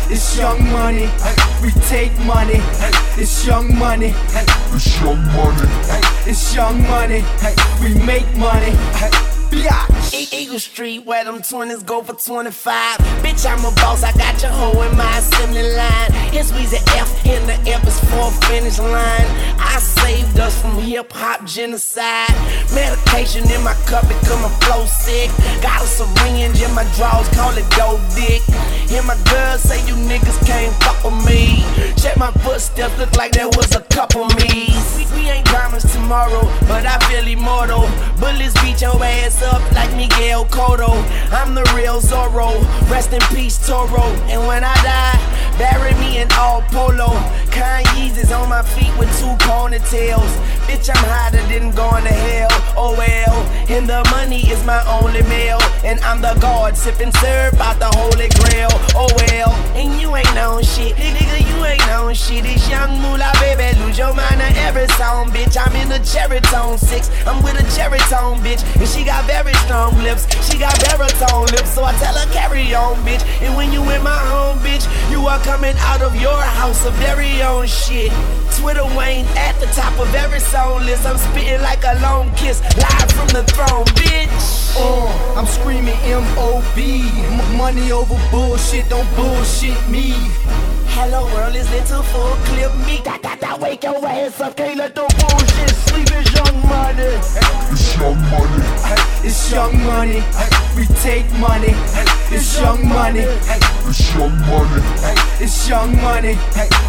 It's 0.09 0.37
young 0.37 0.71
money. 0.71 1.09
We 1.61 1.71
take 1.89 2.17
money. 2.19 2.59
It's 3.17 3.45
young 3.45 3.75
money. 3.77 4.13
It's 4.73 5.01
young 5.01 5.23
money. 5.33 5.69
It's 6.25 6.55
young 6.55 6.81
money. 6.83 7.23
We 7.81 7.93
make 8.05 8.27
money. 8.37 9.36
Biatch. 9.57 9.97
Eagle 10.33 10.59
Street, 10.59 11.05
where 11.05 11.23
them 11.23 11.39
20s 11.39 11.85
go 11.85 12.01
for 12.03 12.13
25. 12.13 12.97
Bitch, 13.21 13.45
I'm 13.49 13.63
a 13.65 13.71
boss, 13.75 14.03
I 14.03 14.11
got 14.13 14.41
your 14.41 14.51
hoe 14.51 14.81
in 14.81 14.95
my 14.97 15.17
assembly 15.17 15.63
line. 15.75 16.11
Here's 16.31 16.51
Weezy 16.51 16.81
F, 16.95 17.25
in 17.25 17.45
the 17.47 17.53
F 17.69 17.85
is 17.87 17.99
for 18.11 18.31
finish 18.47 18.79
line. 18.79 19.27
I 19.57 19.79
saved 19.79 20.39
us 20.39 20.61
from 20.61 20.77
hip 20.79 21.11
hop 21.11 21.45
genocide. 21.45 22.29
Medication 22.73 23.49
in 23.49 23.63
my 23.63 23.73
cup, 23.85 24.07
become 24.07 24.43
a 24.45 24.49
flow 24.61 24.85
sick. 24.85 25.29
Got 25.61 25.83
a 25.83 25.87
syringe 25.87 26.61
in 26.61 26.73
my 26.73 26.85
drawers, 26.95 27.27
call 27.35 27.55
it 27.57 27.67
dope 27.73 28.01
dick. 28.15 28.41
Hear 28.87 29.03
my 29.03 29.17
girl 29.29 29.57
say 29.57 29.79
you 29.87 29.95
niggas 30.07 30.39
can't 30.45 30.73
fuck 30.83 31.03
with 31.03 31.17
me. 31.25 31.63
Check 31.97 32.17
my 32.17 32.31
footsteps, 32.43 32.97
look 32.97 33.15
like 33.17 33.31
there 33.33 33.49
was 33.49 33.75
a 33.75 33.81
couple 33.81 34.25
me's. 34.39 34.85
We, 34.95 35.03
we 35.15 35.29
ain't 35.29 35.45
promised 35.47 35.93
tomorrow, 35.93 36.43
but 36.67 36.85
I 36.85 36.97
feel 37.09 37.27
immortal. 37.27 37.89
Bullets 38.19 38.53
beat 38.61 38.81
your 38.81 39.01
ass 39.03 39.41
up 39.41 39.46
like 39.73 39.95
Miguel 39.95 40.45
Cotto. 40.45 40.91
I'm 41.31 41.55
the 41.55 41.63
real 41.75 41.99
Zorro. 42.01 42.59
Rest 42.89 43.13
in 43.13 43.21
peace, 43.35 43.57
Toro. 43.65 44.03
And 44.27 44.45
when 44.47 44.63
I 44.63 44.75
die, 44.83 45.57
bury 45.57 45.93
me 45.95 46.19
in 46.19 46.27
all 46.33 46.61
polo. 46.63 47.09
Kanye's 47.51 48.17
is 48.17 48.31
on 48.31 48.49
my 48.49 48.61
feet 48.61 48.91
with 48.97 49.09
two 49.19 49.33
ponytails. 49.45 50.31
Bitch, 50.67 50.89
I'm 50.91 51.03
hotter 51.07 51.41
than 51.47 51.71
going 51.71 52.03
to 52.03 52.11
hell. 52.11 52.51
Oh 52.75 52.93
well. 52.97 53.39
And 53.71 53.87
the 53.87 54.03
money 54.11 54.43
is 54.51 54.63
my 54.65 54.83
only 54.99 55.23
meal. 55.23 55.59
And 55.83 55.99
I'm 56.01 56.21
the 56.21 56.35
god 56.41 56.75
sipping 56.75 57.11
syrup 57.23 57.55
out 57.59 57.79
the 57.79 57.87
holy 57.95 58.27
grail. 58.43 58.67
Oh 58.91 59.07
well. 59.15 59.55
And 59.79 59.99
you 60.01 60.13
ain't 60.15 60.35
known 60.35 60.63
shit. 60.63 60.95
Nigga, 60.95 61.39
you 61.39 61.65
ain't 61.65 61.85
known 61.87 62.13
shit. 62.13 62.43
It's 62.45 62.67
young 62.69 62.99
moolah, 62.99 63.31
baby. 63.39 63.79
Lose 63.79 63.97
your 63.97 64.13
mind 64.13 64.41
on 64.41 64.51
every 64.67 64.87
song, 64.99 65.31
bitch. 65.31 65.55
I'm 65.55 65.73
in 65.79 65.87
the 65.87 66.03
cherry 66.03 66.41
tone 66.51 66.77
six. 66.77 67.09
I'm 67.25 67.41
with 67.43 67.55
a 67.55 67.65
cherry 67.75 67.99
tone, 68.11 68.39
bitch. 68.43 68.59
And 68.75 68.87
she 68.87 69.05
got 69.05 69.23
very 69.23 69.53
strong 69.63 69.95
lips. 70.03 70.27
She 70.51 70.59
got 70.59 70.75
baritone 70.83 71.47
lips. 71.55 71.71
So 71.71 71.83
I 71.83 71.93
tell 72.03 72.13
her, 72.13 72.27
carry 72.33 72.75
on, 72.75 72.95
bitch. 73.07 73.23
And 73.39 73.55
when 73.55 73.71
you 73.71 73.81
in 73.89 74.03
my 74.03 74.19
home, 74.31 74.59
bitch, 74.59 74.83
you 75.11 75.27
are 75.27 75.39
coming 75.47 75.75
out 75.87 76.01
of 76.01 76.15
your 76.19 76.41
house 76.59 76.85
of 76.85 76.93
very 76.95 77.41
own 77.41 77.67
shit. 77.67 78.11
Twitter 78.59 78.85
Wayne 78.97 79.25
at 79.37 79.53
the 79.59 79.67
top 79.67 79.99
of 79.99 80.13
every 80.15 80.39
song 80.39 80.83
list. 80.85 81.05
I'm 81.05 81.17
spitting 81.17 81.61
like 81.61 81.83
a 81.83 81.99
long 82.01 82.33
kiss, 82.35 82.61
live 82.77 83.11
from 83.11 83.27
the 83.29 83.43
throne, 83.53 83.85
bitch. 83.93 84.75
Uh, 84.75 85.37
I'm 85.37 85.45
screaming 85.45 85.97
M.O.B. 86.03 87.03
Money 87.55 87.91
over 87.91 88.17
bullshit, 88.31 88.89
don't 88.89 89.07
bullshit 89.15 89.77
me. 89.89 90.15
Hello 90.95 91.25
world, 91.33 91.55
is 91.55 91.69
little 91.71 92.03
full 92.03 92.35
clip 92.45 92.73
me. 92.85 93.01
Got, 93.03 93.21
got, 93.21 93.39
got, 93.39 93.59
wake 93.59 93.83
your 93.83 94.05
ass 94.05 94.39
up, 94.41 94.55
can't 94.55 94.77
let 94.77 94.95
the 94.95 95.01
bullshit 95.01 95.69
sleep. 95.87 96.07
It's 96.11 96.33
young 96.33 96.57
money. 96.67 97.17
It's 97.71 97.95
young 97.97 98.19
money. 98.31 98.63
It's 99.23 99.51
young 99.51 99.75
money. 99.85 100.23
We 100.75 100.85
take 101.01 101.29
money. 101.39 101.73
It's 102.31 102.59
young 102.59 102.87
money. 102.87 103.21
It's 103.21 104.15
young 104.15 104.37
money. 104.47 104.81
It's 105.39 105.67
young 105.69 105.95
money. 106.01 106.37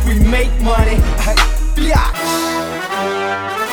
We 0.07 0.19
make 0.21 0.53
money. 0.63 0.97
Biatch. 1.77 3.68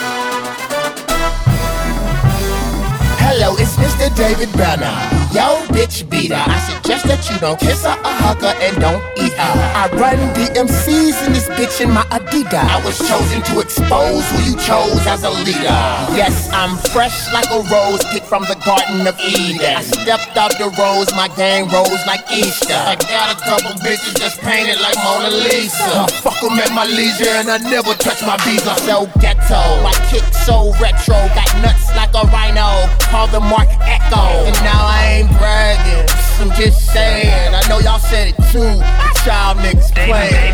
Mr. 3.86 4.10
David 4.18 4.52
Banner. 4.58 4.98
Yo, 5.30 5.62
bitch 5.70 6.10
beater. 6.10 6.42
I 6.42 6.58
suggest 6.66 7.06
that 7.06 7.22
you 7.30 7.38
don't 7.38 7.60
kiss 7.60 7.86
her 7.86 7.94
or 7.94 8.16
hug 8.18 8.42
her 8.42 8.56
and 8.66 8.74
don't 8.82 9.04
eat 9.22 9.34
her. 9.38 9.54
I 9.78 9.86
run 9.94 10.18
DMCs 10.34 11.22
in 11.28 11.34
this 11.38 11.46
bitch 11.54 11.82
in 11.86 11.92
my 11.94 12.02
Adidas. 12.10 12.66
I 12.66 12.82
was 12.82 12.98
chosen 12.98 13.46
to 13.54 13.62
expose 13.62 14.26
who 14.34 14.40
you 14.42 14.56
chose 14.66 15.06
as 15.06 15.22
a 15.22 15.30
leader. 15.30 15.78
Yes, 16.18 16.50
I'm 16.50 16.74
fresh 16.90 17.14
like 17.30 17.46
a 17.54 17.62
rose 17.70 18.02
picked 18.10 18.26
from 18.26 18.42
the 18.50 18.58
Garden 18.66 19.06
of 19.06 19.14
Eden. 19.22 19.62
I 19.62 19.84
stepped 19.86 20.34
out 20.34 20.58
the 20.58 20.74
rose, 20.82 21.14
my 21.14 21.30
gang 21.38 21.70
rose 21.70 22.02
like 22.10 22.26
Easter. 22.34 22.74
I 22.74 22.98
got 22.98 23.36
a 23.36 23.38
couple 23.46 23.70
bitches 23.86 24.18
just 24.18 24.42
painted 24.42 24.82
like 24.82 24.98
Mona 25.06 25.30
Lisa. 25.30 26.10
I 26.10 26.10
fuck 26.26 26.42
'em 26.42 26.58
at 26.58 26.74
my 26.74 26.86
leisure 26.90 27.30
and 27.38 27.52
I 27.54 27.62
never 27.70 27.94
touch 27.94 28.26
my 28.26 28.38
visa. 28.42 28.74
So 28.82 29.06
ghetto, 29.48 29.86
I 29.86 29.94
kick 30.10 30.24
so 30.34 30.72
retro, 30.82 31.16
got 31.34 31.50
nuts 31.62 31.90
like 31.96 32.14
a 32.14 32.28
rhino. 32.28 32.90
Call 33.10 33.28
the 33.28 33.40
Marc 33.40 33.70
Ecko. 33.82 34.46
And 34.46 34.56
now 34.64 34.86
I 34.86 35.20
ain't 35.20 35.30
bragging, 35.38 36.10
I'm 36.40 36.52
just 36.56 36.92
saying. 36.92 37.54
I 37.54 37.68
know 37.70 37.80
y'all 37.80 38.00
said 38.00 38.30
it 38.30 38.36
too. 38.52 38.82
Child 39.24 39.58
niggas 39.60 39.94
playing. 39.94 40.54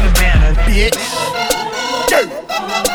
Bitch. 0.65 0.91
Oh. 2.53 2.90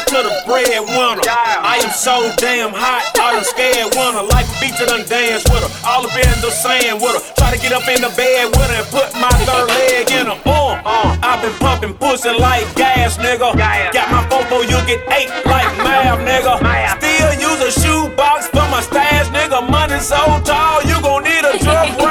To 0.00 0.18
the 0.24 0.34
breadwinner. 0.48 1.20
I 1.28 1.80
am 1.84 1.92
so 1.92 2.32
damn 2.38 2.72
hot, 2.72 3.04
I 3.20 3.36
done 3.36 3.44
scared 3.44 3.92
winner. 3.92 4.24
Like 4.24 4.48
a 4.48 4.56
beach, 4.60 4.80
I 4.80 4.86
done 4.88 5.04
dance 5.04 5.44
with 5.50 5.60
her. 5.60 5.72
All 5.84 6.06
up 6.06 6.16
in 6.16 6.28
the 6.40 6.50
sand 6.50 7.00
with 7.00 7.12
her. 7.12 7.22
Try 7.36 7.52
to 7.52 7.60
get 7.60 7.72
up 7.72 7.86
in 7.88 8.00
the 8.00 8.12
bed 8.16 8.48
with 8.52 8.68
her 8.70 8.80
and 8.80 8.88
put 8.88 9.12
my 9.20 9.32
third 9.44 9.68
leg 9.68 10.08
in 10.10 10.26
her. 10.32 10.38
Uh, 10.44 11.16
I've 11.22 11.42
been 11.42 11.54
pumping 11.60 11.94
pussy 11.94 12.30
like 12.30 12.66
gas, 12.74 13.18
nigga. 13.18 13.54
Got 13.92 14.08
my 14.10 14.24
fofo, 14.28 14.64
you 14.64 14.78
get 14.88 15.04
eight 15.12 15.30
like 15.46 15.68
math, 15.78 16.20
nigga. 16.24 16.58
Still 16.98 17.32
use 17.38 17.60
a 17.60 17.70
shoebox 17.70 18.48
for 18.48 18.66
my 18.72 18.80
stash, 18.80 19.28
nigga. 19.28 19.68
Money 19.68 20.00
so 20.00 20.18
tall, 20.44 20.82
you 20.82 20.96
gon' 21.02 21.24
need 21.24 21.44
a 21.44 21.58
drug 21.62 22.01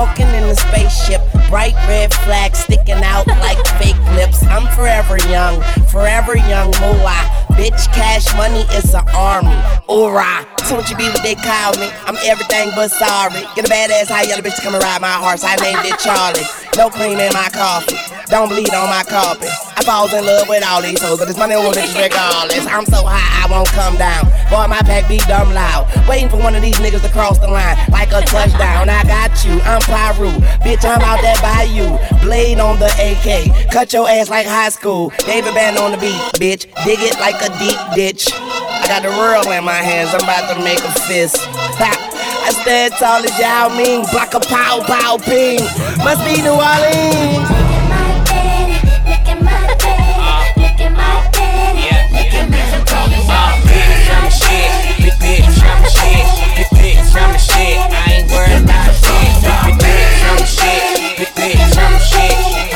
smoking 0.00 0.32
in 0.34 0.48
the 0.48 0.54
spaceship, 0.54 1.20
bright 1.50 1.74
red 1.86 2.12
flags 2.24 2.60
sticking 2.60 3.02
out 3.04 3.26
like 3.26 3.58
fake 3.80 4.00
lips. 4.16 4.42
I'm 4.44 4.66
forever 4.74 5.18
young, 5.28 5.60
forever 5.92 6.36
young 6.36 6.72
moolah. 6.80 7.20
Bitch, 7.52 7.84
cash 7.92 8.24
money 8.34 8.64
is 8.72 8.94
an 8.94 9.04
army. 9.14 9.52
Hoorah! 9.88 10.46
Don't 10.70 10.88
you 10.88 10.96
be 10.96 11.04
what 11.10 11.22
they 11.22 11.34
call 11.34 11.76
me? 11.76 11.90
I'm 12.06 12.16
everything 12.24 12.70
but 12.74 12.88
sorry. 12.90 13.44
Get 13.54 13.66
a 13.66 13.68
badass 13.68 14.08
high 14.08 14.22
yellow 14.22 14.40
bitch 14.40 14.62
come 14.62 14.72
and 14.74 14.82
ride 14.82 15.02
my 15.02 15.12
horse. 15.20 15.44
I 15.44 15.56
named 15.56 15.84
it 15.84 15.98
Charlie. 15.98 16.46
No 16.78 16.88
cream 16.88 17.18
in 17.18 17.32
my 17.34 17.50
coffee. 17.52 17.98
Don't 18.30 18.48
bleed 18.48 18.72
on 18.72 18.88
my 18.88 19.02
carpet. 19.02 19.50
I 19.76 19.82
falls 19.82 20.14
in 20.14 20.24
love 20.24 20.48
with 20.48 20.64
all 20.64 20.80
these 20.80 21.02
hoes, 21.02 21.18
but 21.18 21.26
this 21.26 21.36
money 21.36 21.56
won't 21.56 21.76
bitches 21.76 21.98
regardless. 22.00 22.64
I'm 22.70 22.86
so 22.86 23.02
high, 23.02 23.44
I 23.44 23.50
won't 23.50 23.68
come 23.74 23.98
down. 23.98 24.30
Boy, 24.50 24.66
my 24.66 24.82
pack 24.82 25.08
be 25.08 25.18
dumb 25.30 25.54
loud. 25.54 25.86
Waiting 26.08 26.28
for 26.28 26.36
one 26.36 26.56
of 26.56 26.62
these 26.62 26.76
niggas 26.78 27.02
to 27.02 27.08
cross 27.10 27.38
the 27.38 27.46
line 27.46 27.78
like 27.90 28.10
a 28.10 28.20
touchdown. 28.26 28.90
I 28.90 29.04
got 29.04 29.44
you, 29.44 29.60
I'm 29.62 29.80
Piru. 29.86 30.30
Bitch, 30.66 30.84
I'm 30.84 31.00
out 31.02 31.22
there 31.22 31.38
by 31.40 31.70
you. 31.70 31.86
Blade 32.26 32.58
on 32.58 32.80
the 32.80 32.90
AK. 32.98 33.70
Cut 33.70 33.92
your 33.92 34.08
ass 34.08 34.28
like 34.28 34.46
high 34.46 34.70
school. 34.70 35.12
David 35.24 35.54
Banner 35.54 35.80
on 35.80 35.92
the 35.92 35.98
beat, 35.98 36.18
bitch. 36.42 36.66
Dig 36.84 36.98
it 36.98 37.14
like 37.20 37.40
a 37.40 37.48
deep 37.62 37.78
ditch. 37.94 38.28
I 38.34 38.84
got 38.88 39.02
the 39.02 39.10
world 39.10 39.46
in 39.46 39.64
my 39.64 39.72
hands, 39.72 40.10
I'm 40.12 40.24
about 40.24 40.52
to 40.52 40.64
make 40.64 40.80
a 40.80 40.92
fist. 41.06 41.36
Ha. 41.78 42.10
I 42.42 42.52
stand 42.52 42.94
tall 42.94 43.22
as 43.22 43.38
Yao 43.38 43.68
Ming, 43.76 44.04
block 44.10 44.34
a 44.34 44.40
pow 44.40 44.82
pow 44.84 45.16
ping. 45.18 45.60
Must 46.02 46.24
be 46.26 46.42
New 46.42 46.58
Orleans. 46.58 47.69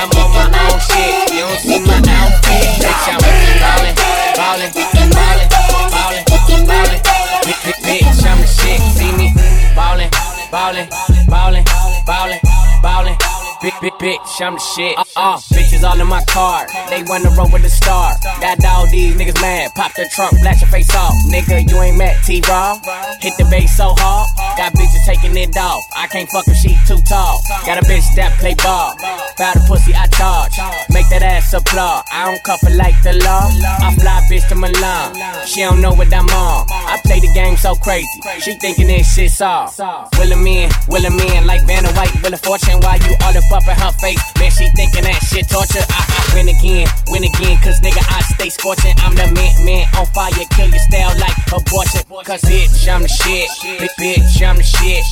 I'm 0.05 0.11
on 0.20 0.30
my 0.35 0.45
own 0.68 0.80
shit. 0.80 1.32
You 1.32 1.41
don't 1.41 1.59
see 1.59 1.80
my 1.80 1.97
outfit. 1.97 2.76
Bitch, 2.82 3.09
I'm 3.09 3.20
ballin', 3.62 3.95
ballin', 4.37 4.72
ballin', 5.16 5.49
ballin', 5.91 6.66
ballin'. 6.66 7.01
Bitch, 7.41 7.72
bitch, 7.80 8.26
I'm 8.26 8.41
the 8.41 8.47
shit. 8.47 8.80
See 8.93 9.12
me 9.16 9.32
ballin', 9.74 10.11
ballin', 10.51 10.89
ballin', 11.26 11.64
ballin', 12.05 12.41
ballin'. 12.82 13.34
Big, 13.65 13.73
big, 13.81 13.97
bitch, 13.97 14.45
I'm 14.45 14.53
the 14.53 14.61
shit. 14.61 14.93
Uh, 14.93 15.05
uh, 15.17 15.39
bitches 15.49 15.89
all 15.89 15.99
in 15.99 16.07
my 16.07 16.23
car. 16.29 16.69
They 16.91 17.03
wanna 17.09 17.31
roll 17.33 17.49
with 17.49 17.62
the 17.62 17.71
star. 17.73 18.12
Got 18.39 18.62
all 18.62 18.85
these 18.91 19.17
niggas 19.17 19.41
mad. 19.41 19.73
Pop 19.75 19.95
the 19.95 20.05
trunk, 20.12 20.37
blast 20.43 20.61
your 20.61 20.69
face 20.69 20.95
off. 20.95 21.15
Nigga, 21.33 21.65
you 21.65 21.81
ain't 21.81 21.97
met 21.97 22.23
T-Raw. 22.25 22.77
Hit 23.25 23.33
the 23.39 23.49
bass 23.49 23.75
so 23.75 23.95
hard. 23.97 24.29
Got 24.61 24.75
bitches 24.75 25.07
taking 25.07 25.35
it 25.39 25.57
off. 25.57 25.81
I 25.97 26.07
can't 26.09 26.29
fuck 26.29 26.45
if 26.47 26.59
she 26.59 26.77
too 26.85 27.01
tall. 27.09 27.41
Got 27.65 27.81
a 27.81 27.85
bitch 27.89 28.05
that 28.21 28.37
play 28.37 28.53
ball. 28.61 28.93
Foul 29.41 29.55
the 29.57 29.65
pussy, 29.67 29.95
I 29.95 30.12
charge. 30.12 30.53
Make 30.93 31.09
that 31.09 31.23
ass 31.23 31.55
applaud. 31.55 32.05
I 32.12 32.37
don't 32.37 32.45
it 32.69 32.77
like 32.77 33.01
the 33.01 33.17
law. 33.25 33.49
I 33.81 33.97
fly 33.97 34.21
bitch 34.29 34.47
to 34.53 34.57
Milan. 34.61 35.17
She 35.47 35.65
don't 35.65 35.81
know 35.81 35.95
what 35.95 36.12
I'm 36.12 36.29
on. 36.29 36.69
I 36.69 37.01
play 37.03 37.19
the 37.19 37.33
game 37.33 37.57
so 37.57 37.75
crazy. 37.77 38.21
She 38.45 38.61
thinking 38.61 38.89
this 38.89 39.09
shit 39.15 39.31
soft. 39.31 39.81
Will 40.21 40.29
him 40.29 40.47
in, 40.47 40.69
will 40.89 41.01
him 41.01 41.17
in 41.17 41.47
like 41.47 41.65
Vanna 41.65 41.89
White, 41.97 42.12
Wheel 42.21 42.35
of 42.35 42.41
Fortune. 42.45 42.85
While 42.85 43.01
you 43.01 43.17
all 43.25 43.33
up 43.33 43.54
up 43.55 43.63
in 43.71 43.79
her 43.79 43.95
face. 44.03 44.19
Man, 44.39 44.51
she 44.51 44.67
thinking 44.75 45.07
that 45.07 45.23
shit 45.23 45.47
torture. 45.47 45.87
I, 45.87 46.03
I 46.03 46.21
win 46.35 46.51
again, 46.51 46.91
win 47.15 47.23
again. 47.23 47.57
Cause 47.63 47.79
nigga, 47.81 48.03
I 48.03 48.21
stay 48.35 48.51
scorching. 48.51 48.93
I'm 48.99 49.15
the 49.15 49.31
man, 49.31 49.55
man 49.65 49.87
on 49.95 50.07
fire. 50.11 50.35
Kill 50.59 50.69
your 50.69 50.83
style 50.83 51.15
like 51.23 51.39
abortion. 51.55 52.03
Cause 52.27 52.43
bitch, 52.43 52.83
I'm 52.91 53.07
the 53.07 53.09
shit. 53.09 53.47
Bitch, 53.95 54.43
I'm 54.43 54.59
the 54.59 54.67
shit. 54.67 55.03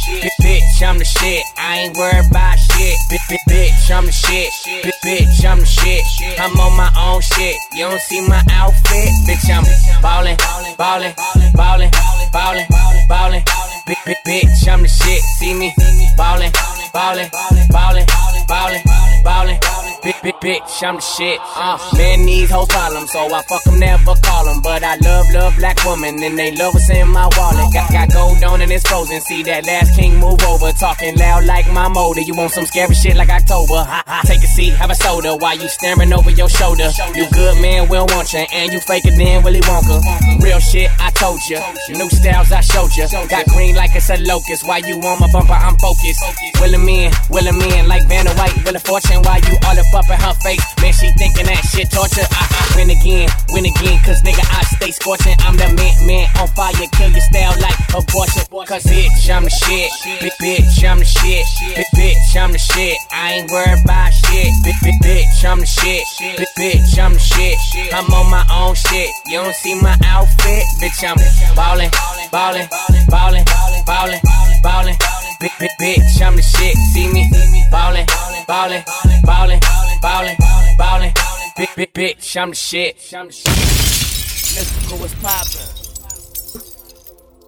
Bitch, 0.43 0.83
I'm 0.83 0.99
the 0.99 1.07
shit. 1.07 1.43
I 1.57 1.87
ain't 1.87 1.97
worried 1.97 2.27
about 2.29 2.59
shit. 2.59 2.99
Bitch, 3.47 3.91
I'm 3.95 4.07
the 4.07 4.13
shit. 4.13 4.51
Bitch, 4.83 5.45
I'm 5.47 5.61
the 5.63 5.67
shit. 5.67 6.03
I'm 6.39 6.59
on 6.59 6.77
my 6.77 6.91
own 6.99 7.23
shit. 7.23 7.57
You 7.73 7.87
don't 7.87 8.01
see 8.01 8.21
my 8.27 8.43
outfit. 8.51 9.09
Bitch, 9.25 9.47
I'm 9.47 9.63
ballin', 10.03 10.37
ballin', 10.77 11.15
ballin', 11.55 11.91
ballin', 12.33 12.67
ballin'. 13.09 13.45
Big 13.87 14.17
bitch, 14.25 14.69
I'm 14.69 14.83
the 14.83 14.89
shit. 14.89 15.21
See 15.39 15.55
me 15.55 15.75
ballin', 16.17 16.53
ballin', 16.93 17.31
ballin', 17.71 18.07
ballin', 18.47 18.83
ballin'. 19.25 19.59
Big, 20.03 20.17
big 20.21 20.35
bitch, 20.43 20.83
I'm 20.83 20.97
the 20.97 21.01
shit. 21.01 21.39
Uh, 21.55 21.79
man, 21.97 22.27
these 22.27 22.51
hoes 22.51 22.67
problem, 22.67 23.07
so 23.07 23.21
I 23.33 23.41
fuck 23.43 23.65
'em, 23.69 23.79
never 23.79 24.17
call 24.17 24.49
'em. 24.49 24.61
But 24.61 24.83
I 24.83 24.97
love, 24.97 25.31
love 25.33 25.55
black 25.57 25.79
women, 25.85 26.21
and 26.21 26.37
they 26.37 26.51
love 26.57 26.75
what's 26.75 26.91
in 26.91 27.09
my 27.09 27.31
wallet. 27.39 27.73
Got, 27.73 27.93
got 27.93 28.13
gold 28.13 28.43
on 28.43 28.61
and 28.63 28.73
it's 28.73 28.85
frozen. 28.85 29.21
See 29.21 29.45
that 29.45 29.65
last 29.65 29.95
king 29.95 30.19
move 30.19 30.43
over, 30.43 30.73
talking 30.73 31.17
loud 31.17 31.45
like 31.45 31.71
my 31.71 31.87
motor. 31.87 32.21
You 32.21 32.35
want 32.35 32.51
some 32.51 32.67
scary 32.67 32.97
shit 32.97 33.15
like 33.15 33.29
October? 33.31 33.77
Ha, 33.79 34.03
ha. 34.05 34.23
Take 34.25 34.43
a 34.43 34.49
seat, 34.49 34.75
have 34.75 34.91
a 34.91 34.97
soda 34.97 35.37
while 35.37 35.57
you 35.57 35.69
staring 35.69 36.13
over 36.13 36.31
your 36.31 36.49
shoulder. 36.49 36.91
You 37.15 37.31
good 37.31 37.63
man, 37.63 37.89
we'll 37.89 38.07
want 38.07 38.33
you, 38.33 38.45
and 38.53 38.73
you 38.73 38.81
faker 38.81 39.13
than 39.17 39.45
Willy 39.45 39.61
Wonka. 39.61 40.03
Real 40.43 40.59
shit, 40.59 40.91
I 40.99 41.11
told 41.13 41.39
you. 41.49 41.61
New 41.91 42.11
styles, 42.11 42.51
I 42.51 42.61
showed 42.61 42.91
you. 42.97 43.07
Got 43.29 43.47
green 43.55 43.77
like 43.77 43.95
it's 43.95 44.11
a 44.11 44.17
locust. 44.17 44.67
While 44.67 44.81
you 44.81 44.97
on 44.97 45.21
my 45.21 45.31
bumper, 45.31 45.53
I'm 45.53 45.79
focused. 45.79 46.25
Will 46.61 46.75
him 46.83 46.89
in, 46.89 47.13
will 47.31 47.47
him 47.47 47.61
in 47.63 47.87
like 47.87 48.03
Vanna 48.09 48.35
White, 48.35 48.55
Wheel 48.65 48.75
of 48.75 48.83
Fortune. 48.83 49.23
While 49.23 49.39
you 49.47 49.55
all 49.67 49.79
up 49.79 49.95
up 49.95 50.09
in 50.11 50.19
her 50.19 50.35
face, 50.43 50.63
man, 50.83 50.93
she 50.93 51.09
thinking 51.15 51.47
that 51.47 51.63
shit 51.71 51.91
torture. 51.91 52.27
I, 52.27 52.43
I 52.43 52.63
win 52.77 52.91
again, 52.91 53.31
win 53.55 53.67
again, 53.67 53.99
cause 54.03 54.23
nigga, 54.23 54.43
I 54.43 54.63
stay 54.75 54.91
scorching. 54.91 55.35
I'm 55.47 55.57
the 55.57 55.71
man, 55.79 55.95
man 56.07 56.27
on 56.43 56.49
fire, 56.59 56.75
kill 56.99 57.11
your 57.11 57.23
style 57.31 57.55
like 57.63 57.79
abortion. 57.95 58.43
Cause 58.67 58.85
bitch, 58.85 59.31
I'm 59.31 59.45
the 59.47 59.51
shit. 59.51 59.91
Big 60.21 60.35
bitch, 60.43 60.83
I'm 60.83 60.99
the 60.99 61.07
shit. 61.07 61.47
Big 61.77 61.87
bitch, 61.95 62.37
I'm 62.37 62.53
the 62.53 62.59
shit. 62.59 62.97
I 63.13 63.39
ain't 63.39 63.51
worried 63.51 63.85
about 63.85 64.11
shit. 64.11 64.51
Big, 64.67 64.77
big 64.83 64.99
bitch, 65.03 65.45
I'm 65.47 65.61
the 65.61 65.67
shit. 65.67 66.03
Big 66.19 66.51
bitch, 66.59 66.99
I'm 66.99 67.15
the 67.15 67.23
shit. 67.23 67.57
I'm 67.95 68.11
on 68.11 68.31
my 68.31 68.45
own 68.51 68.75
shit. 68.75 69.11
You 69.27 69.39
don't 69.39 69.55
see 69.55 69.75
my 69.81 69.97
outfit, 70.05 70.65
bitch, 70.83 71.01
I'm 71.07 71.17
ballin', 71.55 71.91
ballin', 72.31 72.69
ballin', 73.09 73.45
ballin', 73.45 73.45
ballin'. 73.87 74.21
Big, 74.63 74.99
big 74.99 75.22
bitch, 75.51 76.23
I'm 76.23 76.37
the 76.37 76.43
shit. 76.43 76.77
See 76.77 77.13
me 77.13 77.29
ballin', 77.71 78.07
ballin', 78.47 78.85
ballin', 79.25 79.61
ballin', 80.01 80.37
ballin'. 80.79 81.13
Big, 81.57 81.69
big 81.77 81.93
bitch, 81.93 82.37
I'm 82.41 82.51
the 82.51 82.57
shit. 82.57 82.97
Let's 83.13 84.91
go, 84.91 84.97
what's 84.97 85.15
poppin'? 85.15 85.83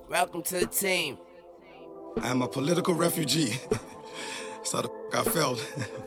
Welcome 0.08 0.42
to 0.42 0.60
the 0.60 0.66
team. 0.66 1.18
I'm 2.22 2.42
a 2.42 2.48
political 2.48 2.94
refugee. 2.94 3.58
That's 3.70 4.72
how 4.72 4.82
the 4.82 4.90
f- 5.12 5.26
I 5.26 5.30
felt. 5.30 5.64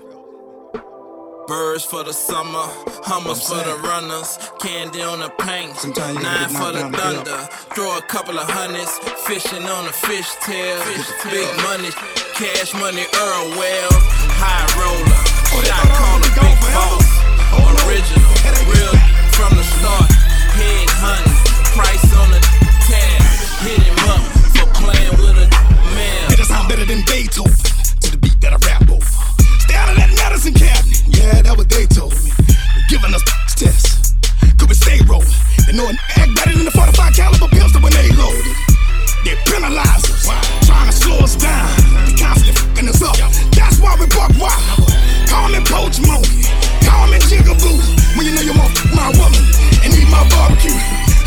Birds 1.47 1.85
for 1.85 2.03
the 2.03 2.11
summer, 2.11 2.67
hummers 3.07 3.47
for 3.47 3.55
the 3.55 3.79
runners, 3.79 4.35
candy 4.59 4.99
on 4.99 5.23
the 5.23 5.31
paint, 5.39 5.71
Sometimes 5.79 6.19
nine 6.19 6.51
for 6.51 6.75
the 6.75 6.83
knocked 6.83 6.99
down 6.99 7.23
to 7.23 7.23
get 7.23 7.39
thunder. 7.39 7.39
Throw 7.71 7.97
a 7.97 8.01
couple 8.03 8.35
of 8.35 8.43
hundreds, 8.51 8.91
fishing 9.23 9.63
on 9.63 9.87
a 9.87 9.95
fish 9.95 10.27
tail. 10.43 10.75
Fish 10.83 11.07
Big 11.31 11.47
money, 11.63 11.87
cash 12.35 12.75
money, 12.75 13.07
Earl 13.15 13.47
well, 13.55 13.91
high 14.35 14.67
roller, 14.75 15.23
oh, 15.55 15.63
shot 15.63 15.87
caller, 15.95 16.31
big 16.35 16.57
boss, 16.75 17.07
original, 17.87 18.27
real 18.67 18.91
from 19.31 19.55
the 19.55 19.63
start, 19.63 20.11
head 20.51 20.89
hunting, 20.99 21.31
price 21.71 22.11
on 22.11 22.27
the 22.27 22.43
tab, 22.91 23.23
hit 23.63 23.87
him 23.87 23.99
up 24.11 24.23
for 24.51 24.67
playing 24.83 25.15
with 25.23 25.39
a 25.39 25.47
man. 25.95 26.27
It 26.27 26.43
sound 26.43 26.67
better 26.67 26.83
than 26.83 27.07
Beethoven. 27.07 27.55
To 28.03 28.11
the 28.11 28.19
beat 28.19 28.35
that 28.43 28.51
I 28.51 28.59
rap 28.67 28.83
over. 28.91 29.26
Out 29.77 29.89
of 29.89 29.95
that 30.01 30.11
medicine 30.17 30.53
cabinet. 30.53 31.01
Yeah, 31.07 31.41
that 31.45 31.55
what 31.57 31.69
they 31.69 31.85
told 31.85 32.13
me. 32.25 32.31
They're 32.49 32.89
giving 32.89 33.13
us 33.13 33.23
tests. 33.53 34.13
Could 34.57 34.69
we 34.69 34.75
stay 34.75 34.97
rolling? 35.05 35.29
They 35.65 35.73
know 35.77 35.87
an 35.87 35.97
act 36.17 36.33
better 36.35 36.53
than 36.57 36.65
the 36.65 36.73
45 36.73 37.13
caliber 37.13 37.49
pistol 37.53 37.81
when 37.81 37.93
they 37.93 38.09
loaded. 38.17 38.57
They 39.25 39.35
penalize 39.49 40.07
us, 40.07 40.25
trying 40.65 40.87
to 40.89 40.95
slow 40.95 41.19
us 41.19 41.35
down. 41.35 41.67
They 42.07 42.15
constantly 42.15 42.55
fucking 42.55 42.89
us 42.89 43.01
up. 43.03 43.17
That's 43.53 43.77
why 43.77 43.93
we 43.99 44.07
buck 44.07 44.31
wild. 44.39 44.87
Call 45.27 45.49
me 45.51 45.59
Poach 45.67 45.99
Monkey. 46.05 46.47
Call 46.87 47.11
me 47.11 47.19
Jigaboo. 47.27 47.75
When 48.15 48.25
you 48.25 48.33
know 48.33 48.41
you 48.41 48.55
want 48.55 48.71
my 48.95 49.11
woman 49.19 49.43
and 49.83 49.91
eat 49.93 50.09
my 50.09 50.23
barbecue. 50.31 50.73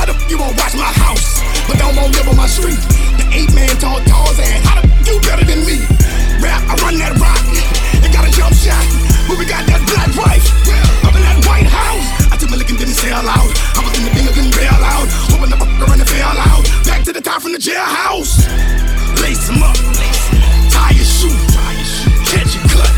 How 0.01 0.09
the 0.09 0.17
f 0.17 0.31
you 0.31 0.39
won't 0.39 0.57
watch 0.57 0.75
my 0.75 0.89
house, 0.89 1.45
but 1.69 1.77
don't 1.77 1.95
want 1.95 2.17
live 2.17 2.29
on 2.29 2.37
my 2.37 2.49
street? 2.49 2.81
The 3.21 3.27
eight 3.37 3.53
man 3.53 3.77
tall 3.77 4.01
Tarzan. 4.09 4.59
How 4.65 4.81
the 4.81 4.89
f 4.89 5.07
you 5.07 5.21
better 5.21 5.45
than 5.45 5.61
me? 5.69 5.77
Rap, 6.41 6.65
I 6.67 6.75
run 6.81 6.97
that 6.99 7.21
rock. 7.21 7.40
Jump 8.41 8.57
shot, 8.57 8.81
but 9.29 9.37
we 9.37 9.45
got 9.45 9.69
that 9.69 9.85
black 9.85 10.09
wife. 10.17 10.49
Up 11.05 11.13
in 11.13 11.21
that 11.21 11.45
White 11.45 11.69
House. 11.69 12.33
I 12.33 12.41
took 12.41 12.49
my 12.49 12.57
lick 12.57 12.71
and 12.73 12.79
didn't 12.81 12.97
sell 12.97 13.21
out. 13.21 13.53
I 13.77 13.85
was 13.85 13.93
in 14.01 14.09
the 14.09 14.13
bingo, 14.17 14.33
couldn't 14.33 14.57
bail 14.57 14.81
out. 14.81 15.05
Open 15.37 15.53
up 15.53 15.61
a 15.61 15.69
and 15.69 16.09
fell 16.09 16.41
out. 16.49 16.65
Back 16.89 17.05
to 17.05 17.13
the 17.13 17.21
top 17.21 17.45
from 17.45 17.53
the 17.53 17.61
jailhouse. 17.61 18.49
Lace 19.21 19.45
them 19.45 19.61
up. 19.61 19.77
Tie 20.73 20.97
your 20.97 21.05
shoe. 21.05 21.37
Catch 22.33 22.57
your 22.57 22.65
cut. 22.73 22.89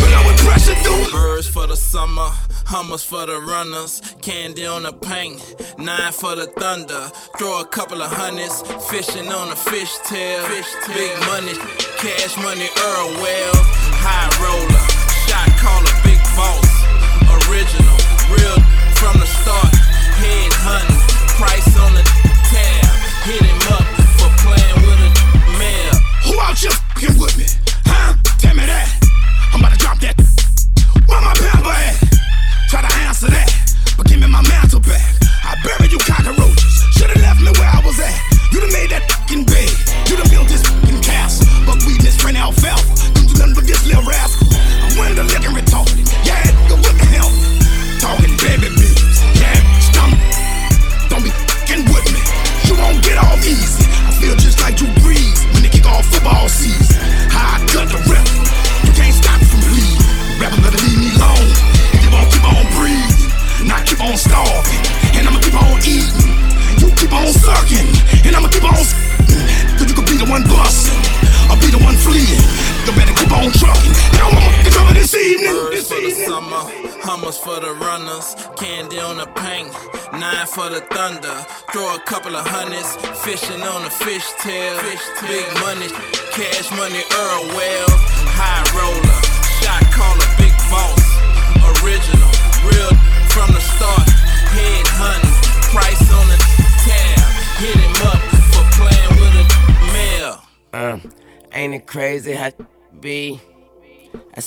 Put 0.00 0.16
on 0.16 0.32
pressure, 0.48 0.72
dude. 0.80 1.12
Birds 1.12 1.44
for 1.44 1.66
the 1.66 1.76
summer, 1.76 2.32
hummers 2.66 3.04
for 3.04 3.24
the 3.26 3.40
runners, 3.40 4.02
candy 4.20 4.66
on 4.66 4.82
the 4.82 4.92
paint, 4.92 5.40
nine 5.78 6.12
for 6.12 6.34
the 6.34 6.46
thunder. 6.58 7.10
Throw 7.38 7.60
a 7.60 7.66
couple 7.66 8.02
of 8.02 8.10
hundreds, 8.10 8.60
fishing 8.90 9.28
on 9.32 9.52
a 9.52 9.56
fish 9.56 9.94
tail. 10.04 10.42
Big 10.88 11.14
money, 11.30 11.54
cash 12.02 12.36
money, 12.42 12.66
Earl 12.66 13.08
well, 13.22 13.54
high 14.02 14.30
roller, 14.42 14.82
shot 15.30 15.48
caller, 15.62 15.94
big 16.02 16.18
boss, 16.34 16.65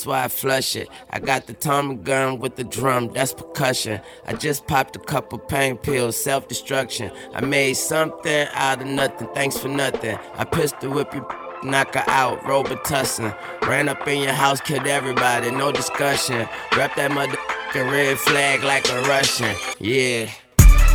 That's 0.00 0.06
why 0.06 0.24
I 0.24 0.28
flush 0.28 0.76
it. 0.76 0.88
I 1.10 1.20
got 1.20 1.46
the 1.46 1.52
Tommy 1.52 1.96
gun 1.96 2.38
with 2.38 2.56
the 2.56 2.64
drum, 2.64 3.08
that's 3.08 3.34
percussion. 3.34 4.00
I 4.24 4.32
just 4.32 4.66
popped 4.66 4.96
a 4.96 4.98
couple 4.98 5.38
pain 5.38 5.76
pills, 5.76 6.16
self 6.16 6.48
destruction. 6.48 7.10
I 7.34 7.42
made 7.42 7.74
something 7.74 8.46
out 8.54 8.80
of 8.80 8.86
nothing, 8.86 9.28
thanks 9.34 9.58
for 9.58 9.68
nothing. 9.68 10.18
I 10.36 10.44
pistol 10.44 10.90
whip 10.92 11.12
you, 11.12 11.20
knock 11.62 11.96
her 11.96 12.04
out, 12.06 12.40
Robitussin. 12.44 13.36
Ran 13.68 13.90
up 13.90 14.08
in 14.08 14.22
your 14.22 14.32
house, 14.32 14.58
killed 14.62 14.86
everybody, 14.86 15.50
no 15.50 15.70
discussion. 15.70 16.48
Wrap 16.74 16.96
that 16.96 17.10
motherfucking 17.10 17.92
red 17.92 18.16
flag 18.20 18.62
like 18.62 18.88
a 18.88 19.02
Russian, 19.02 19.54
yeah. 19.80 20.30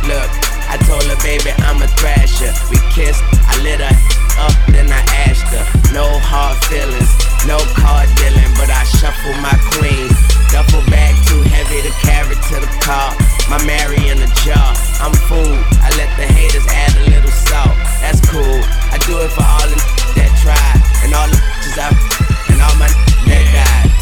Look, 0.02 0.30
I 0.66 0.78
told 0.82 1.04
her, 1.04 1.22
baby, 1.22 1.52
I'm 1.62 1.80
a 1.80 1.86
thrasher. 1.94 2.52
We 2.72 2.78
kissed, 2.90 3.22
I 3.22 3.62
lit 3.62 3.78
her 3.78 4.16
up, 4.42 4.52
then 4.74 4.90
I 4.90 4.98
asked 5.28 5.46
her. 5.54 5.94
No 5.94 6.18
hard 6.18 6.58
feelings, 6.66 7.35
no 7.46 7.58
card 7.78 8.10
dealing, 8.18 8.50
but 8.58 8.68
I 8.68 8.82
shuffle 8.98 9.34
my 9.38 9.54
queens. 9.78 10.18
Duffel 10.50 10.82
bag 10.90 11.14
too 11.26 11.42
heavy 11.46 11.82
to 11.82 11.92
carry 12.02 12.34
to 12.34 12.56
the 12.58 12.70
car. 12.82 13.14
My 13.48 13.62
Mary 13.64 14.02
in 14.10 14.18
the 14.18 14.30
jar. 14.42 14.74
I'm 14.98 15.14
food. 15.30 15.58
I 15.80 15.88
let 15.96 16.10
the 16.18 16.26
haters 16.26 16.66
add 16.66 16.92
a 16.98 17.10
little 17.10 17.30
salt. 17.30 17.74
That's 18.02 18.20
cool. 18.28 18.60
I 18.90 18.98
do 19.06 19.22
it 19.22 19.30
for 19.30 19.46
all 19.46 19.66
the 19.70 19.78
that 20.18 20.30
try, 20.42 20.70
and 21.04 21.14
all 21.14 21.28
the 21.30 21.38
bitches 21.66 21.78
I 21.78 22.52
and 22.52 22.62
all 22.62 22.74
my 22.78 23.05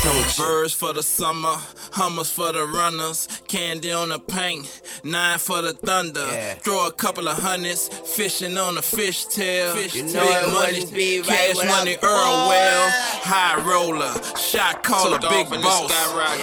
that 0.05 0.34
died. 0.36 0.44
Birds 0.46 0.72
for 0.74 0.92
the 0.92 1.02
summer, 1.02 1.55
hummers 1.92 2.30
for 2.30 2.52
the 2.52 2.64
runners, 2.66 3.28
candy 3.48 3.92
on 3.92 4.11
the 4.11 4.18
paint, 4.18 4.82
nine 5.05 5.38
for 5.38 5.62
the 5.62 5.72
thunder. 5.72 6.26
Throw 6.61 6.86
a 6.86 6.92
couple 6.92 7.28
of 7.28 7.38
hundreds, 7.38 7.88
fishing 7.88 8.57
on 8.59 8.76
a 8.78 8.82
fish 8.82 9.24
tail. 9.26 9.74
You 9.76 10.02
know 10.05 10.12
Big 10.12 10.14
it 10.14 10.52
money, 10.52 10.72
wouldn't 10.80 10.94
be 10.94 11.18
right 11.20 11.28
cash 11.28 11.57
without 11.57 11.78
money, 11.78 11.96
Earl 12.02 12.44
boy. 12.44 12.48
Well, 12.48 12.90
high 13.24 13.57
roller, 13.62 14.12
shot 14.36 14.82
caller, 14.82 15.18
Took 15.18 15.30
big 15.30 15.46
off 15.46 15.52
in 15.55 15.61
the 15.61 15.66
boss. 15.66 15.90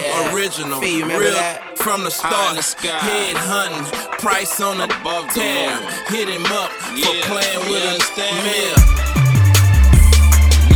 Yeah. 0.02 0.34
original, 0.34 0.80
Fee, 0.80 1.02
real 1.02 1.32
that? 1.32 1.78
from 1.78 2.04
the 2.04 2.10
start. 2.10 2.56
the. 2.56 2.88
Head 2.88 3.36
hunting, 3.36 3.84
price 4.18 4.60
on 4.60 4.78
the 4.78 4.84
Above 4.84 5.26
the 5.28 5.40
tab. 5.40 5.82
Hit 6.08 6.28
him 6.28 6.44
up 6.46 6.70
for 6.70 6.96
Yeah, 6.98 7.26
playing 7.26 7.66
you 7.66 7.72
with 7.72 7.82
a 7.84 7.88
understand 7.92 8.36
me? 8.44 8.52
mill. 8.52 8.78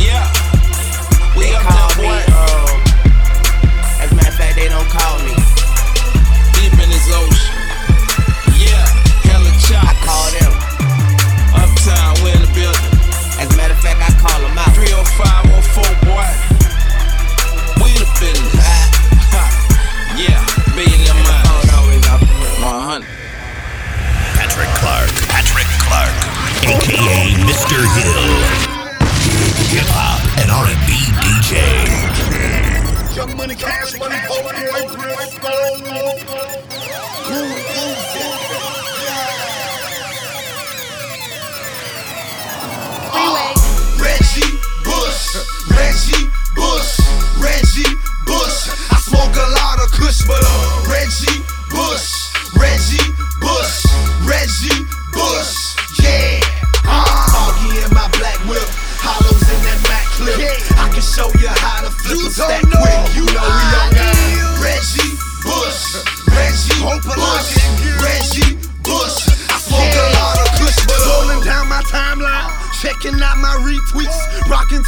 Yeah, 0.03 0.25
we 1.37 1.43
They 1.45 1.55
up 1.55 1.61
call 1.63 1.89
there, 1.95 2.01
me, 2.01 2.07
boy. 2.07 2.33
Uh, 2.33 2.56
call 4.97 5.17
me. 5.21 5.35
deep 6.57 6.73
in 6.73 6.89
this 6.89 7.07
ocean. 7.13 7.53
Yeah, 8.57 8.85
hella 9.29 9.53
I 9.53 9.93
call 10.01 10.27
them. 10.33 10.53
Uptown, 11.53 12.13
we 12.25 12.33
in 12.33 12.41
the 12.41 12.51
building. 12.57 12.93
As 13.37 13.47
a 13.53 13.55
matter 13.57 13.77
of 13.77 13.81
fact, 13.85 14.01
I 14.01 14.09
call 14.17 14.39
them 14.41 14.57
out. 14.57 14.73
30504, 14.73 16.09
boy. 16.09 16.29
We 17.85 17.93
the 18.01 18.09
business. 18.17 18.57
Ha. 18.57 18.73
Uh-huh. 19.37 20.17
yeah, 20.23 20.41
billion 20.73 21.17
miles. 21.29 21.45
Phone 21.45 21.77
always 21.77 22.03
off 22.09 22.21
the 22.21 22.33
100. 22.65 23.05
Patrick 24.33 24.71
Clark. 24.81 25.13
Patrick 25.29 25.69
Clark, 25.85 26.17
aka 26.65 27.37
Mr. 27.45 27.77
Hill. 27.77 28.29
Hip 29.69 29.89
hop 29.93 30.21
and 30.41 30.49
R&B 30.49 30.89
DJ. 31.21 31.86
Young 33.27 33.37
money, 33.37 33.55
cash 33.55 33.99
money, 33.99 34.15
Polaroid, 34.15 34.87
Reggie 43.99 44.51
Bush, 44.83 45.35
Reggie 45.71 46.29
Bush, 46.55 46.99
Reggie 47.37 47.95
Bush. 48.25 48.69
I 48.91 48.97
smoke 49.01 49.35
a 49.35 49.47
lot 49.59 49.83
of 49.83 49.91
Kush, 49.91 50.25
but 50.25 50.39
uh, 50.41 50.85
Reggie 50.87 51.43
Bush, 51.69 52.31
Reggie 52.55 53.16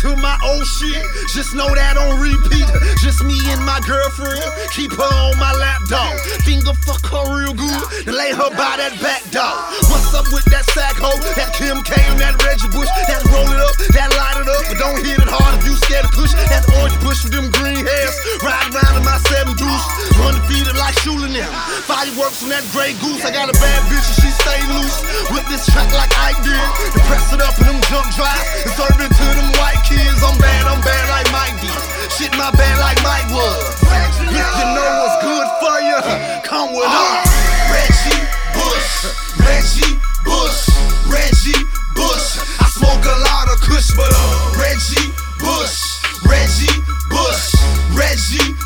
to 0.02 0.16
my 0.16 0.39
old 0.47 0.64
shit. 0.64 1.04
Just 1.36 1.52
know 1.52 1.68
that 1.68 2.00
on 2.00 2.24
repeat. 2.24 2.68
Just 3.04 3.20
me 3.24 3.36
and 3.52 3.60
my 3.68 3.84
girlfriend, 3.84 4.39
keep 4.72 4.91
her 4.95 5.12
on 5.28 5.36
my 5.36 5.52
lap, 5.60 5.84
dog. 5.91 6.16
Finger 6.47 6.72
fuck 6.88 7.04
her 7.12 7.26
real 7.36 7.52
good, 7.52 7.84
then 8.08 8.16
lay 8.16 8.32
her 8.32 8.50
by 8.56 8.80
that 8.80 8.95
back 9.04 9.20
dog. 9.32 9.60
What's 9.91 10.16
up 10.16 10.32
with 10.32 10.47
that 10.56 10.64
sack 10.72 10.95
hoe? 10.95 11.20
That 11.36 11.52
Kim 11.52 11.84
K 11.84 12.00
and 12.08 12.20
that 12.24 12.39
Reggie 12.47 12.72
Bush, 12.72 12.88
that 13.12 13.24
roll 13.28 13.47
it 13.47 13.60
up, 13.60 13.76
that 13.91 14.10
light 14.16 14.39
it 14.39 14.47
up, 14.47 14.64
but 14.72 14.78
don't 14.80 15.00
hit 15.04 15.20
it 15.20 15.28
hard 15.28 15.60
if 15.60 15.68
you 15.68 15.76
scared 15.76 16.08
to 16.08 16.12
push. 16.16 16.32
That 16.47 16.64
orange 16.80 16.95
bush 17.04 17.28
with 17.28 17.36
them 17.36 17.52
green 17.52 17.84
hairs, 17.84 18.16
ride 18.39 18.72
around 18.72 18.95
in 18.95 19.04
my 19.04 19.20
seven 19.28 19.52
deuce, 19.60 19.86
undefeated 20.24 20.80
like 20.80 20.95
shooting 21.04 21.36
them. 21.36 21.52
Fireworks 21.84 22.39
from 22.39 22.56
that 22.56 22.64
gray 22.72 22.95
goose, 23.04 23.28
I 23.28 23.36
got 23.36 23.52
a 23.52 23.56
bad 23.60 23.82
bitch 23.91 24.08
and 24.08 24.18
she 24.24 24.30
stay 24.32 24.62
loose. 24.72 24.97
Whip 25.36 25.43
this 25.52 25.68
track 25.68 25.91
like 25.91 26.14
I 26.16 26.32
did, 26.39 26.68
and 26.95 27.04
press 27.12 27.36
it 27.36 27.43
up 27.43 27.56
in 27.60 27.68
them 27.68 27.80
jump 27.91 28.08
drives, 28.16 28.47
and 28.64 28.72
serve 28.80 28.95
it 29.04 29.12
to 29.12 29.26
them 29.36 29.50
white 29.60 29.76
kids. 29.84 29.89
I'm 29.98 30.38
bad, 30.38 30.66
I'm 30.68 30.82
bad 30.86 31.04
like 31.10 31.32
Mike 31.34 31.58
did. 31.62 31.74
Shit 32.14 32.32
my 32.38 32.52
bad 32.52 32.78
like 32.78 33.02
Mike 33.02 33.26
was. 33.34 33.82
If 34.22 34.38
you 34.38 34.68
know 34.78 34.90
what's 35.02 35.18
good 35.26 35.48
for 35.58 35.76
you, 35.82 35.98
come 36.46 36.70
with 36.74 36.86
us. 36.86 37.26
Reggie 37.74 38.22
Bush, 38.54 39.10
Reggie 39.42 39.98
Bush, 40.22 40.70
Reggie 41.10 41.66
Bush. 41.96 42.38
I 42.62 42.70
smoke 42.70 43.02
a 43.02 43.18
lot 43.26 43.50
of 43.50 43.58
Kush, 43.66 43.90
but 43.98 44.12
uh, 44.14 44.62
Reggie 44.62 45.10
Bush, 45.42 45.98
Reggie 46.22 46.78
Bush, 47.10 47.56
Reggie 47.98 48.59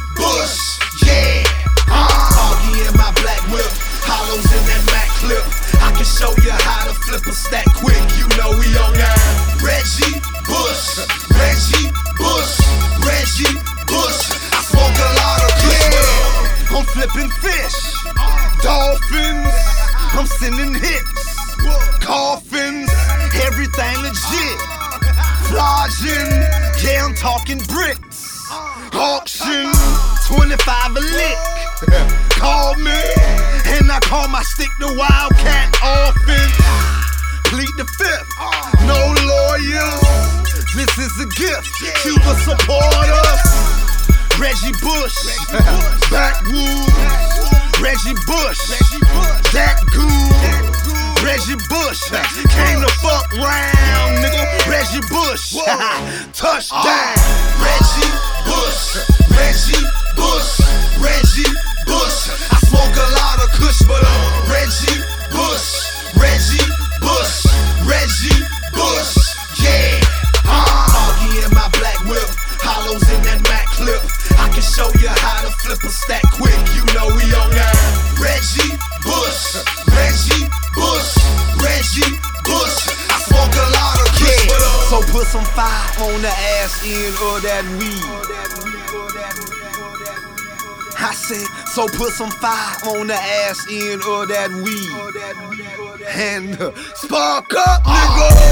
some 92.13 92.29
fire 92.29 92.75
on 92.95 93.07
the 93.07 93.15
ass 93.15 93.65
end 93.71 94.01
of 94.07 94.27
that 94.27 94.51
weed. 94.63 96.05
And 96.09 96.61
uh, 96.61 96.71
spark 96.93 97.51
up, 97.55 97.83
nigga. 97.83 98.42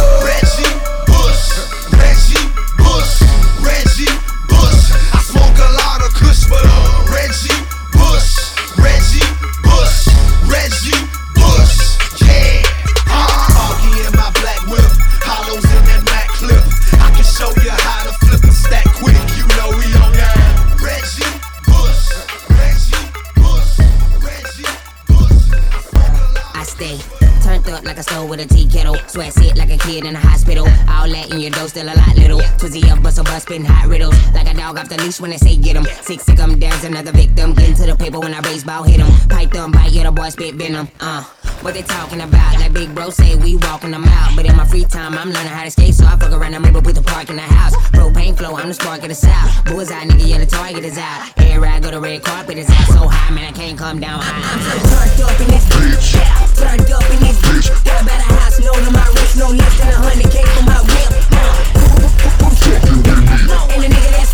The 34.91 35.03
leash 35.03 35.21
when 35.21 35.31
they 35.31 35.37
say 35.37 35.55
get 35.55 35.75
him. 35.75 35.85
Six 36.01 36.25
sick 36.25 36.39
'em, 36.39 36.59
there's 36.59 36.83
another 36.83 37.11
victim. 37.11 37.53
Get 37.53 37.69
into 37.69 37.85
the 37.85 37.95
paper 37.95 38.19
when 38.19 38.33
I 38.33 38.41
baseball 38.41 38.83
hit 38.83 38.99
him. 38.99 39.09
Them, 39.51 39.71
bite, 39.71 39.91
yeah, 39.91 40.03
the 40.03 40.11
boy 40.11 40.29
spit 40.29 40.55
venom. 40.55 40.87
Uh. 41.01 41.23
What 41.61 41.73
they 41.73 41.81
talking 41.81 42.21
about? 42.21 42.57
Like 42.59 42.71
big 42.71 42.95
bro 42.95 43.09
say 43.09 43.35
we 43.35 43.57
walking 43.57 43.91
them 43.91 44.05
out. 44.05 44.33
But 44.35 44.45
in 44.45 44.55
my 44.55 44.65
free 44.65 44.85
time, 44.85 45.17
I'm 45.17 45.29
learning 45.29 45.51
how 45.51 45.65
to 45.65 45.71
skate. 45.71 45.93
So 45.93 46.05
I 46.05 46.15
fuck 46.15 46.31
around 46.31 46.53
and 46.53 46.63
maybe 46.63 46.79
put 46.79 46.95
the 46.95 47.01
park 47.01 47.29
in 47.29 47.35
the 47.35 47.41
house. 47.41 47.75
Propane 47.91 48.37
flow, 48.37 48.55
I'm 48.55 48.69
the 48.69 48.73
spark 48.73 49.01
of 49.03 49.09
the 49.09 49.15
south. 49.15 49.65
Bullseye, 49.65 50.05
nigga, 50.05 50.25
yeah, 50.25 50.37
the 50.37 50.45
target 50.45 50.85
is 50.85 50.97
out. 50.97 51.33
Air 51.37 51.59
ride, 51.59 51.83
go 51.83 51.91
the 51.91 51.99
red 51.99 52.23
carpet 52.23 52.57
is 52.57 52.69
out. 52.69 52.87
So 52.95 53.07
high, 53.07 53.33
man, 53.33 53.45
I 53.45 53.51
can't 53.51 53.77
come 53.77 53.99
down 53.99 54.21
high. 54.21 54.39
I'm 54.39 54.61
so 54.63 54.75
turned 54.87 55.21
up 55.29 55.41
in 55.41 55.47
this 55.47 55.65
bitch. 55.67 56.07
Turned 56.55 56.91
up 56.91 57.11
in 57.11 57.19
this 57.19 57.37
bitch. 57.41 57.83
Got 57.83 58.01
a 58.01 58.05
better 58.05 58.33
house, 58.39 58.59
no 58.59 58.71
to 58.71 58.91
my 58.91 59.05
wrist, 59.15 59.37
no 59.37 59.49
less 59.49 59.79
than 59.79 59.89
a 59.89 59.97
hundred 59.97 60.31
K 60.31 60.45
for 60.55 60.63
my 60.63 60.79
whip. 60.79 61.80
And 62.24 63.84
the 63.84 63.88
nigga 63.88 64.11
that's 64.11 64.32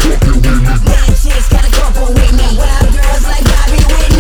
nine 0.84 1.14
chicks 1.16 1.48
got 1.50 1.64
a 1.64 1.72
couple 1.72 2.08
with 2.14 2.34
me. 2.34 2.58
Wild 2.58 2.92
girls 2.94 3.24
like 3.24 3.44
Bobby 3.46 3.80
Whitney. 3.94 4.17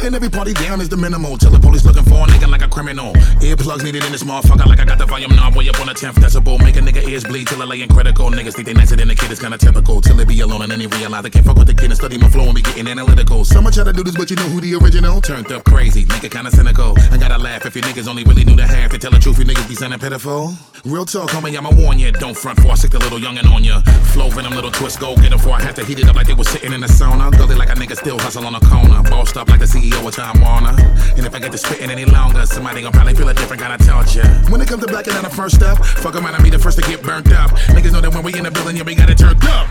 Shutting 0.00 0.14
every 0.14 0.30
party 0.30 0.54
down 0.54 0.80
is 0.80 0.88
the 0.88 0.96
minimal. 0.96 1.36
Till 1.36 1.50
the 1.50 1.60
police 1.60 1.84
looking 1.84 2.04
for 2.04 2.24
a 2.24 2.26
nigga 2.26 2.48
like 2.48 2.62
a 2.62 2.68
criminal. 2.68 3.12
Earplugs 3.44 3.84
needed 3.84 4.02
in 4.02 4.12
this 4.12 4.22
motherfucker 4.22 4.64
like 4.64 4.80
I 4.80 4.86
got 4.86 4.96
the 4.96 5.04
volume 5.04 5.36
knob 5.36 5.54
way 5.54 5.68
up 5.68 5.78
on 5.78 5.88
the 5.88 5.92
10th 5.92 6.14
decibel. 6.14 6.58
Make 6.58 6.76
a 6.76 6.80
nigga 6.80 7.06
ears 7.06 7.22
bleed 7.22 7.48
till 7.48 7.60
I 7.60 7.66
lay 7.66 7.82
in 7.82 7.88
critical. 7.90 8.30
Niggas 8.30 8.54
think 8.54 8.64
they 8.64 8.72
nicer 8.72 8.96
than 8.96 9.08
the 9.08 9.14
kid, 9.14 9.30
it's 9.30 9.42
kinda 9.42 9.58
typical. 9.58 10.00
Till 10.00 10.16
they 10.16 10.24
be 10.24 10.40
alone 10.40 10.62
and 10.62 10.72
then 10.72 10.78
they 10.78 10.86
realize 10.86 11.22
they 11.22 11.28
can't 11.28 11.44
fuck 11.44 11.58
with 11.58 11.66
the 11.66 11.74
kid 11.74 11.90
and 11.92 11.96
study 11.96 12.16
my 12.16 12.30
flow 12.30 12.46
and 12.46 12.54
be 12.54 12.62
getting 12.62 12.88
analytical. 12.88 13.44
So 13.44 13.60
much 13.60 13.76
how 13.76 13.84
to 13.84 13.92
do 13.92 14.02
this, 14.02 14.16
but 14.16 14.30
you 14.30 14.36
know 14.36 14.48
who 14.48 14.62
the 14.62 14.74
original? 14.76 15.20
Turned 15.20 15.52
up 15.52 15.64
crazy, 15.64 16.06
nigga 16.06 16.30
kinda 16.30 16.50
cynical. 16.50 16.96
I 17.12 17.18
gotta 17.18 17.36
laugh 17.36 17.66
if 17.66 17.76
you 17.76 17.82
niggas 17.82 18.08
only 18.08 18.24
really 18.24 18.46
knew 18.46 18.56
the 18.56 18.66
half. 18.66 18.92
To 18.92 18.98
tell 18.98 19.10
the 19.10 19.18
truth, 19.18 19.38
you 19.38 19.44
niggas 19.44 19.68
be 19.68 19.74
sounding 19.74 20.00
pitiful. 20.00 20.56
Real 20.86 21.04
talk, 21.04 21.28
homie, 21.30 21.54
I'ma 21.58 21.70
warn 21.76 21.98
ya. 21.98 22.10
Don't 22.10 22.34
front 22.34 22.58
for 22.60 22.72
I 22.72 22.74
sick 22.74 22.92
the 22.92 22.98
little 22.98 23.18
youngin' 23.18 23.44
on 23.52 23.62
ya. 23.62 23.82
Flow 24.12 24.30
venom, 24.30 24.54
little 24.54 24.70
twist, 24.70 24.98
go 24.98 25.14
get 25.14 25.26
'em 25.26 25.32
before 25.32 25.52
I 25.52 25.60
have 25.60 25.74
to 25.74 25.84
heat 25.84 25.98
it 25.98 26.08
up 26.08 26.16
like 26.16 26.26
they 26.26 26.32
was 26.32 26.48
sitting 26.48 26.72
in 26.72 26.80
the 26.80 26.86
sauna. 26.86 27.30
Gully 27.36 27.54
like 27.54 27.68
a 27.68 27.74
nigga 27.74 27.96
still 27.96 28.18
hustle 28.18 28.46
on 28.46 28.54
a 28.54 28.60
corner. 28.60 29.02
Bossed 29.10 29.36
up 29.36 29.50
like 29.50 29.60
the 29.60 29.66
CEO 29.66 30.00
of 30.06 30.14
Time 30.14 30.40
Warner. 30.40 30.74
And 31.16 31.26
if 31.26 31.34
I 31.34 31.38
get 31.38 31.52
to 31.52 31.58
spitting 31.58 31.90
any 31.90 32.06
longer, 32.06 32.46
somebody 32.46 32.80
gon' 32.80 32.92
probably 32.92 33.14
feel 33.14 33.28
a 33.28 33.34
different 33.34 33.60
kind 33.60 33.74
of 33.74 33.86
torture. 33.86 34.26
When 34.48 34.62
it 34.62 34.68
comes 34.68 34.80
to 34.82 34.88
blacking 34.88 35.12
out 35.12 35.24
the 35.24 35.28
first 35.30 35.56
step, 35.56 35.76
fuck 35.84 36.14
around 36.16 36.34
and 36.34 36.42
be 36.42 36.48
the 36.48 36.58
first 36.58 36.78
to 36.78 36.82
get 36.82 37.02
burnt 37.02 37.30
up. 37.30 37.50
Niggas 37.76 37.92
know 37.92 38.00
that 38.00 38.14
when 38.14 38.22
we 38.22 38.32
in 38.32 38.44
the 38.44 38.50
building, 38.50 38.76
yeah, 38.76 38.84
we 38.84 38.94
got 38.94 39.10
it 39.10 39.18
turned 39.18 39.44
up. 39.44 39.68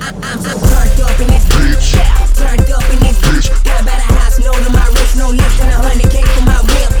I'm 0.00 0.38
so 0.38 0.54
turned 0.54 1.00
up 1.00 1.20
in 1.20 1.26
this 1.26 1.44
bitch. 1.50 1.98
Turned 2.38 2.70
up 2.70 2.86
in 2.88 3.00
this 3.00 3.18
bitch. 3.18 3.64
Got 3.64 3.80
a 3.80 3.84
better 3.84 4.14
house, 4.14 4.38
no 4.38 4.52
to 4.52 4.70
my 4.70 4.86
wrist, 4.94 5.16
no 5.16 5.30
less 5.30 5.58
than 5.58 5.70
a 5.70 5.78
hundred 5.82 6.08
K 6.08 6.22
for 6.22 6.42
my 6.46 6.60
whip. 6.70 7.00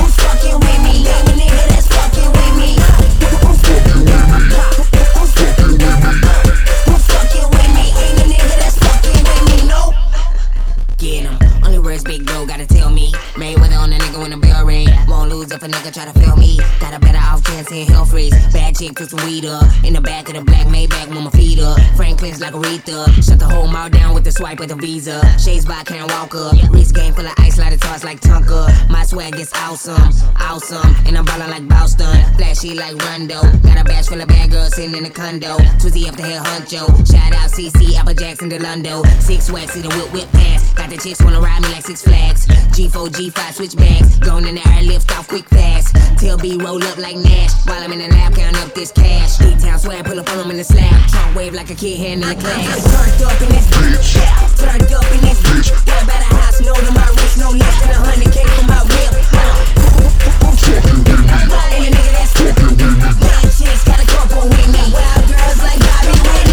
Won't 15.51 15.63
if 15.63 15.69
a 15.69 15.71
nigga 15.71 15.93
try 15.93 16.05
to 16.05 16.17
feel 16.17 16.35
me. 16.37 16.57
Got 16.79 16.93
a 16.93 16.99
better 16.99 17.17
off 17.17 17.43
chance 17.43 17.71
in 17.71 17.85
hell 17.87 18.05
freeze. 18.05 18.31
Bad 18.53 18.77
chick 18.77 18.95
took 18.95 19.09
some 19.09 19.25
weed 19.25 19.45
up. 19.45 19.63
In 19.83 19.93
the 19.93 19.99
back 19.99 20.29
of 20.29 20.35
the 20.35 20.43
black 20.43 20.67
Maybach 20.67 21.09
with 21.09 21.21
my 21.21 21.29
feet 21.31 21.59
up. 21.59 21.77
Franklin's 21.97 22.39
like 22.39 22.53
Aretha. 22.53 23.11
Shut 23.21 23.37
the 23.39 23.47
whole 23.47 23.67
mouth 23.67 23.91
down 23.91 24.13
with 24.13 24.23
the 24.23 24.31
swipe 24.31 24.61
of 24.61 24.69
the 24.69 24.75
visa. 24.75 25.19
Shades 25.37 25.65
by 25.65 25.83
can't 25.83 26.09
walk 26.11 26.35
up. 26.35 26.53
Wrist 26.71 26.95
game 26.95 27.13
full 27.13 27.25
of 27.25 27.33
ice, 27.37 27.57
light 27.57 27.77
toss 27.81 28.03
like 28.03 28.21
Tonka. 28.21 28.89
My 28.89 29.03
swag 29.03 29.35
is 29.35 29.51
awesome, 29.55 30.11
awesome. 30.39 30.95
And 31.05 31.17
I'm 31.17 31.25
ballin' 31.25 31.49
like 31.49 31.67
Boston. 31.67 32.15
Flashy 32.37 32.73
like 32.73 32.95
Rondo. 33.03 33.41
Got 33.59 33.81
a 33.81 33.83
bash 33.83 34.07
full 34.07 34.21
of 34.21 34.27
bad 34.29 34.51
girls 34.51 34.75
sitting 34.75 34.95
in 34.95 35.03
the 35.03 35.09
condo. 35.09 35.57
Twizzy 35.81 36.07
up 36.07 36.15
the 36.15 36.23
hill, 36.23 36.43
Huncho. 36.43 36.87
Shout 37.11 37.33
out 37.33 37.51
CC, 37.51 37.95
Apple 37.95 38.13
Jackson, 38.13 38.49
Delundo. 38.49 39.05
Six 39.21 39.51
wax, 39.51 39.73
see 39.73 39.81
the 39.81 39.89
whip, 39.89 40.13
whip 40.13 40.31
pass. 40.31 40.73
Got 40.75 40.89
the 40.89 40.97
chicks 40.97 41.21
wanna 41.21 41.41
ride 41.41 41.61
me 41.61 41.69
like 41.69 41.83
Six 41.83 42.03
Flags. 42.03 42.47
G4, 42.47 43.09
G5, 43.09 43.53
switchbacks. 43.53 44.17
Going 44.19 44.47
in 44.47 44.55
the 44.55 44.67
air, 44.69 44.83
lift 44.83 45.11
off 45.17 45.27
quick 45.27 45.40
fast. 45.49 45.95
Till 46.19 46.37
B 46.37 46.57
roll 46.57 46.83
up 46.83 46.97
like 46.97 47.17
Nash. 47.17 47.51
While 47.65 47.83
I'm 47.83 47.91
in 47.93 47.99
the 47.99 48.09
lab, 48.09 48.35
count 48.35 48.57
up 48.57 48.73
this 48.73 48.91
cash. 48.91 49.37
D-Town 49.37 49.79
swag, 49.79 50.05
pull 50.05 50.19
up 50.19 50.29
on 50.31 50.39
'em 50.39 50.51
in 50.51 50.57
the 50.57 50.63
slab. 50.63 51.07
Trunk 51.09 51.35
wave 51.35 51.53
like 51.53 51.69
a 51.69 51.75
kid 51.75 51.97
hand 51.99 52.23
in 52.23 52.29
the 52.29 52.35
class. 52.35 52.83
Turned 52.83 53.21
up 53.23 53.41
in 53.41 53.49
this 53.49 53.67
bitch. 53.67 54.13
Turned 54.57 54.93
up 54.93 55.11
in 55.11 55.21
this 55.21 55.39
bitch. 55.39 55.69
Got 55.85 56.03
a 56.03 56.05
better 56.05 56.35
house, 56.35 56.59
no 56.61 56.73
to 56.73 56.91
my 56.91 57.07
wrist, 57.15 57.37
no 57.37 57.49
less 57.49 57.75
than 57.81 57.91
a 57.91 57.99
hundred 58.05 58.31
K 58.31 58.43
for 58.45 58.65
my 58.67 58.81
whip. 58.83 59.13
And 61.73 61.85
a 61.85 61.89
nigga 61.89 62.11
that's 62.11 62.33
nine 63.19 63.49
chicks 63.57 63.83
got 63.83 63.99
a 63.99 64.05
couple 64.05 64.43
with 64.47 64.67
me. 64.67 64.83
Wild 64.93 65.27
girls 65.27 65.59
like 65.63 65.79
Bobby 65.79 66.15
Whitney. 66.19 66.50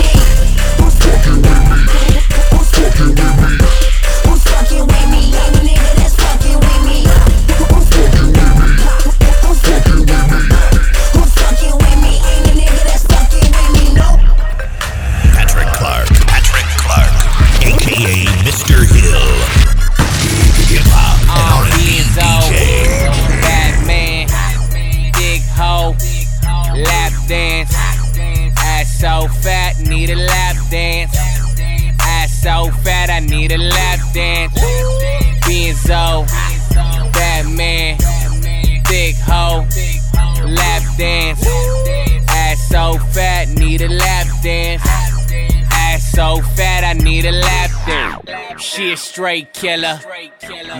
Straight 48.98 49.52
killer. 49.52 50.00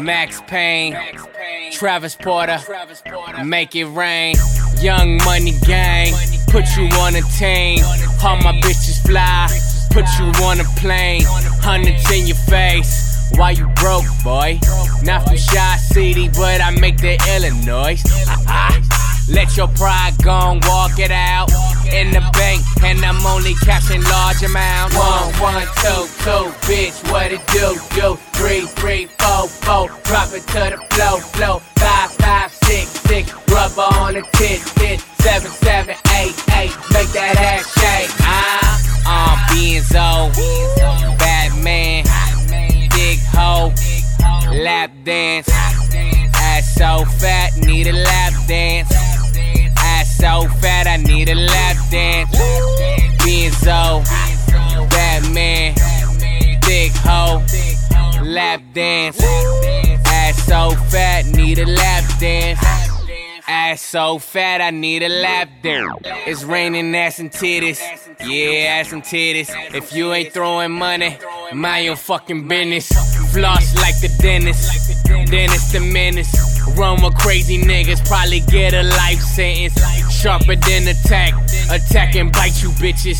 Mack 0.00 0.50
Maine, 0.50 0.96
Travis 1.72 2.16
Porter, 2.16 2.58
make 3.44 3.76
it 3.76 3.86
rain. 3.86 4.34
Young 4.80 5.18
money 5.24 5.52
gang, 5.64 6.12
put 6.48 6.64
you 6.76 6.88
on 6.98 7.14
a 7.14 7.22
team. 7.38 7.84
All 8.24 8.36
my 8.36 8.60
bitches 8.60 9.00
fly, 9.06 9.48
put 9.90 10.04
you 10.18 10.26
on 10.44 10.60
a 10.60 10.64
plane. 10.80 11.22
Hundreds 11.62 12.10
in 12.10 12.26
your 12.26 12.36
face. 12.36 13.30
Why 13.36 13.52
you 13.52 13.68
broke, 13.76 14.04
boy? 14.24 14.58
Not 15.04 15.22
from 15.24 15.36
Chi 15.36 15.76
City, 15.76 16.28
but 16.28 16.60
I 16.60 16.70
make 16.80 16.98
the 16.98 17.16
Illinois. 17.36 18.02
Let 19.28 19.56
your 19.56 19.68
pride 19.68 20.14
go 20.22 20.52
and 20.52 20.64
walk 20.64 20.98
it 20.98 21.10
out 21.10 21.50
in 21.92 22.10
the 22.10 22.20
bank, 22.32 22.62
and 22.82 23.04
I'm 23.04 23.24
only 23.26 23.54
cashing 23.64 24.02
large 24.04 24.42
amounts. 24.42 24.96
One, 24.96 25.32
one, 25.40 25.66
two, 25.82 26.02
two, 26.24 26.44
bitch, 26.68 26.96
what 27.10 27.32
it 27.32 27.44
do, 27.48 27.76
do? 27.94 28.16
Three, 28.34 28.62
three, 28.78 29.06
four, 29.18 29.48
four, 29.48 29.88
drop 30.04 30.32
it 30.32 30.46
to 30.54 30.76
the 30.76 30.78
flow, 30.94 31.18
flow. 31.18 31.58
Five, 31.76 32.10
five, 32.12 32.52
six, 32.52 32.88
six, 33.08 33.32
rubber 33.50 33.88
on 34.00 34.14
the 34.14 34.22
tit, 34.32 34.60
tit. 34.76 35.00
Seven, 35.20 35.50
seven, 35.50 35.96
eight, 36.16 36.36
eight, 36.56 36.74
make 36.92 37.08
that 37.12 37.36
ass 37.38 37.66
shake. 37.78 38.10
Ah, 38.22 38.68
uh, 39.06 39.54
Benzo, 39.54 40.30
Batman, 41.18 42.04
big 42.90 43.18
hoe, 43.32 43.72
lap 44.62 44.90
dance. 45.04 45.48
Ass 45.50 46.74
so 46.74 47.04
fat, 47.18 47.56
need 47.56 47.86
a 47.88 47.92
lap 47.92 48.32
dance. 48.46 48.97
So 50.18 50.48
fat, 50.60 50.88
I 50.88 50.96
need 50.96 51.28
a 51.28 51.34
lap 51.36 51.76
dance. 51.92 52.36
Benzo, 53.22 54.02
Batman, 54.90 55.74
big 56.66 56.90
hoe, 57.06 57.40
lap 58.24 58.60
dance. 58.74 59.22
Ass 60.06 60.44
so 60.44 60.70
fat, 60.90 61.24
need 61.26 61.60
a 61.60 61.66
lap 61.66 62.02
dance. 62.18 62.77
Ass 63.48 63.80
so 63.80 64.18
fat, 64.18 64.60
I 64.60 64.68
need 64.70 65.02
a 65.02 65.08
lap 65.08 65.48
dance. 65.62 65.96
It's 66.26 66.44
raining 66.44 66.94
ass 66.94 67.18
and 67.18 67.30
titties. 67.30 67.80
Yeah, 68.20 68.76
ass 68.76 68.92
and 68.92 69.02
titties. 69.02 69.48
If 69.74 69.94
you 69.94 70.12
ain't 70.12 70.34
throwing 70.34 70.72
money, 70.72 71.16
mind 71.54 71.86
your 71.86 71.96
fucking 71.96 72.46
business. 72.46 72.88
Floss 73.32 73.74
like 73.76 73.98
the 74.00 74.14
dentist. 74.20 75.06
Dennis 75.30 75.72
the 75.72 75.80
menace. 75.80 76.30
Run 76.76 77.02
with 77.02 77.16
crazy 77.16 77.58
niggas, 77.58 78.06
probably 78.06 78.40
get 78.40 78.74
a 78.74 78.82
life 78.82 79.20
sentence. 79.20 79.80
Sharper 80.12 80.56
than 80.56 80.86
attack. 80.88 81.32
Attack 81.70 82.16
and 82.16 82.30
bite 82.30 82.62
you 82.62 82.68
bitches. 82.70 83.18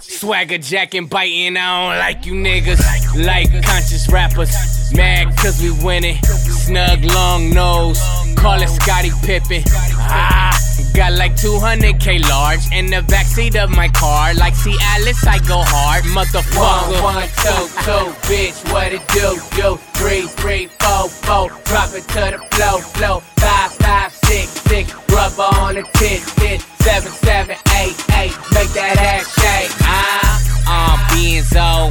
Swagger 0.00 0.58
jacking, 0.58 1.06
biting, 1.06 1.56
I 1.56 1.90
don't 1.90 1.98
like 1.98 2.24
you 2.24 2.34
niggas. 2.34 2.80
Like 3.26 3.50
conscious 3.64 4.08
rappers, 4.10 4.52
mad 4.94 5.36
cause 5.36 5.60
we 5.60 5.72
winning. 5.84 6.22
Snug 6.22 7.04
long 7.04 7.50
nose, 7.50 8.00
call 8.36 8.60
it 8.60 8.68
Scottie 8.68 9.10
Pippen. 9.24 9.62
Ah, 9.98 10.52
got 10.94 11.12
like 11.12 11.32
200k 11.32 12.28
large 12.28 12.60
in 12.72 12.86
the 12.86 13.02
backseat 13.12 13.56
of 13.56 13.70
my 13.70 13.88
car. 13.88 14.34
Like 14.34 14.54
see 14.54 14.76
Alice, 14.94 15.26
I 15.26 15.38
go 15.38 15.62
hard, 15.64 16.04
motherfucker. 16.04 17.02
One, 17.02 17.14
one, 17.16 17.28
two, 17.42 17.62
two, 17.82 18.06
bitch, 18.28 18.56
what 18.72 18.92
it 18.92 19.02
do, 19.08 19.36
do? 19.56 19.76
Three, 19.94 20.26
three, 20.40 20.66
four, 20.78 21.08
four, 21.08 21.48
drop 21.64 21.90
it 21.94 22.06
to 22.14 22.22
the 22.36 22.40
flow, 22.52 22.78
flow. 22.78 23.20
Five, 23.36 23.72
five, 23.72 24.12
six, 24.12 24.48
six, 24.68 24.94
rubber 25.10 25.48
on 25.60 25.74
the 25.74 25.82
tit, 25.94 26.22
tit. 26.36 26.60
Seven, 26.80 27.10
seven, 27.10 27.56
eight, 27.74 27.96
eight, 28.14 28.34
make 28.54 28.70
that 28.78 28.96
ass 28.98 29.26
shake. 29.34 29.70
Ah, 29.82 30.36
uh, 30.68 30.96
Benzo, 31.10 31.90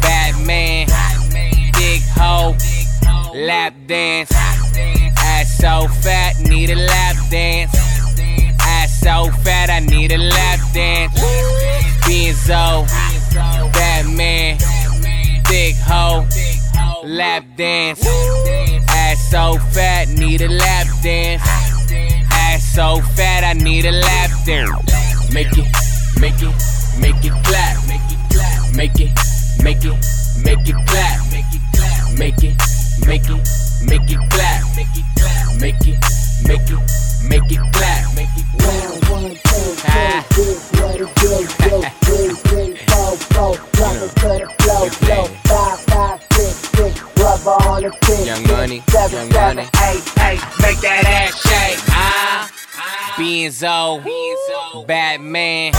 Batman, 0.00 0.86
big 1.74 2.02
hoe, 2.16 2.56
lap 3.34 3.74
dance. 3.86 4.38
So 5.56 5.88
fat, 6.02 6.38
need 6.40 6.70
a 6.70 6.74
lap 6.74 7.16
dance. 7.30 7.74
Ass 8.60 9.00
so 9.00 9.30
fat, 9.42 9.70
I 9.70 9.80
need 9.80 10.12
a 10.12 10.18
lap 10.18 10.60
dance. 10.72 11.18
Benzo, 12.04 12.86
Batman, 13.72 14.58
big 15.48 15.74
hoe, 15.76 16.26
lap 17.04 17.44
dance. 17.56 18.06
Ass 18.90 19.30
so 19.30 19.58
fat, 19.72 20.08
need 20.08 20.42
a 20.42 20.48
lap 20.48 20.86
dance. 21.02 21.42
Ass 22.30 22.64
so 22.74 23.00
fat, 23.16 23.44
I 23.44 23.54
need 23.54 23.84
a 23.84 23.92
lap 23.92 24.30
dance. 24.46 25.32
Make 25.32 25.56
it, 25.58 25.66
make 26.20 26.40
it, 26.40 26.54
make 27.00 27.24
it 27.24 27.32
clap. 27.44 27.86
Make 27.88 28.00
it. 28.12 28.18
Make 28.78 29.00
it, 29.00 29.10
make 29.64 29.84
it, 29.84 29.96
make 30.44 30.68
it 30.68 30.76
clap. 30.86 31.32
Make 31.32 31.44
it, 31.52 31.62
clap. 31.74 32.18
Make 32.18 32.44
it, 32.44 32.54
make 33.06 33.28
it, 33.28 33.67
make 33.88 34.10
it 34.10 34.30
clap. 34.30 34.76
Make 34.76 34.86
it, 34.94 35.04
clap. 35.16 35.60
Make 35.60 35.86
it, 35.88 35.98
make 36.46 36.68
it, 36.68 36.80
make 37.24 37.50
it 37.50 37.62
clap. 37.72 38.14
Make 38.14 38.28
it 38.36 38.46
clap. 38.58 39.10
One, 39.10 39.30
two, 39.30 39.68
three, 40.32 40.54
what 40.80 41.00
it 41.00 41.10
do, 41.16 41.32
do, 41.64 41.82
three, 42.04 42.28
three, 42.48 42.76
four, 42.86 43.16
four, 43.32 43.56
drop 43.72 43.96
it 43.96 44.12
to 44.20 44.28
the 44.28 44.48
flow, 44.60 44.88
flow, 44.88 45.24
five, 45.48 45.80
five, 45.80 46.20
six, 46.32 46.54
six, 46.76 47.02
rubber 47.18 47.56
on 47.68 47.82
the 47.82 47.90
tit, 48.02 48.26
Young 48.26 48.46
money, 48.46 48.82
young 48.92 49.28
money, 49.32 49.62
eight, 49.88 50.04
eight, 50.20 50.42
make 50.60 50.80
that 50.80 51.04
ass 51.06 51.34
shake. 51.42 51.80
Ah, 51.90 52.50
Benzo, 53.16 54.86
Batman, 54.86 55.72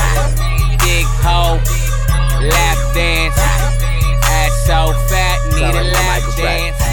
big 0.84 1.05
hoe, 1.24 1.60
lap 2.41 2.78
dance, 2.93 3.38
ass 4.26 4.66
so 4.66 4.93
fat, 5.07 5.39
need 5.53 5.64
a 5.64 5.84
lap 5.84 6.24
dance. 6.38 6.89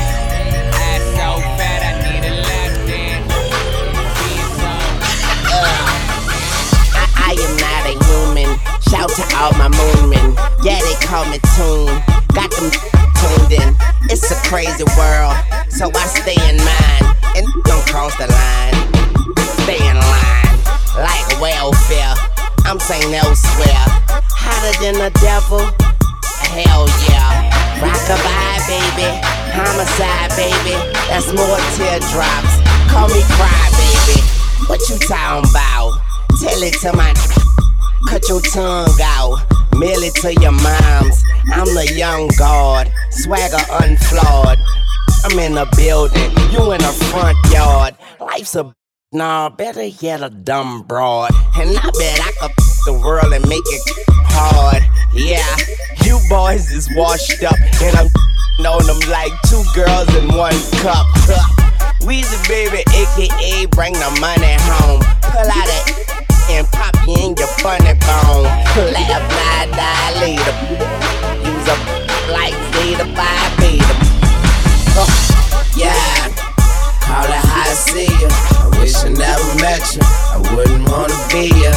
Shout 8.91 9.11
to 9.11 9.25
all 9.37 9.53
my 9.59 9.69
moonmen. 9.69 10.37
Yeah, 10.63 10.79
they 10.79 10.95
call 11.07 11.25
me 11.27 11.39
Tune. 11.57 11.91
Got 12.35 12.51
them 12.55 12.71
tuned 13.19 13.53
in. 13.53 13.75
It's 14.11 14.31
a 14.31 14.37
crazy 14.47 14.85
world, 14.97 15.35
so 15.69 15.91
I 15.91 16.07
stay 16.07 16.39
in 16.47 16.57
mine 16.63 17.05
and 17.35 17.47
don't 17.65 17.85
cross 17.87 18.15
the 18.17 18.31
line. 18.31 18.77
Stay 19.67 19.83
in 19.83 19.97
line 19.97 20.37
like 21.03 21.41
welfare. 21.41 22.15
I'm 22.65 22.81
saying 22.81 23.13
elsewhere. 23.13 23.87
Hotter 24.33 24.75
than 24.83 24.95
the 24.95 25.11
devil. 25.21 25.63
Hell 26.47 26.87
yeah. 27.11 27.51
Rockabye, 27.83 28.59
baby. 28.71 29.11
Homicide, 29.51 30.31
baby. 30.39 30.77
That's 31.09 31.33
more 31.35 31.59
teardrops. 31.75 32.55
Call 32.91 33.09
me 33.09 33.23
cry, 33.35 33.67
baby. 33.77 34.23
What 34.67 34.81
you 34.89 34.99
talking 34.99 35.51
about? 35.51 36.01
Tell 36.41 36.63
it 36.63 36.75
to 36.81 36.93
my 36.93 37.13
Cut 38.07 38.29
your 38.29 38.41
tongue 38.41 38.89
out. 39.03 39.39
Mail 39.77 40.03
it 40.03 40.15
to 40.17 40.33
your 40.35 40.53
moms. 40.53 41.23
I'm 41.53 41.67
the 41.75 41.93
young 41.97 42.29
god. 42.39 42.91
Swagger 43.11 43.65
unflawed. 43.83 44.59
I'm 45.25 45.39
in 45.39 45.55
the 45.55 45.67
building. 45.77 46.31
You 46.53 46.73
in 46.73 46.81
the 46.81 46.93
front 47.11 47.37
yard. 47.53 47.97
Life's 48.21 48.55
a 48.55 48.73
Nah, 49.13 49.49
better 49.49 49.85
yet 49.85 50.23
a 50.23 50.31
dumb 50.31 50.83
broad. 50.83 51.31
And 51.57 51.71
I 51.79 51.91
bet 51.91 52.21
I 52.21 52.33
could 52.41 52.51
the 52.87 52.93
world 52.93 53.33
and 53.33 53.49
make 53.49 53.65
it 53.65 53.83
hard. 54.29 54.83
Yeah, 55.13 55.57
you 56.05 56.21
boys 56.29 56.71
is 56.71 56.89
washed 56.97 57.43
up, 57.43 57.57
and 57.83 57.97
I'm 57.97 58.07
on 58.67 58.87
them 58.87 58.99
like 59.09 59.33
two 59.49 59.63
girls 59.75 60.09
in 60.17 60.29
one 60.37 60.59
cup. 60.83 61.07
Weezy 62.03 62.49
baby, 62.49 62.83
aka 62.95 63.67
bring 63.67 63.93
the 63.95 64.19
money 64.21 64.57
home. 64.61 65.01
Pull 65.23 65.51
out 65.51 65.69
it 65.69 66.16
and 66.51 66.67
pop 66.69 66.95
you 67.07 67.15
in 67.15 67.35
your 67.37 67.49
funny 67.63 67.95
bone. 68.07 68.45
Laugh, 68.93 69.25
lie, 69.37 69.67
die 69.75 70.13
later. 70.21 70.55
Use 71.43 71.69
a 71.69 71.77
like 72.33 72.55
theta, 72.73 73.05
five 73.15 73.53
beta. 73.59 73.95
Uh, 74.99 75.07
yeah. 75.77 76.29
Call 77.03 77.25
it 77.25 77.43
how 77.51 77.63
I 77.63 77.75
see 77.75 78.11
you. 78.21 78.29
I 78.31 78.79
wish 78.79 78.97
I 79.05 79.09
never 79.09 79.55
met 79.61 79.95
you. 79.95 80.03
I 80.03 80.39
wouldn't 80.55 80.89
wanna 80.89 81.15
be 81.31 81.49
you. 81.55 81.73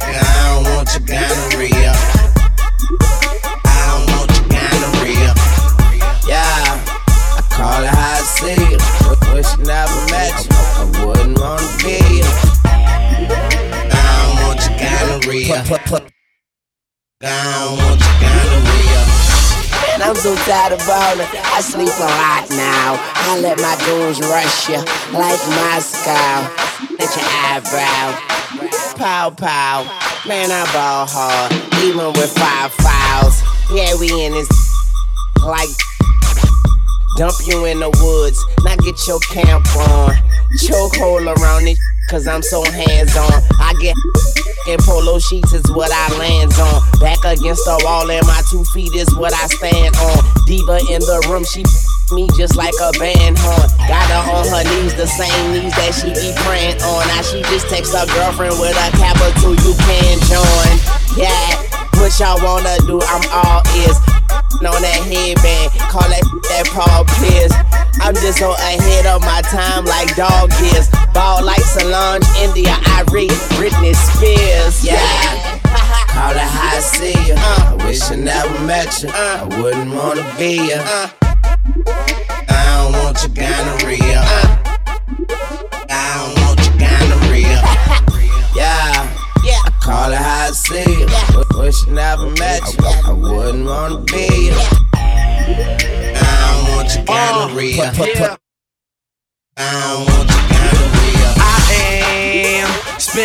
I 0.00 0.12
don't 0.44 0.74
want 0.74 0.88
your 0.92 1.06
gonorrhea. 1.06 1.53
Gonorrhea. 15.62 16.10
Don't 17.20 17.78
want 17.78 18.00
your 18.00 18.16
gonorrhea. 18.20 19.02
And 19.94 20.02
I'm 20.02 20.16
so 20.16 20.34
tired 20.42 20.72
of 20.72 20.80
ballin'. 20.80 21.26
I 21.54 21.60
sleep 21.60 21.94
a 21.94 22.10
lot 22.18 22.50
now. 22.50 22.98
I 22.98 23.38
let 23.38 23.58
my 23.58 23.76
goons 23.86 24.18
rush 24.20 24.68
you 24.68 24.82
like 25.14 25.38
Moscow. 25.54 26.50
At 26.98 27.10
your 27.14 27.28
eyebrow. 27.46 28.18
Pow 28.98 29.30
pow. 29.30 29.84
Man, 30.26 30.50
I 30.50 30.64
ball 30.72 31.06
hard. 31.06 31.52
Even 31.84 32.12
with 32.18 32.32
five 32.36 32.72
fouls. 32.72 33.42
Yeah, 33.72 33.94
we 33.98 34.10
in 34.24 34.32
this 34.32 34.48
like 35.46 35.68
dump 37.16 37.34
you 37.46 37.64
in 37.66 37.78
the 37.78 37.90
woods. 38.02 38.42
Now 38.64 38.76
get 38.76 38.98
your 39.06 39.20
camp 39.20 39.66
on. 39.76 40.14
Chokehold 40.58 41.26
around 41.36 41.68
it. 41.68 41.78
Cause 42.08 42.26
I'm 42.26 42.42
so 42.42 42.64
hands 42.64 43.16
on. 43.16 43.42
I 43.60 43.74
get 43.80 43.94
in 44.68 44.78
polo 44.80 45.18
sheets 45.18 45.52
is 45.52 45.64
what 45.72 45.90
I 45.92 46.18
lands 46.18 46.58
on. 46.58 46.82
Back 47.00 47.24
against 47.24 47.64
the 47.64 47.80
wall 47.84 48.10
and 48.10 48.26
my 48.26 48.42
two 48.50 48.64
feet 48.72 48.94
is 48.94 49.14
what 49.16 49.32
I 49.32 49.46
stand 49.46 49.96
on. 49.96 50.18
Diva 50.46 50.78
in 50.92 51.00
the 51.00 51.26
room, 51.28 51.44
she 51.44 51.64
me 52.12 52.28
just 52.36 52.56
like 52.56 52.74
a 52.80 52.92
band 52.98 53.38
horn. 53.38 53.68
Got 53.88 54.08
her 54.12 54.24
on 54.36 54.46
her 54.52 54.64
knees, 54.64 54.94
the 54.94 55.06
same 55.06 55.52
knees 55.52 55.72
that 55.76 55.92
she 55.96 56.12
be 56.12 56.32
praying 56.44 56.80
on. 56.82 57.06
Now 57.08 57.22
she 57.22 57.40
just 57.48 57.68
text 57.68 57.96
her 57.96 58.06
girlfriend 58.12 58.60
with 58.60 58.76
a 58.76 58.88
capital, 58.96 59.56
you 59.56 59.72
can 59.88 60.20
join. 60.28 60.72
Yeah, 61.16 61.83
what 62.04 62.20
y'all 62.20 62.36
wanna 62.44 62.76
do? 62.86 63.00
I'm 63.00 63.24
all 63.32 63.62
ears. 63.80 63.96
On 64.60 64.80
that 64.80 65.00
headband, 65.08 65.72
call 65.88 66.04
that 66.04 66.20
that 66.52 66.68
Paul 66.68 67.04
Pierce. 67.16 67.52
I'm 68.04 68.14
just 68.14 68.38
so 68.38 68.52
ahead 68.52 69.06
of 69.06 69.22
my 69.22 69.40
time 69.48 69.86
like 69.86 70.14
dog 70.14 70.52
is. 70.60 70.88
Ball 71.14 71.42
like 71.44 71.60
Solange, 71.60 72.24
India, 72.36 72.76
I 72.76 73.04
read 73.10 73.32
Britney 73.56 73.96
Spears. 73.96 74.84
Yeah. 74.84 75.00
Call 76.12 76.32
it 76.32 76.44
how 76.44 76.76
I 76.76 76.80
see 76.80 77.16
you. 77.24 77.34
I 77.36 77.74
wish 77.86 78.02
I 78.10 78.16
never 78.16 78.60
met 78.66 79.02
you. 79.02 79.08
I 79.08 79.44
wouldn't 79.60 79.94
wanna 79.94 80.28
be 80.36 80.60
you. 80.60 80.80
I 80.84 81.08
don't 82.76 82.92
want 83.00 83.16
your 83.24 83.32
gonorrhea. 83.32 84.20
I 85.88 86.04
don't 86.20 86.36
want 86.44 86.60
your 86.68 86.76
gonorrhea. 86.84 87.64
Yeah. 88.54 89.08
I 89.64 89.70
call 89.80 90.12
it 90.12 90.16
how 90.16 90.48
I 90.48 90.50
see 90.52 91.00
you. 91.00 91.06
Wish 91.36 91.43
I 91.74 91.90
never 91.90 92.30
met 92.38 92.62
you. 92.72 92.84
I 92.86 93.12
wouldn't 93.12 93.66
wanna 93.66 93.98
be 94.02 94.46
you. 94.46 94.54
I 94.94 96.62
don't 96.64 96.76
want 96.76 96.94
your 96.94 97.04
ah. 97.08 97.48
gonorrhea. 97.48 98.38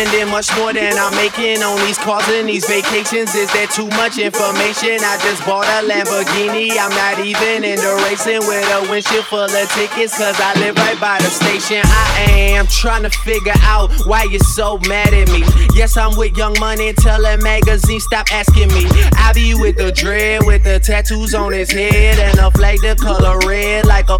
Spending 0.00 0.30
much 0.30 0.48
more 0.56 0.72
than 0.72 0.96
I'm 0.96 1.14
making 1.16 1.62
on 1.62 1.76
these 1.84 1.98
cars 1.98 2.26
and 2.28 2.48
these 2.48 2.64
vacations. 2.64 3.34
Is 3.34 3.52
there 3.52 3.66
too 3.66 3.88
much 4.00 4.16
information? 4.16 4.96
I 5.04 5.18
just 5.20 5.44
bought 5.44 5.66
a 5.66 5.86
Lamborghini. 5.86 6.72
I'm 6.80 6.90
not 6.96 7.24
even 7.24 7.64
in 7.64 7.76
the 7.76 8.00
racing 8.08 8.40
with 8.48 8.64
a 8.72 8.90
windshield 8.90 9.26
full 9.26 9.40
of 9.40 9.70
tickets, 9.72 10.16
cause 10.16 10.40
I 10.40 10.54
live 10.58 10.76
right 10.76 10.98
by 10.98 11.18
the 11.18 11.28
station. 11.28 11.82
I 11.84 12.30
am 12.56 12.66
trying 12.66 13.02
to 13.02 13.10
figure 13.10 13.52
out 13.60 13.92
why 14.06 14.24
you're 14.24 14.40
so 14.40 14.78
mad 14.88 15.12
at 15.12 15.28
me. 15.28 15.44
Yes, 15.74 15.96
I'm 15.96 16.16
with 16.16 16.36
Young 16.36 16.58
Money, 16.58 16.94
tell 16.94 17.20
that 17.22 17.42
magazine, 17.42 18.00
stop 18.00 18.32
asking 18.32 18.68
me. 18.68 18.86
I 19.16 19.32
be 19.34 19.54
with 19.54 19.76
the 19.76 19.92
dread, 19.92 20.46
with 20.46 20.64
the 20.64 20.80
tattoos 20.80 21.34
on 21.34 21.52
his 21.52 21.70
head, 21.70 22.18
and 22.18 22.38
a 22.38 22.50
flag 22.52 22.80
the 22.80 22.96
color 22.96 23.38
red 23.46 23.84
like 23.84 24.08
a 24.08 24.18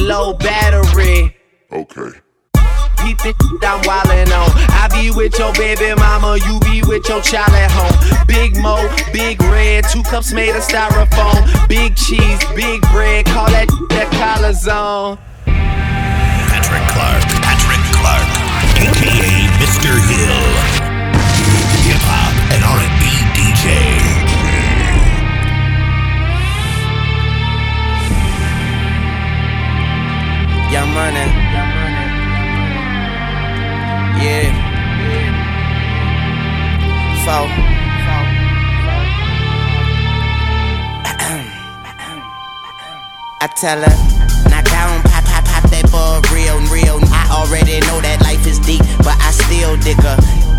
low 0.00 0.32
battery. 0.32 1.36
Okay. 1.70 2.18
Peep 3.08 3.16
the 3.18 3.32
shit 3.32 3.64
I'm 3.64 3.80
wildin' 3.88 4.28
on. 4.36 4.50
I 4.76 4.88
be 4.92 5.10
with 5.10 5.38
your 5.38 5.52
baby 5.54 5.94
mama, 5.96 6.36
you 6.44 6.60
be 6.60 6.82
with 6.86 7.08
your 7.08 7.22
child 7.22 7.48
at 7.56 7.70
home. 7.72 7.96
Big 8.26 8.60
Mo, 8.60 8.76
big 9.14 9.40
red, 9.48 9.84
two 9.88 10.02
cups 10.02 10.32
made 10.32 10.50
of 10.50 10.62
styrofoam. 10.62 11.40
Big 11.68 11.96
cheese, 11.96 12.44
big 12.54 12.82
bread, 12.92 13.24
call 13.24 13.48
that 13.48 13.66
that 13.88 14.12
collar 14.12 14.52
zone. 14.52 15.16
Patrick 16.52 16.84
Clark. 16.92 17.24
Patrick 17.40 17.80
Clark. 17.96 18.28
AKA 18.76 19.48
Mr. 19.56 19.96
Hill. 20.04 20.44
Hip 21.88 22.02
hop 22.04 22.36
and 22.52 22.60
R&B 22.60 23.08
DJ. 23.32 23.64
Young 30.70 30.92
Money. 30.92 31.47
Yeah. 34.20 34.50
So. 37.24 37.68
I 43.40 43.46
tell 43.54 43.78
her, 43.78 44.50
knock 44.50 44.64
down, 44.64 45.00
pop, 45.02 45.24
pop, 45.24 45.44
pop 45.44 45.70
that 45.70 45.88
ball 45.92 46.20
real, 46.34 46.58
real. 46.74 46.98
I 47.14 47.30
already 47.30 47.78
know 47.86 48.00
that 48.00 48.20
life 48.22 48.44
is 48.48 48.58
deep, 48.58 48.82
but 48.98 49.14
I 49.20 49.30
still 49.30 49.76
dig 49.76 49.96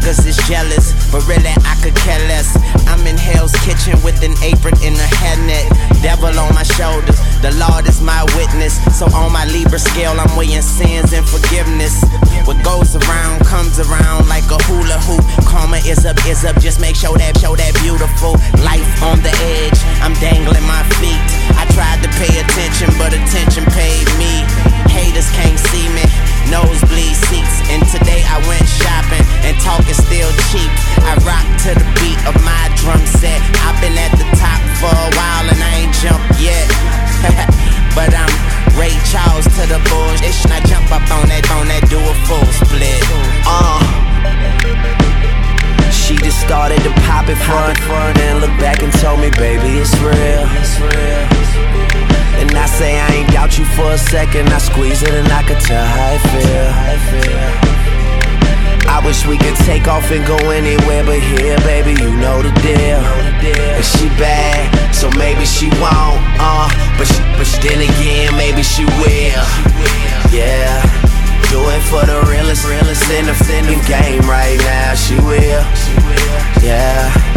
Cause 0.02 0.26
it's 0.26 0.42
jealous, 0.48 0.96
but 1.12 1.22
really 1.28 1.54
I 1.66 1.78
could 1.84 1.96
care 1.96 2.18
less. 2.28 2.58
I'm 2.88 3.06
in 3.06 3.18
Hell's 3.18 3.54
Kitchen 3.62 3.94
with 4.02 4.24
an 4.24 4.34
apron 4.42 4.74
and 4.82 4.98
a 4.98 5.10
hairnet. 5.22 5.70
Devil 6.02 6.34
on 6.40 6.56
my 6.56 6.64
shoulders, 6.64 7.20
the 7.44 7.54
Lord 7.62 7.88
is 7.88 8.02
my 8.02 8.24
witness. 8.36 8.80
So 8.98 9.06
on 9.14 9.32
my 9.32 9.46
Libra 9.46 9.78
scale, 9.78 10.16
I'm 10.18 10.34
weighing 10.36 10.64
sins 10.64 11.14
and 11.14 11.28
forgiveness. 11.28 12.02
What 12.50 12.58
goes 12.64 12.96
around 12.96 13.46
comes 13.46 13.78
around 13.78 14.28
like 14.28 14.50
a 14.50 14.58
hula 14.66 14.98
hoop. 15.06 15.22
Karma 15.46 15.78
is 15.86 16.06
up, 16.06 16.18
is 16.26 16.46
up. 16.46 16.58
Just 16.60 16.82
make 16.82 16.96
sure 16.96 17.14
that, 17.18 17.38
show 17.38 17.56
that 17.56 17.74
beautiful 17.86 18.34
life 18.66 18.90
on 19.04 19.22
the 19.22 19.34
edge. 19.62 19.78
I'm 20.02 20.18
dangling 20.18 20.66
my 20.66 20.82
feet. 20.98 21.22
I 21.54 21.70
tried 21.78 22.02
to 22.02 22.10
pay 22.18 22.34
attention, 22.40 22.90
but 22.98 23.14
attention 23.14 23.68
paid 23.78 24.10
me. 24.18 24.42
Haters 24.90 25.30
can't 25.38 25.60
see 25.70 25.86
me. 25.94 26.02
Nosebleed 26.50 27.14
seats. 27.30 27.62
And 27.70 27.86
today 27.86 28.26
I 28.26 28.42
went 28.50 28.66
shopping 28.66 29.22
and 29.46 29.54
talk 29.62 29.86
is 29.90 29.98
still 29.98 30.30
cheap. 30.54 30.70
I 31.02 31.18
rock 31.26 31.46
to 31.66 31.74
the 31.74 31.88
beat 31.98 32.22
of 32.30 32.38
my 32.46 32.64
drum 32.78 33.02
set. 33.18 33.42
I've 33.66 33.76
been 33.82 33.98
at 33.98 34.14
the 34.14 34.28
top 34.38 34.62
for 34.78 34.94
a 34.94 35.10
while 35.18 35.46
and 35.50 35.58
I 35.58 35.84
ain't 35.84 35.96
jumped 35.98 36.38
yet. 36.38 36.70
but 37.98 38.14
I'm 38.14 38.30
Ray 38.78 38.94
Charles 39.10 39.50
to 39.58 39.64
the 39.66 39.82
bullshit. 39.90 40.38
I 40.54 40.62
jump 40.70 40.94
up 40.94 41.04
on 41.10 41.26
that, 41.34 41.44
on 41.52 41.68
that, 41.74 41.84
do 41.90 41.98
a 41.98 42.16
full 42.30 42.46
split. 42.54 43.02
Uh. 43.50 43.82
She 45.92 46.16
just 46.18 46.40
started 46.42 46.82
to 46.86 46.92
pop 47.06 47.30
it 47.30 47.38
front, 47.38 47.78
front, 47.86 48.18
and 48.18 48.42
look 48.42 48.54
back 48.62 48.82
and 48.82 48.94
told 49.02 49.20
me, 49.20 49.30
baby, 49.38 49.82
it's 49.82 49.94
real. 50.02 50.46
It's 50.58 50.78
real. 50.80 51.26
And 52.42 52.50
I 52.56 52.66
say 52.66 53.00
I 53.00 53.08
ain't 53.22 53.30
doubt 53.32 53.58
you 53.58 53.66
for 53.66 53.92
a 53.92 53.98
second. 53.98 54.50
I 54.50 54.60
squeeze 54.60 55.04
it 55.04 55.14
and 55.14 55.28
I 55.28 55.44
could 55.44 55.60
tell 55.60 55.86
how 55.86 56.14
it 56.14 56.24
feel. 56.32 57.79
I 58.90 59.00
wish 59.06 59.26
we 59.28 59.38
could 59.38 59.56
take 59.70 59.88
off 59.88 60.10
and 60.10 60.26
go 60.26 60.38
anywhere 60.50 61.06
but 61.06 61.22
here, 61.22 61.58
baby, 61.62 61.94
you 62.02 62.10
know 62.18 62.42
the 62.42 62.50
deal. 62.66 63.06
And 63.46 63.86
she 63.86 64.10
bad, 64.18 64.66
so 64.94 65.10
maybe 65.14 65.46
she 65.46 65.70
won't, 65.78 66.18
uh, 66.42 66.66
but 66.98 67.06
she, 67.06 67.22
but 67.38 67.48
then 67.62 67.86
again, 67.86 68.34
maybe 68.36 68.64
she 68.64 68.86
will. 68.98 69.46
Yeah, 70.34 70.82
do 71.54 71.62
it 71.70 71.84
for 71.86 72.02
the 72.06 72.18
realest, 72.34 72.66
realest 72.66 73.06
in 73.14 73.30
the, 73.30 73.38
in 73.54 73.66
the 73.70 73.80
game 73.88 74.26
right 74.26 74.58
now. 74.66 74.96
She 74.96 75.16
will, 75.22 75.64
yeah. 76.66 77.29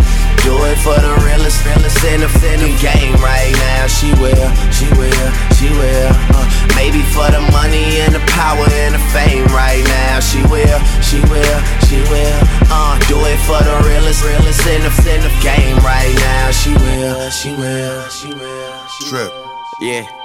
Do 0.42 0.58
it 0.66 0.78
for 0.82 0.98
the 0.98 1.14
realest, 1.22 1.64
realest 1.64 2.02
in 2.02 2.18
the, 2.18 2.30
in 2.50 2.58
the 2.66 2.72
game 2.82 3.14
right 3.22 3.54
now. 3.70 3.86
She 3.86 4.10
will, 4.18 4.48
she 4.74 4.90
will, 4.98 5.28
she 5.54 5.70
will. 5.70 6.10
Uh, 6.34 6.46
maybe 6.74 7.02
for 7.14 7.30
the 7.30 7.38
money 7.54 8.02
and 8.02 8.14
the 8.14 8.22
power 8.34 8.66
and 8.82 8.94
the 8.94 9.02
fame 9.14 9.46
right 9.54 9.84
now. 9.86 10.18
She 10.18 10.42
will, 10.50 10.80
she 10.98 11.22
will, 11.30 11.58
she 11.86 12.02
will. 12.10 12.40
Uh, 12.66 12.98
do 13.06 13.18
it 13.22 13.38
for 13.46 13.62
the 13.62 13.76
realest, 13.86 14.24
realest 14.24 14.66
in 14.66 14.82
the, 14.82 14.92
in 15.14 15.20
the 15.22 15.32
game 15.46 15.78
right 15.86 16.14
now. 16.18 16.50
She 16.50 16.74
will, 16.74 17.30
she 17.30 17.54
will, 17.54 18.08
she 18.08 18.34
will. 18.34 18.72
She 18.98 19.08
Trip. 19.10 19.32
Yeah. 19.80 20.21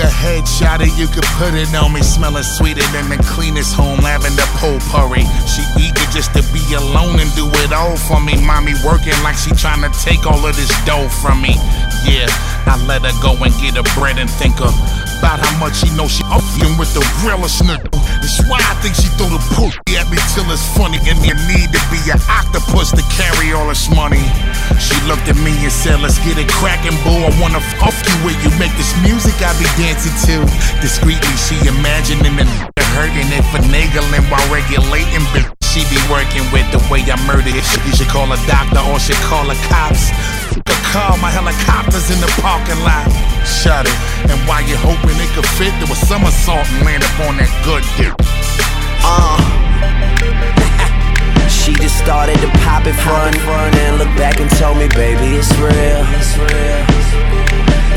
The 0.00 0.06
headshot 0.06 0.80
and 0.80 0.96
you 0.96 1.06
could 1.08 1.28
put 1.36 1.52
it 1.52 1.74
on 1.76 1.92
me, 1.92 2.00
smelling 2.00 2.42
sweeter 2.42 2.80
than 2.88 3.10
the 3.10 3.20
cleanest 3.22 3.74
home 3.74 4.00
lavender 4.00 4.48
potpourri. 4.56 5.28
She 5.44 5.60
eager 5.76 6.08
just 6.08 6.32
to 6.32 6.42
be 6.56 6.64
alone 6.72 7.20
and 7.20 7.28
do 7.36 7.44
it 7.60 7.70
all 7.70 7.98
for 8.08 8.18
me. 8.18 8.40
Mommy 8.40 8.72
working 8.82 9.12
like 9.22 9.36
she 9.36 9.50
trying 9.52 9.84
to 9.84 9.92
take 10.00 10.24
all 10.24 10.40
of 10.40 10.56
this 10.56 10.72
dough 10.86 11.10
from 11.20 11.42
me. 11.42 11.52
Yeah, 12.06 12.28
I 12.66 12.80
let 12.86 13.02
her 13.02 13.14
go 13.20 13.36
and 13.42 13.52
get 13.60 13.76
her 13.76 13.86
bread 13.98 14.18
and 14.18 14.28
think 14.28 14.56
about 14.60 15.36
how 15.36 15.52
much 15.60 15.84
she 15.84 15.88
know 15.92 16.08
she 16.08 16.24
upping 16.32 16.76
with 16.80 16.88
the 16.96 17.04
realest 17.20 17.60
nigga. 17.60 17.92
That's 18.24 18.40
why 18.48 18.56
I 18.56 18.74
think 18.80 18.96
she 18.96 19.08
throw 19.20 19.28
the 19.28 19.40
pussy 19.52 19.76
at 20.00 20.08
me 20.08 20.16
till 20.32 20.48
it's 20.48 20.64
funny. 20.72 20.96
And 21.04 21.20
you 21.20 21.36
need 21.52 21.68
to 21.76 21.80
be 21.92 22.00
an 22.08 22.20
octopus 22.24 22.92
to 22.96 23.04
carry 23.12 23.52
all 23.52 23.68
this 23.68 23.92
money. 23.92 24.24
She 24.80 24.96
looked 25.04 25.28
at 25.28 25.36
me 25.44 25.52
and 25.60 25.72
said, 25.72 26.00
Let's 26.00 26.16
get 26.24 26.40
it 26.40 26.48
crackin', 26.48 26.96
boo. 27.04 27.20
I 27.28 27.32
wanna 27.36 27.60
fuck 27.76 27.92
you 27.92 28.16
where 28.24 28.36
you 28.40 28.50
make 28.56 28.72
this 28.80 28.92
music 29.04 29.36
I 29.44 29.52
be 29.60 29.68
dancing 29.76 30.16
to. 30.32 30.48
Discreetly, 30.80 31.36
she 31.36 31.60
imagining 31.68 32.40
and 32.40 32.50
hurting 32.96 33.28
it, 33.28 33.44
finagling 33.52 34.24
while 34.32 34.44
regulating. 34.48 35.24
But 35.36 35.52
she 35.68 35.84
be 35.92 36.00
working 36.08 36.48
with 36.48 36.64
the 36.72 36.80
way 36.88 37.04
I 37.04 37.20
murder 37.28 37.52
it. 37.52 37.64
You 37.84 37.92
should 37.92 38.08
call 38.08 38.26
a 38.32 38.40
doctor 38.48 38.80
or 38.88 38.98
should 38.98 39.20
call 39.28 39.44
the 39.44 39.58
cops. 39.68 40.08
A 40.56 40.76
car, 40.90 41.16
my 41.18 41.30
helicopter's 41.30 42.10
in 42.10 42.20
the 42.20 42.30
parking 42.42 42.80
lot. 42.82 43.06
Shut 43.46 43.86
it. 43.86 43.98
And 44.30 44.38
while 44.48 44.62
you 44.62 44.76
hoping 44.76 45.16
it 45.18 45.30
could 45.34 45.46
fit, 45.58 45.72
there 45.78 45.88
was 45.88 45.98
somersault 46.06 46.66
and 46.66 46.86
land 46.86 47.04
up 47.04 47.16
on 47.26 47.36
that 47.38 47.50
good 47.62 47.84
dick. 47.98 48.14
Uh. 49.06 49.38
she 51.48 51.72
just 51.74 51.98
started 51.98 52.38
to 52.42 52.48
pop 52.66 52.86
it 52.86 52.96
front, 53.06 53.36
front, 53.46 53.74
and 53.76 53.98
look 53.98 54.12
back 54.16 54.40
and 54.40 54.50
told 54.58 54.78
me, 54.78 54.88
baby, 54.88 55.38
it's 55.38 55.52
real. 55.58 56.02
It's 56.18 56.34
real. 56.36 56.80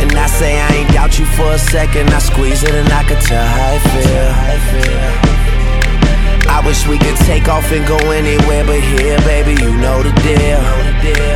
And 0.01 0.11
I 0.17 0.27
say 0.27 0.59
I 0.59 0.69
ain't 0.83 0.91
doubt 0.91 1.17
you 1.17 1.25
for 1.25 1.51
a 1.53 1.59
second. 1.59 2.09
I 2.09 2.19
squeeze 2.19 2.63
it 2.63 2.75
and 2.75 2.89
I 2.91 3.03
could 3.03 3.21
tell 3.21 3.45
how 3.45 3.75
I 3.75 3.79
feel. 3.89 5.22
I 6.47 6.61
wish 6.65 6.87
we 6.87 6.97
could 6.97 7.15
take 7.25 7.47
off 7.47 7.71
and 7.71 7.85
go 7.87 7.97
anywhere 8.11 8.63
but 8.65 8.79
here, 8.79 9.17
baby, 9.27 9.53
you 9.61 9.71
know 9.77 10.01
the 10.03 10.11
deal. 10.21 10.61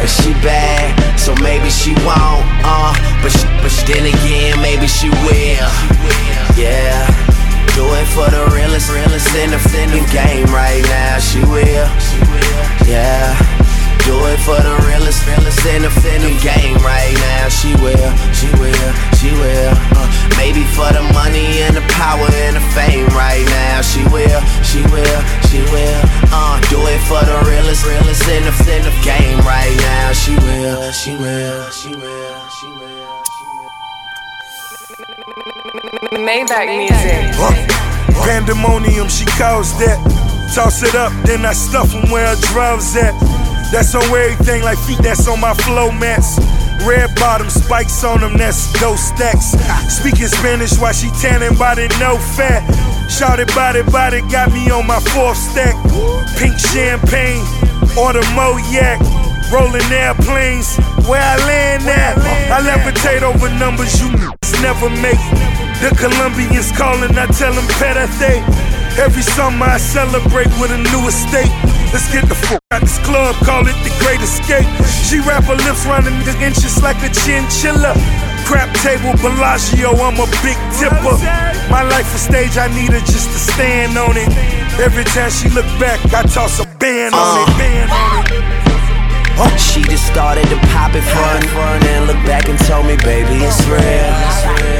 And 0.01 0.09
she 0.09 0.31
bad, 0.45 0.95
so 1.19 1.33
maybe 1.41 1.69
she 1.69 1.91
won't, 2.05 2.43
uh, 2.63 2.93
but, 3.21 3.31
sh- 3.31 3.49
but 3.61 3.69
sh- 3.71 3.83
then 3.87 4.05
again, 4.07 4.61
maybe 4.61 4.87
she 4.87 5.09
will. 5.27 5.69
Yeah, 6.55 7.05
do 7.75 7.83
it 7.97 8.07
for 8.15 8.29
the 8.31 8.49
realest, 8.55 8.89
realest 8.91 9.27
in 9.35 9.51
the, 9.51 9.59
in 9.81 9.89
the 9.91 10.03
game 10.13 10.47
right 10.53 10.83
now, 10.85 11.19
she 11.19 11.39
will. 11.41 11.89
Yeah. 12.87 13.56
Do 14.05 14.15
it 14.31 14.39
for 14.45 14.55
the 14.61 14.75
realest, 14.87 15.25
realest 15.27 15.65
in 15.65 15.81
the, 15.83 15.91
in 16.13 16.21
the 16.23 16.35
game 16.39 16.77
right 16.79 17.13
now. 17.27 17.49
She 17.49 17.75
will, 17.83 18.09
she 18.31 18.47
will, 18.55 18.91
she 19.19 19.29
will. 19.35 19.73
Uh, 19.97 20.07
maybe 20.37 20.63
for 20.77 20.87
the 20.93 21.03
money 21.13 21.59
and 21.65 21.75
the 21.75 21.83
power 21.91 22.27
and 22.47 22.55
the 22.55 22.65
fame 22.71 23.07
right 23.11 23.43
now. 23.45 23.81
She 23.81 24.03
will, 24.07 24.41
she 24.63 24.79
will, 24.93 25.19
she 25.51 25.59
will. 25.73 26.01
Uh, 26.31 26.55
do 26.71 26.79
it 26.87 27.01
for 27.09 27.19
the 27.25 27.37
realest, 27.51 27.83
realest 27.85 28.23
in 28.29 28.43
the, 28.47 28.53
in 28.71 28.83
the 28.87 28.95
game 29.03 29.39
right 29.43 29.75
now. 29.83 30.13
She 30.13 30.35
will, 30.35 30.91
she 30.91 31.11
will, 31.17 31.69
she 31.71 31.91
will, 31.95 32.39
she 32.55 32.67
will. 32.67 33.23
Maybach 36.15 36.67
music. 36.67 37.35
Pandemonium, 38.23 39.07
she 39.09 39.25
calls 39.25 39.77
that. 39.79 39.99
Toss 40.55 40.81
it 40.81 40.95
up, 40.95 41.11
then 41.25 41.45
I 41.45 41.53
stuff 41.53 41.93
'em 41.93 42.09
where 42.09 42.27
her 42.27 42.41
drugs 42.51 42.95
at. 42.95 43.13
That's 43.71 43.93
on 43.95 44.03
everything 44.03 44.63
like 44.63 44.77
feet 44.79 44.99
that's 44.99 45.27
on 45.27 45.39
my 45.39 45.53
flow 45.53 45.91
mats. 45.91 46.39
Red 46.85 47.13
bottom 47.15 47.49
spikes 47.49 48.03
on 48.03 48.21
them, 48.21 48.37
that's 48.37 48.71
those 48.79 48.99
stacks. 48.99 49.57
Speaking 49.91 50.27
Spanish 50.27 50.77
while 50.79 50.93
she 50.93 51.09
tanning 51.19 51.57
body, 51.57 51.87
no 51.99 52.17
fat. 52.37 52.63
Shouted 53.09 53.47
body, 53.55 53.83
body, 53.83 54.21
got 54.31 54.51
me 54.53 54.69
on 54.69 54.87
my 54.87 54.99
fourth 55.11 55.37
stack. 55.37 55.75
Pink 56.37 56.57
champagne, 56.59 57.43
or 57.97 58.13
the 58.13 58.23
Moyak. 58.35 58.99
Rolling 59.51 59.87
airplanes, 59.91 60.75
where 61.07 61.23
I 61.23 61.37
land 61.47 61.87
at. 61.87 62.17
I 62.51 62.59
levitate 62.67 63.23
over 63.23 63.47
numbers 63.55 63.95
you 64.01 64.11
never 64.61 64.89
make. 64.99 65.23
The 65.79 65.95
Colombians 65.95 66.71
calling, 66.75 67.15
I 67.17 67.27
tell 67.27 67.53
them 67.53 67.67
pedate. 67.79 68.43
Every 68.97 69.21
summer 69.21 69.65
I 69.65 69.77
celebrate 69.77 70.49
with 70.57 70.73
a 70.73 70.81
new 70.89 71.07
estate. 71.07 71.53
Let's 71.93 72.09
get 72.11 72.25
the 72.25 72.33
fuck 72.33 72.61
out 72.71 72.81
this 72.81 72.97
club, 73.05 73.35
call 73.45 73.61
it 73.61 73.77
the 73.85 73.93
great 74.01 74.19
escape. 74.25 74.65
She 75.05 75.21
wrap 75.21 75.45
her 75.45 75.55
lips 75.55 75.85
running 75.85 76.17
the 76.25 76.33
inches 76.41 76.81
like 76.81 76.97
a 77.05 77.09
chinchilla. 77.13 77.93
Crap 78.49 78.73
table, 78.81 79.13
Bellagio, 79.21 79.93
I'm 80.01 80.17
a 80.17 80.25
big 80.41 80.57
tipper. 80.81 81.13
My 81.69 81.85
life 81.85 82.09
a 82.09 82.17
stage, 82.17 82.57
I 82.57 82.73
need 82.73 82.89
her 82.89 83.03
just 83.05 83.29
to 83.29 83.39
stand 83.53 83.97
on 83.97 84.17
it. 84.17 84.33
Every 84.81 85.03
time 85.05 85.29
she 85.29 85.49
look 85.49 85.67
back, 85.77 86.01
I 86.13 86.23
toss 86.23 86.59
a 86.59 86.65
band 86.81 87.13
on 87.13 87.37
it, 87.37 87.49
uh. 87.49 87.57
band 87.57 87.91
on 87.93 88.25
it. 88.33 89.59
She 89.61 89.83
just 89.83 90.07
started 90.07 90.47
to 90.49 90.57
pop 90.73 90.95
it 90.95 91.05
fun, 91.13 91.41
fun, 91.53 91.85
and 91.85 92.07
look 92.07 92.17
back 92.25 92.49
and 92.49 92.57
told 92.65 92.87
me, 92.87 92.97
baby, 92.97 93.45
it's 93.45 93.61
real. 93.67 93.77
And 93.77 94.15
I 94.15 94.76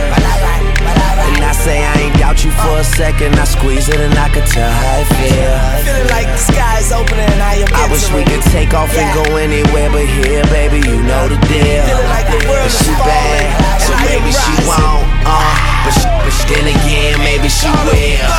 say 1.67 1.83
I 1.83 2.07
ain't 2.07 2.15
doubt 2.15 2.39
you 2.47 2.51
for 2.63 2.79
a 2.79 2.87
second. 2.95 3.35
I 3.35 3.43
squeeze 3.43 3.91
it 3.91 3.99
and 3.99 4.15
I 4.15 4.31
could 4.31 4.47
tell 4.47 4.71
how 4.71 5.03
I 5.03 5.05
feel. 5.19 5.51
Feeling 5.83 6.09
like 6.15 6.27
the 6.31 6.39
sky's 6.39 6.89
open 6.95 7.19
and 7.19 7.39
I 7.43 7.59
am 7.59 7.67
I 7.75 7.91
wish 7.91 8.07
we 8.15 8.23
could 8.23 8.45
take 8.55 8.71
off 8.71 8.87
and 8.95 9.07
go 9.11 9.35
anywhere 9.35 9.91
but 9.91 10.07
here, 10.07 10.47
baby. 10.47 10.79
You 10.87 10.95
know 11.03 11.27
the 11.27 11.35
deal. 11.51 11.83
And 11.83 12.71
she 12.71 12.91
bad, 13.03 13.83
so 13.83 13.91
maybe 14.07 14.31
she 14.31 14.53
won't. 14.63 15.03
Uh, 15.27 15.43
but, 15.83 15.91
sh- 15.91 16.07
but 16.23 16.35
then 16.47 16.65
again, 16.71 17.19
maybe 17.19 17.51
she 17.51 17.67
will. 17.83 18.31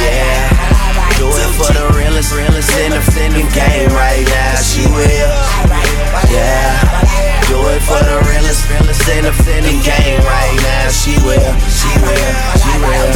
Yeah. 0.00 0.48
Do 1.20 1.28
it 1.28 1.50
for 1.52 1.68
the 1.76 1.84
realest, 2.00 2.32
realest 2.32 2.72
in 2.80 2.96
the, 2.96 3.02
in 3.28 3.32
the 3.36 3.44
game 3.52 3.92
right 3.92 4.24
now. 4.24 4.56
She 4.64 4.88
will. 4.88 5.36
Yeah. 6.32 7.07
Do 7.48 7.56
it 7.72 7.80
for 7.80 7.96
the 8.04 8.20
realest, 8.28 8.68
realest 8.68 9.08
in 9.08 9.24
the, 9.24 9.32
in 9.56 9.64
the 9.64 9.76
game 9.80 10.20
right 10.20 10.56
now. 10.68 10.92
She 10.92 11.16
will. 11.24 11.52
She 11.72 11.88
will. 12.04 12.32
She 12.60 12.74
will. 12.76 13.08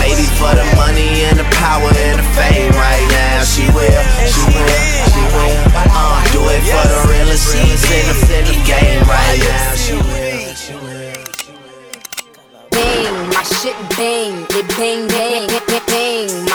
Maybe 0.00 0.24
for 0.40 0.52
the 0.56 0.64
money 0.74 1.28
and 1.28 1.36
the 1.38 1.44
power 1.60 1.92
and 1.92 2.18
the 2.18 2.28
fame 2.32 2.72
right 2.72 3.06
now. 3.12 3.44
She 3.44 3.68
will. 3.76 4.04
She 4.24 4.40
will. 4.48 4.84
She 5.12 5.22
will. 5.36 5.56
Uh, 5.76 6.24
do 6.32 6.40
it 6.48 6.64
for 6.64 6.80
the 6.80 7.12
realest, 7.12 7.52
realest 7.52 7.92
in 7.92 8.04
the, 8.08 8.40
in 8.40 8.44
the 8.48 8.58
game 8.64 9.04
right 9.04 9.36
now. 9.36 9.76
She 9.76 9.94
will. 10.00 10.54
She 10.56 10.72
will. 10.72 11.08
bang, 12.70 13.28
my 13.28 13.42
shit 13.42 13.76
bang, 13.96 14.46
it 14.50 14.66
bang, 14.76 15.08
bang, 15.08 15.57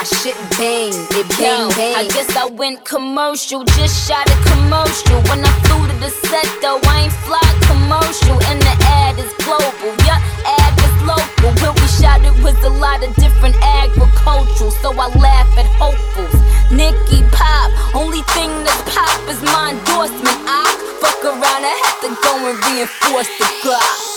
my 0.04 0.20
shit 0.20 0.36
bang, 0.60 0.92
it 1.16 1.28
bang 1.40 1.70
bang. 1.80 1.96
I 1.96 2.04
guess 2.12 2.36
I 2.36 2.46
went 2.46 2.84
commercial, 2.84 3.64
just 3.64 3.96
shot 4.08 4.28
a 4.28 4.36
commercial. 4.52 5.16
When 5.32 5.40
I 5.40 5.52
flew 5.64 5.88
to 5.88 5.96
the 6.04 6.12
set 6.28 6.48
though, 6.60 6.80
I 6.92 7.08
ain't 7.08 7.16
fly 7.24 7.48
commercial, 7.64 8.36
and 8.52 8.60
the 8.60 8.76
ad 8.84 9.16
is 9.20 9.32
global. 9.48 9.96
Yeah, 10.04 10.20
ad 10.44 10.74
was 10.76 10.96
local. 11.08 11.56
Where 11.62 11.72
we 11.72 11.88
shot 11.88 12.20
it 12.20 12.36
was 12.44 12.58
a 12.64 12.74
lot 12.84 13.00
of 13.00 13.16
different 13.16 13.56
agricultural, 13.64 14.72
so 14.84 14.92
I 14.92 15.08
laugh 15.16 15.48
at 15.58 15.68
hopefuls. 15.80 16.36
Nicki 16.68 17.24
Pop, 17.32 17.72
only 17.96 18.24
thing 18.36 18.52
that's 18.68 18.84
pop 18.92 19.24
is 19.32 19.42
my 19.56 19.72
endorsement. 19.72 20.40
I 20.44 20.68
fuck 21.00 21.24
around, 21.24 21.64
I 21.64 21.76
have 21.88 22.00
to 22.04 22.10
go 22.20 22.32
and 22.52 22.58
reinforce 22.68 23.32
the 23.40 23.48
Glock 23.64 24.14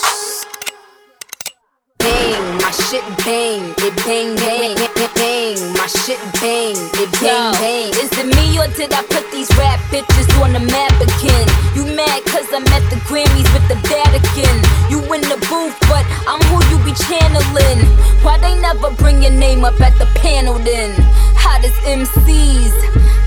bang, 2.07 2.59
my 2.63 2.71
shit 2.71 3.07
bang, 3.25 3.75
it 3.83 3.95
bang 4.07 4.37
bang, 4.37 4.75
bang, 5.15 5.59
my 5.75 5.87
shit 5.87 6.21
bang, 6.39 6.77
it 7.03 7.11
bang 7.19 7.53
bang. 7.59 7.91
Is 7.99 8.11
it 8.15 8.29
me 8.37 8.59
or 8.59 8.69
did 8.79 8.93
I 8.93 9.03
put 9.11 9.27
these 9.33 9.51
rap 9.59 9.81
bitches 9.91 10.29
on 10.43 10.53
the 10.53 10.61
map 10.61 10.95
again? 11.03 11.47
You 11.75 11.85
mad 11.95 12.23
cause 12.31 12.47
I'm 12.55 12.67
at 12.77 12.85
the 12.91 12.99
Grammys 13.09 13.49
with 13.55 13.67
the 13.67 13.79
Vatican? 13.91 14.57
You 14.91 15.03
in 15.15 15.23
the 15.23 15.39
booth, 15.51 15.77
but 15.91 16.05
I'm 16.31 16.43
who 16.51 16.59
you 16.71 16.79
be 16.87 16.95
channeling. 17.07 17.81
Why 18.23 18.39
they 18.39 18.55
never 18.61 18.91
bring 19.03 19.23
your 19.23 19.33
name 19.35 19.65
up 19.65 19.81
at 19.81 19.99
the 19.99 20.07
panel 20.23 20.59
then? 20.59 20.95
Hottest 21.35 21.79
MCs, 21.87 22.75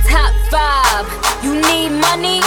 top 0.07 0.31
five. 0.51 1.05
You 1.43 1.55
need 1.55 1.91
money? 1.99 2.39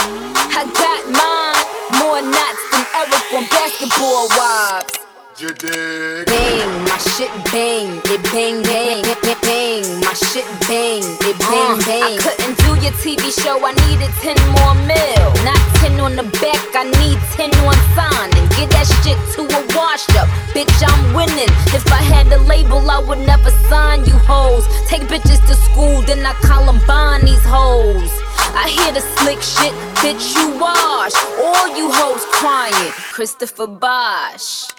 I 0.57 0.65
got 0.81 1.01
mine. 1.13 1.61
More 1.99 2.21
knots 2.21 2.63
than 2.71 2.85
Eric 2.97 3.25
on 3.37 3.45
basketball 3.49 4.27
wives. 4.37 5.12
Bang, 5.43 6.71
my 6.87 6.97
shit 7.17 7.27
bang, 7.51 7.99
it 8.05 8.23
bang 8.31 8.63
bang, 8.63 9.03
bang, 9.03 9.35
bang, 9.43 9.83
my 9.99 10.13
shit 10.13 10.47
bang, 10.71 11.03
it 11.19 11.37
bang 11.37 11.75
uh, 11.75 11.83
bang. 11.83 12.15
I 12.15 12.17
couldn't 12.23 12.55
do 12.63 12.71
your 12.79 12.95
TV 13.03 13.27
show, 13.27 13.59
I 13.59 13.75
needed 13.91 14.07
10 14.23 14.39
more 14.55 14.73
mil. 14.87 15.27
Not 15.43 15.59
10 15.83 15.99
on 15.99 16.15
the 16.15 16.23
back, 16.39 16.63
I 16.71 16.87
need 16.95 17.19
10 17.35 17.51
on 17.67 17.75
signing. 17.91 18.47
Get 18.55 18.71
that 18.71 18.87
shit 19.03 19.19
to 19.35 19.43
a 19.43 19.59
wash 19.75 20.07
up, 20.15 20.31
bitch, 20.55 20.71
I'm 20.79 21.13
winning. 21.13 21.51
If 21.75 21.91
I 21.91 21.99
had 21.99 22.31
a 22.31 22.39
label, 22.47 22.79
I 22.89 22.99
would 22.99 23.19
never 23.27 23.51
sign 23.67 24.05
you 24.05 24.15
hoes. 24.23 24.63
Take 24.87 25.03
bitches 25.11 25.45
to 25.47 25.55
school, 25.55 26.03
then 26.03 26.25
I 26.25 26.31
Columbine 26.39 27.25
these 27.25 27.43
hoes. 27.43 28.11
I 28.55 28.69
hear 28.69 28.93
the 28.93 29.01
slick 29.19 29.41
shit, 29.41 29.73
bitch, 29.99 30.23
you 30.39 30.57
wash. 30.57 31.11
All 31.35 31.67
you 31.75 31.91
hoes 31.91 32.23
crying, 32.31 32.91
Christopher 33.11 33.67
Bosh. 33.67 34.71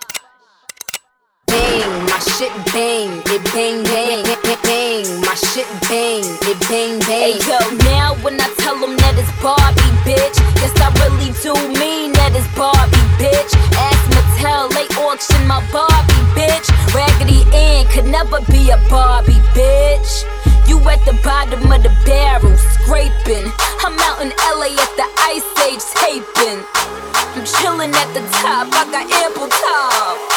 Bang, 1.54 1.86
my 2.10 2.18
shit 2.34 2.50
bang, 2.74 3.22
it 3.30 3.42
bang 3.54 3.78
bang, 3.84 4.26
bang, 4.42 4.58
bang, 4.66 5.06
my 5.22 5.34
shit 5.38 5.70
bang, 5.86 6.26
it 6.50 6.58
bang 6.66 6.98
bang. 7.06 7.38
Hey 7.38 7.38
yo, 7.46 7.62
now 7.86 8.18
when 8.26 8.40
I 8.42 8.50
tell 8.58 8.74
them 8.74 8.98
that 8.98 9.14
it's 9.14 9.30
Barbie, 9.38 9.94
bitch, 10.02 10.34
yes 10.58 10.74
I 10.82 10.90
really 10.98 11.30
do 11.46 11.54
mean 11.78 12.10
that 12.18 12.34
it's 12.34 12.50
Barbie, 12.58 13.06
bitch. 13.22 13.54
Ask 13.78 14.02
Mattel, 14.10 14.66
they 14.74 14.90
auction 14.98 15.46
my 15.46 15.62
Barbie, 15.70 16.26
bitch. 16.34 16.66
Raggedy 16.90 17.46
Ann 17.54 17.86
could 17.86 18.10
never 18.10 18.42
be 18.50 18.74
a 18.74 18.78
Barbie, 18.90 19.38
bitch. 19.54 20.26
You 20.66 20.82
at 20.90 21.06
the 21.06 21.14
bottom 21.22 21.70
of 21.70 21.82
the 21.86 21.94
barrel, 22.02 22.50
scraping. 22.82 23.46
I'm 23.86 23.94
out 24.10 24.18
in 24.26 24.34
LA 24.58 24.74
at 24.74 24.92
the 24.98 25.06
Ice 25.30 25.46
Age 25.70 25.86
taping. 26.02 26.66
I'm 27.14 27.46
chilling 27.46 27.94
at 27.94 28.10
the 28.10 28.26
top, 28.42 28.74
I 28.74 28.90
got 28.90 29.06
ample 29.06 29.46
time. 29.46 30.34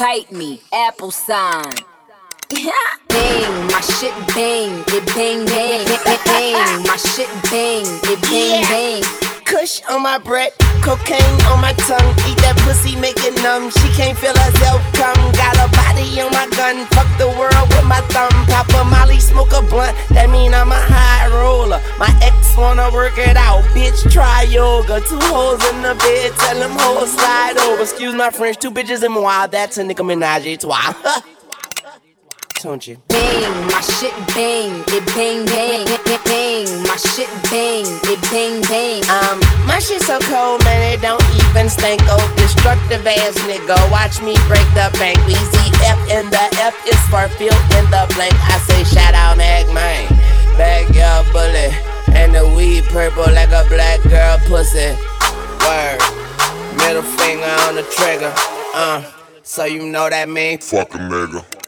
Bite 0.00 0.32
me, 0.32 0.62
apple 0.72 1.10
sign. 1.10 1.74
bang, 2.48 3.66
my 3.66 3.80
shit 3.82 4.14
bang, 4.34 4.82
it 4.88 5.04
bang 5.14 5.44
bang, 5.44 5.84
bang, 5.84 6.18
bang, 6.24 6.82
my 6.84 6.96
shit 6.96 7.28
bang, 7.50 7.84
it 8.04 8.22
bang 8.22 8.62
bang. 8.62 9.29
Kush 9.50 9.82
on 9.90 10.00
my 10.00 10.16
breath, 10.16 10.54
cocaine 10.80 11.18
on 11.50 11.60
my 11.60 11.74
tongue. 11.74 12.14
Eat 12.30 12.38
that 12.38 12.54
pussy, 12.62 12.94
make 12.94 13.18
it 13.18 13.34
numb. 13.42 13.66
She 13.82 13.90
can't 13.98 14.16
feel 14.16 14.30
herself 14.30 14.78
come. 14.94 15.18
Got 15.34 15.58
a 15.58 15.66
body 15.74 16.06
on 16.22 16.30
my 16.30 16.46
gun. 16.54 16.86
Fuck 16.94 17.10
the 17.18 17.26
world 17.34 17.66
with 17.74 17.82
my 17.82 17.98
thumb, 18.14 18.30
pop 18.46 18.70
a 18.78 18.84
molly, 18.86 19.18
smoke 19.18 19.50
a 19.50 19.60
blunt. 19.66 19.98
That 20.14 20.30
mean 20.30 20.54
I'm 20.54 20.70
a 20.70 20.78
high 20.78 21.26
roller. 21.34 21.82
My 21.98 22.14
ex 22.22 22.56
wanna 22.56 22.94
work 22.94 23.18
it 23.18 23.36
out, 23.36 23.64
bitch. 23.74 23.98
Try 24.12 24.46
yoga. 24.46 25.02
Two 25.02 25.18
hoes 25.18 25.58
in 25.74 25.82
the 25.82 25.98
bed, 25.98 26.30
tell 26.38 26.54
them 26.54 26.78
hoes 26.78 27.10
slide 27.10 27.58
over. 27.58 27.82
Excuse 27.82 28.14
my 28.14 28.30
French, 28.30 28.58
two 28.58 28.70
bitches 28.70 29.02
in 29.02 29.10
my 29.10 29.20
wild. 29.20 29.50
That's 29.50 29.78
a 29.78 29.82
Nicki 29.82 30.04
Minaj, 30.04 30.46
it's 30.46 30.64
why. 32.64 32.70
Don't 32.70 32.86
you? 32.86 32.96
bang, 33.08 33.66
my 33.66 33.80
shit 33.80 34.14
bang, 34.34 34.84
it 34.88 35.04
bang 35.14 35.46
bang, 35.46 35.84
bang, 36.04 36.20
bang, 36.24 36.66
my 36.86 36.96
shit 36.96 37.30
bang, 37.50 37.86
it 38.04 38.20
bang 38.30 38.60
bang. 38.68 39.02
Um, 39.08 39.40
my 39.66 39.78
shit 39.78 40.02
so 40.02 40.18
cold, 40.28 40.62
man, 40.64 40.94
it 40.94 41.00
don't 41.00 41.22
even 41.36 41.68
stink. 41.68 42.00
Oh, 42.06 42.22
destructive 42.36 43.06
ass 43.06 43.36
nigga, 43.48 43.78
watch 43.90 44.20
me 44.22 44.34
break 44.48 44.66
the 44.76 44.88
bank. 44.98 45.18
Easy 45.28 45.66
F 45.84 46.00
in 46.10 46.28
the 46.30 46.44
F 46.60 46.74
is 46.86 47.00
for 47.08 47.28
fill 47.36 47.56
in 47.78 47.84
the 47.90 48.04
blank. 48.14 48.34
I 48.34 48.58
say 48.68 48.84
shout 48.84 49.14
out 49.14 49.36
Mack 49.38 49.66
Maine, 49.72 50.08
backyard 50.56 51.26
bullet, 51.32 51.72
and 52.14 52.34
the 52.34 52.46
weed 52.56 52.84
purple 52.84 53.28
like 53.32 53.50
a 53.50 53.64
black 53.68 54.02
girl 54.08 54.38
pussy. 54.46 54.96
Word, 55.64 55.98
middle 56.76 57.02
finger 57.18 57.52
on 57.68 57.74
the 57.76 57.86
trigger. 57.96 58.32
Uh, 58.74 59.02
so 59.42 59.64
you 59.64 59.86
know 59.86 60.08
that 60.08 60.28
mean 60.28 60.58
Fuck 60.58 60.94
a 60.94 60.98
nigga. 60.98 61.59